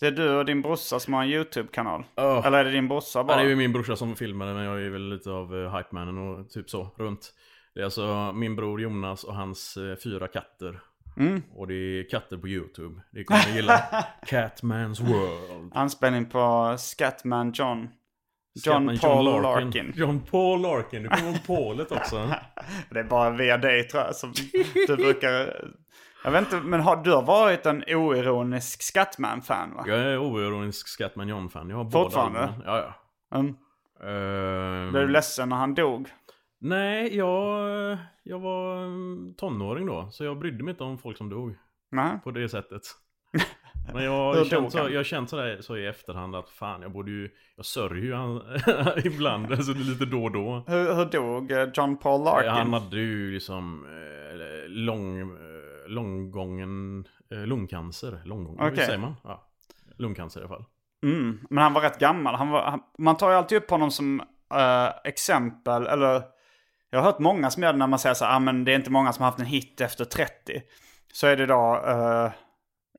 Det 0.00 0.06
är 0.06 0.10
du 0.10 0.30
och 0.30 0.44
din 0.44 0.62
brorsa 0.62 1.00
som 1.00 1.14
har 1.14 1.22
en 1.22 1.28
YouTube-kanal. 1.28 2.04
Ja. 2.14 2.46
Eller 2.46 2.58
är 2.58 2.64
det 2.64 2.70
din 2.70 2.88
brorsa 2.88 3.18
Ja, 3.18 3.24
bara? 3.24 3.36
det 3.36 3.42
är 3.42 3.48
ju 3.48 3.56
min 3.56 3.72
brorsa 3.72 3.96
som 3.96 4.16
filmar 4.16 4.46
det, 4.46 4.54
men 4.54 4.64
jag 4.64 4.82
är 4.82 4.90
väl 4.90 5.08
lite 5.08 5.30
av 5.30 5.54
uh, 5.54 5.76
hypemannen 5.76 6.18
och 6.18 6.50
typ 6.50 6.70
så 6.70 6.88
runt. 6.96 7.34
Det 7.74 7.80
är 7.80 7.84
alltså 7.84 8.32
min 8.32 8.56
bror 8.56 8.80
Jonas 8.80 9.24
och 9.24 9.34
hans 9.34 9.76
eh, 9.76 9.96
fyra 10.04 10.28
katter. 10.28 10.80
Mm. 11.16 11.42
Och 11.54 11.66
det 11.66 11.74
är 11.74 12.10
katter 12.10 12.36
på 12.36 12.48
YouTube. 12.48 13.00
Det 13.10 13.24
kommer 13.24 13.46
ni 13.50 13.56
gilla. 13.56 13.78
Catman's 14.26 15.02
World. 15.02 15.72
Anspelning 15.74 16.26
på 16.26 16.74
Scatman 16.78 17.52
John. 17.52 17.88
John 18.54 18.98
Paul 19.00 19.42
Larkin. 19.42 19.92
John 19.96 20.20
Paul 20.30 20.60
Larkin. 20.60 21.02
Du 21.02 21.08
kommer 21.08 21.28
ihåg 21.28 21.46
Paulet 21.46 21.92
också. 21.92 22.34
Det 22.90 23.00
är 23.00 23.04
bara 23.04 23.30
via 23.30 23.56
dig 23.56 23.88
tror 23.88 24.02
jag 24.02 24.16
som 24.16 24.32
du 24.86 24.96
brukar... 24.96 25.64
Jag 26.24 26.30
vet 26.30 26.40
inte, 26.40 26.56
men 26.56 26.80
har, 26.80 26.96
du 26.96 27.12
har 27.12 27.22
varit 27.22 27.66
en 27.66 27.84
oironisk 27.88 28.82
Scatman-fan 28.82 29.74
va? 29.74 29.84
Jag 29.86 29.98
är 29.98 30.18
oironisk 30.18 30.88
Scatman 30.88 31.28
John-fan. 31.28 31.70
Jag 31.70 31.76
har 31.76 31.90
Fortfarande? 31.90 32.54
båda. 32.56 32.62
Ja, 32.66 32.94
ja. 33.30 33.38
Mm. 33.38 33.56
Ehm, 34.04 34.92
Blev 34.92 35.06
du 35.06 35.12
ledsen 35.12 35.48
när 35.48 35.56
han 35.56 35.74
dog? 35.74 36.08
Nej, 36.60 37.16
jag, 37.16 37.98
jag 38.22 38.38
var 38.38 38.84
mm, 38.86 39.34
tonåring 39.36 39.86
då. 39.86 40.08
Så 40.10 40.24
jag 40.24 40.38
brydde 40.38 40.64
mig 40.64 40.72
inte 40.72 40.84
om 40.84 40.98
folk 40.98 41.16
som 41.16 41.28
dog. 41.28 41.56
Nej. 41.90 42.18
på 42.24 42.30
det 42.30 42.48
sättet. 42.48 42.82
Men 43.92 44.04
jag 44.04 44.34
har 44.34 44.44
känt, 44.44 44.72
så, 44.72 44.88
jag 44.90 45.06
känt 45.06 45.30
sådär, 45.30 45.58
så 45.60 45.76
i 45.76 45.86
efterhand 45.86 46.36
att 46.36 46.50
fan 46.50 46.82
jag 46.82 46.92
borde 46.92 47.10
ju, 47.10 47.30
jag 47.56 47.66
sörjer 47.66 48.04
ju 48.04 48.14
han 48.14 48.42
ibland, 49.04 49.52
alltså 49.52 49.72
lite 49.72 50.04
då 50.04 50.24
och 50.24 50.32
då. 50.32 50.64
Hur, 50.66 50.94
hur 50.94 51.04
dog 51.04 51.52
eh, 51.52 51.68
John 51.74 51.96
Paul 51.96 52.24
Larkin? 52.24 52.50
Han 52.50 52.72
hade 52.72 52.96
ju 52.96 53.30
liksom 53.30 53.86
eh, 53.86 54.68
lång, 54.68 55.20
eh, 55.20 55.26
långgången 55.88 57.04
lungcancer. 57.30 58.22
Långgången, 58.24 58.64
hur 58.64 58.76
säger 58.76 58.98
man? 58.98 59.14
Ja. 59.24 59.48
lungcancer 59.96 60.40
i 60.40 60.42
alla 60.42 60.56
fall. 60.56 60.64
Mm, 61.02 61.46
men 61.50 61.62
han 61.62 61.72
var 61.72 61.80
rätt 61.80 61.98
gammal. 61.98 62.34
Han 62.34 62.50
var, 62.50 62.62
han, 62.62 62.80
man 62.98 63.16
tar 63.16 63.30
ju 63.30 63.36
alltid 63.36 63.58
upp 63.58 63.70
honom 63.70 63.90
som 63.90 64.20
eh, 64.54 64.88
exempel, 65.04 65.86
eller 65.86 66.22
jag 66.90 66.98
har 66.98 67.04
hört 67.04 67.18
många 67.18 67.50
som 67.50 67.62
gör 67.62 67.72
det 67.72 67.78
när 67.78 67.86
man 67.86 67.98
säger 67.98 68.14
så 68.14 68.24
här, 68.24 68.36
ah, 68.36 68.38
men 68.38 68.64
det 68.64 68.72
är 68.72 68.76
inte 68.76 68.90
många 68.90 69.12
som 69.12 69.22
har 69.22 69.30
haft 69.30 69.40
en 69.40 69.46
hit 69.46 69.80
efter 69.80 70.04
30. 70.04 70.62
Så 71.12 71.26
är 71.26 71.36
det 71.36 71.46
då 71.46 71.84
uh, 71.88 72.30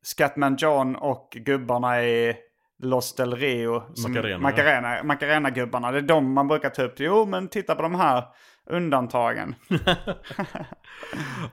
Scatman 0.05 0.55
John 0.55 0.95
och 0.95 1.29
gubbarna 1.31 2.03
i 2.03 2.35
Los 2.83 3.15
Del 3.15 3.35
Rio. 3.35 3.83
Macarena. 4.07 4.37
Macarena, 4.39 5.03
Macarena-gubbarna. 5.03 5.91
Det 5.91 5.97
är 5.97 6.01
de 6.01 6.33
man 6.33 6.47
brukar 6.47 6.69
ta 6.69 6.83
upp. 6.83 6.95
Jo, 6.97 7.25
men 7.25 7.47
titta 7.47 7.75
på 7.75 7.81
de 7.81 7.95
här 7.95 8.23
undantagen. 8.65 9.55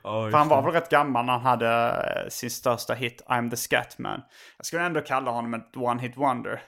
För 0.03 0.32
han 0.32 0.48
var 0.48 0.62
väl 0.62 0.72
rätt 0.72 0.90
gammal 0.90 1.24
när 1.24 1.32
han 1.32 1.42
hade 1.42 1.88
eh, 1.88 2.28
sin 2.28 2.50
största 2.50 2.94
hit, 2.94 3.24
I'm 3.26 3.50
the 3.50 3.57
Scatman. 3.57 4.20
Jag 4.57 4.66
skulle 4.66 4.82
ändå 4.82 5.00
kalla 5.00 5.30
honom 5.30 5.55
ett 5.55 5.76
one-hit 5.76 6.16
wonder. 6.16 6.62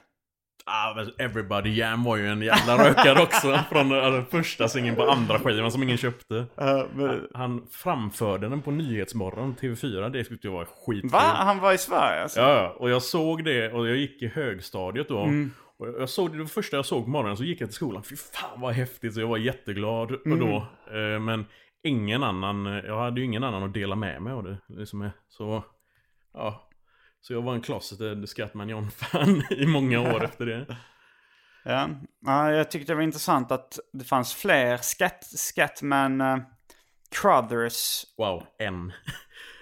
Ah, 0.67 1.05
Everybody 1.17 1.69
Jam 1.75 2.03
var 2.03 2.15
ju 2.17 2.27
en 2.27 2.41
jävla 2.41 2.89
rökare 2.89 3.23
också. 3.23 3.59
Från 3.71 3.89
den 3.89 4.25
första 4.25 4.67
singeln 4.67 4.95
på 4.95 5.03
andra 5.09 5.39
skivan 5.39 5.71
som 5.71 5.83
ingen 5.83 5.97
köpte. 5.97 6.33
Uh, 6.35 6.83
men, 6.95 7.27
Han 7.33 7.67
framförde 7.71 8.49
den 8.49 8.61
på 8.61 8.71
Nyhetsmorgon, 8.71 9.55
TV4. 9.61 10.09
Det 10.09 10.23
tyckte 10.23 10.47
jag 10.47 10.51
var 10.53 10.65
skitkul. 10.85 11.09
va? 11.09 11.19
Han 11.19 11.59
var 11.59 11.73
i 11.73 11.77
Sverige 11.77 12.21
alltså? 12.23 12.39
Ja, 12.39 12.75
och 12.79 12.89
jag 12.89 13.01
såg 13.01 13.43
det 13.43 13.71
och 13.71 13.87
jag 13.87 13.97
gick 13.97 14.21
i 14.21 14.27
högstadiet 14.27 15.09
då. 15.09 15.19
Mm. 15.23 15.51
Och 15.77 15.87
jag 15.87 16.09
såg 16.09 16.31
det, 16.31 16.37
det 16.37 16.47
första 16.47 16.75
jag 16.75 16.85
såg 16.85 17.03
på 17.03 17.09
morgonen 17.09 17.37
så 17.37 17.43
gick 17.43 17.61
jag 17.61 17.69
till 17.69 17.75
skolan. 17.75 18.03
Fy 18.03 18.15
fan 18.15 18.61
vad 18.61 18.73
häftigt, 18.73 19.13
så 19.13 19.19
jag 19.19 19.27
var 19.27 19.37
jätteglad 19.37 20.11
och 20.11 20.25
Mm. 20.25 20.39
då. 20.39 20.55
Eh, 20.97 21.19
Men 21.19 21.45
ingen 21.83 22.23
annan, 22.23 22.65
jag 22.65 22.99
hade 22.99 23.19
ju 23.19 23.25
ingen 23.25 23.43
annan 23.43 23.63
att 23.63 23.73
dela 23.73 23.95
med 23.95 24.21
mig 24.21 24.33
av 24.33 24.43
det. 24.43 24.57
Liksom, 24.67 25.09
så, 25.29 25.63
ja. 26.33 26.61
Så 27.27 27.33
jag 27.33 27.41
var 27.41 27.53
en 27.53 27.61
closeted 27.61 28.29
Scatman 28.29 28.69
John-fan 28.69 29.43
i 29.49 29.65
många 29.65 29.99
år 30.15 30.23
efter 30.23 30.45
det. 30.45 30.65
Ja. 31.63 31.89
ja, 32.25 32.51
jag 32.51 32.71
tyckte 32.71 32.91
det 32.91 32.95
var 32.95 33.01
intressant 33.03 33.51
att 33.51 33.79
det 33.93 34.05
fanns 34.05 34.33
fler 34.33 34.77
Scat, 34.77 35.23
Scatman 35.37 36.21
uh, 36.21 36.37
Crothers. 37.21 38.03
Wow, 38.17 38.43
en. 38.59 38.93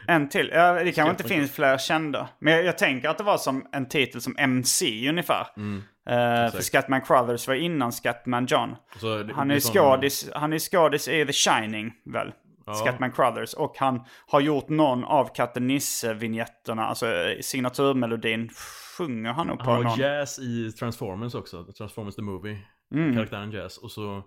En 0.07 0.29
till. 0.29 0.49
Ja, 0.53 0.73
det 0.73 0.91
kanske 0.91 1.11
inte 1.11 1.23
finns 1.23 1.51
fler 1.51 1.77
kända. 1.77 2.29
Men 2.39 2.53
jag, 2.53 2.63
jag 2.65 2.77
tänker 2.77 3.09
att 3.09 3.17
det 3.17 3.23
var 3.23 3.37
som 3.37 3.67
en 3.71 3.87
titel 3.89 4.21
som 4.21 4.35
MC 4.37 5.09
ungefär. 5.09 5.47
Mm, 5.57 5.83
Eh, 6.09 6.51
för. 6.51 6.61
Scatman 6.61 7.01
Crothers 7.01 7.47
var 7.47 7.55
innan 7.55 7.91
Scatman 7.91 8.45
John. 8.45 8.75
Det- 9.01 9.33
Han 9.33 9.51
är 9.51 9.59
skådis, 9.59 10.29
han 10.35 10.53
är 10.53 10.59
skådis 10.59 11.07
i 11.07 11.25
The 11.25 11.33
Shining 11.33 11.93
väl? 12.05 12.31
Ja. 12.65 12.73
Scatman 12.73 13.11
Crothers. 13.11 13.53
Och 13.53 13.75
han 13.77 14.03
har 14.27 14.41
gjort 14.41 14.69
någon 14.69 15.03
av 15.03 15.35
Katten 15.35 15.67
Nisse-vinjetterna, 15.67 16.85
alltså 16.85 17.07
eh, 17.07 17.39
signaturmelodin 17.41 18.49
sjunger 18.97 19.33
han 19.33 19.47
nog 19.47 19.59
på 19.59 19.71
Han 19.71 19.83
någon. 19.83 19.99
Jazz 19.99 20.39
i 20.39 20.71
Transformers 20.71 21.35
också. 21.35 21.65
Transformers 21.77 22.15
the 22.15 22.21
Movie. 22.21 22.57
Mm. 22.95 23.15
Karaktären 23.15 23.51
Jazz. 23.51 23.77
Och 23.77 23.91
så 23.91 24.23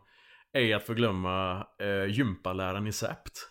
ej 0.54 0.72
att 0.72 0.82
förglömma 0.86 1.66
uh, 1.82 2.10
gympaläraren 2.10 2.86
i 2.86 2.92
Zapped. 2.92 3.32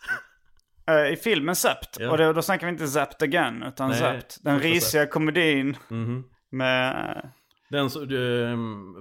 Eh, 0.88 1.13
I 1.13 1.15
filmen 1.15 1.55
Zapped. 1.55 1.89
Ja. 1.99 2.11
Och 2.11 2.17
då, 2.17 2.33
då 2.33 2.41
snackar 2.41 2.67
vi 2.67 2.71
inte 2.73 2.88
Zapped 2.88 3.23
Again, 3.23 3.63
utan 3.63 3.89
Nej, 3.89 3.99
Zapped. 3.99 4.25
Den 4.41 4.59
risiga 4.59 5.07
komedin 5.07 5.77
Mhm. 5.89 6.23
med... 6.51 7.29
Den 7.69 7.89
så, 7.89 7.99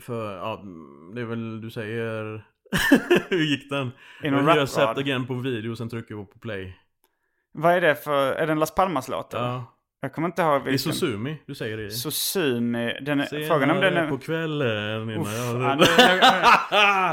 för, 0.00 0.36
ja, 0.36 0.62
det 1.14 1.20
är 1.20 1.24
väl, 1.24 1.60
du 1.60 1.70
säger... 1.70 2.46
Hur 3.28 3.42
gick 3.42 3.70
den? 3.70 3.92
I 4.22 4.30
någon 4.30 4.46
jag 4.46 4.56
har 4.56 4.66
sett 4.66 4.98
igen 4.98 5.26
på 5.26 5.34
video 5.34 5.70
och 5.70 5.78
sen 5.78 5.88
trycker 5.88 6.14
jag 6.14 6.32
på 6.32 6.38
play. 6.38 6.78
Vad 7.52 7.74
är 7.74 7.80
det 7.80 7.94
för... 7.94 8.32
Är 8.32 8.46
det 8.46 8.52
en 8.52 8.58
Las 8.58 8.74
Palmas-låt? 8.74 9.28
Ja. 9.32 9.73
Jag 10.04 10.12
kommer 10.12 10.28
inte 10.28 10.42
ihåg 10.42 10.52
Det 10.64 10.68
är 10.68 10.72
vilken. 10.72 10.92
Susumi, 10.92 11.36
du 11.46 11.54
säger 11.54 11.76
det. 11.76 11.90
Susumi. 11.90 12.98
Den 13.00 13.20
är, 13.20 13.48
frågan 13.48 13.70
om 13.70 13.80
den 13.80 13.96
är... 13.96 14.08
på 14.08 14.18
kvällen 14.18 15.10
innan 15.10 15.22
Uff, 15.22 15.28
jag... 15.38 15.62
ja, 15.62 15.74
nu, 15.74 15.84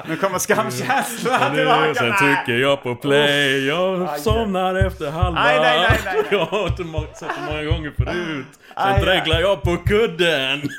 nu, 0.08 0.14
nu 0.14 0.18
kommer 0.18 0.40
skamkänslorna 0.40 1.50
Nu, 1.50 1.56
tillbaka. 1.56 1.94
sen 1.94 2.14
trycker 2.18 2.62
jag 2.62 2.84
på 2.84 2.96
play, 2.96 3.68
jag 3.68 4.10
Aj, 4.10 4.20
somnar 4.20 4.76
efter 4.76 5.12
halva. 5.12 5.44
Nej, 5.44 5.60
nej, 5.60 5.88
nej, 5.90 6.00
nej. 6.06 6.24
Jag 6.32 6.46
har 6.46 7.16
sett 7.16 7.30
det 7.30 7.46
många 7.52 7.64
gånger 7.64 7.92
förut. 7.98 8.46
Sen 8.52 8.74
Aj, 8.76 8.94
aj. 8.94 9.02
dreglar 9.02 9.40
jag 9.40 9.62
på 9.62 9.78
kudden. 9.78 10.62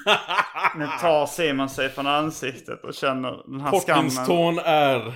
Nu 0.76 0.86
tar 1.00 1.26
Simon 1.26 1.68
sig 1.68 1.88
från 1.88 2.06
ansiktet 2.06 2.84
och 2.84 2.94
känner 2.94 3.42
den 3.46 3.60
här 3.60 3.80
skammen. 3.80 3.80
Kortningstån 3.80 4.58
är 4.58 5.14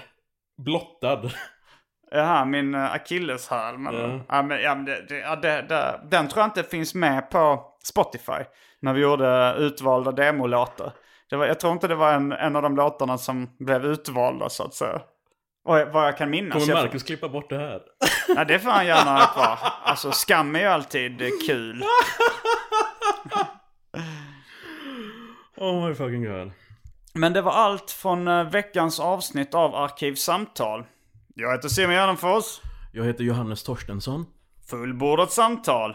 blottad. 0.63 1.31
Jaha, 2.17 2.45
min 2.45 2.75
uh, 2.75 2.93
akilleshäl. 2.95 3.79
Men, 3.79 3.95
Ja. 3.95 4.21
ja, 4.29 4.43
men, 4.43 4.61
ja, 4.63 4.75
men 4.75 4.85
det, 4.85 5.09
det, 5.09 5.19
ja, 5.19 5.37
det, 5.37 5.63
det, 5.69 6.01
den 6.05 6.29
tror 6.29 6.41
jag 6.41 6.47
inte 6.47 6.63
finns 6.63 6.95
med 6.95 7.31
på 7.31 7.65
Spotify. 7.85 8.45
När 8.81 8.93
vi 8.93 9.01
gjorde 9.01 9.55
utvalda 9.59 10.13
demolåtar. 10.13 10.93
Det 11.31 11.37
var, 11.37 11.47
jag 11.47 11.61
tror 11.61 11.73
inte 11.73 11.89
det 11.89 11.95
var 11.95 12.13
en, 12.13 12.33
en 12.33 12.57
av 12.57 12.63
de 12.63 12.77
låtarna 12.77 13.19
som 13.19 13.51
blev 13.59 13.85
utvalda 13.85 14.49
så 14.49 14.63
att 14.65 14.75
säga. 14.75 15.01
Och 15.65 15.75
vad 15.93 16.07
jag 16.07 16.17
kan 16.19 16.31
minnas. 16.31 16.53
Kommer 16.53 16.69
jag, 16.69 16.85
Marcus 16.85 17.03
klippa 17.03 17.29
bort 17.29 17.51
det 17.51 17.59
här? 17.59 17.81
ja, 18.37 18.45
det 18.45 18.59
får 18.59 18.71
han 18.71 18.87
gärna 18.87 19.19
ha 19.19 19.27
kvar. 19.27 19.59
Alltså 19.83 20.13
skam 20.13 20.57
är 20.57 20.61
ju 20.61 20.67
alltid 20.67 21.23
eh, 21.23 21.29
kul. 21.47 21.85
Oh 25.59 25.89
my 25.89 25.95
fucking 25.95 26.25
god. 26.25 26.51
Men 27.15 27.33
det 27.33 27.43
var 27.43 27.53
allt 27.53 27.91
från 27.91 28.29
eh, 28.29 28.51
veckans 28.51 29.01
avsnitt 29.01 29.55
av 29.55 29.75
Arkivsamtal. 29.75 30.85
Jag 31.39 31.53
heter 31.53 31.69
Simon 31.69 31.95
Gärdenfors. 31.95 32.61
Jag 32.93 33.05
heter 33.05 33.25
Johannes 33.25 33.63
Torstensson. 33.63 34.27
Fullbordat 34.71 35.33
samtal. 35.33 35.95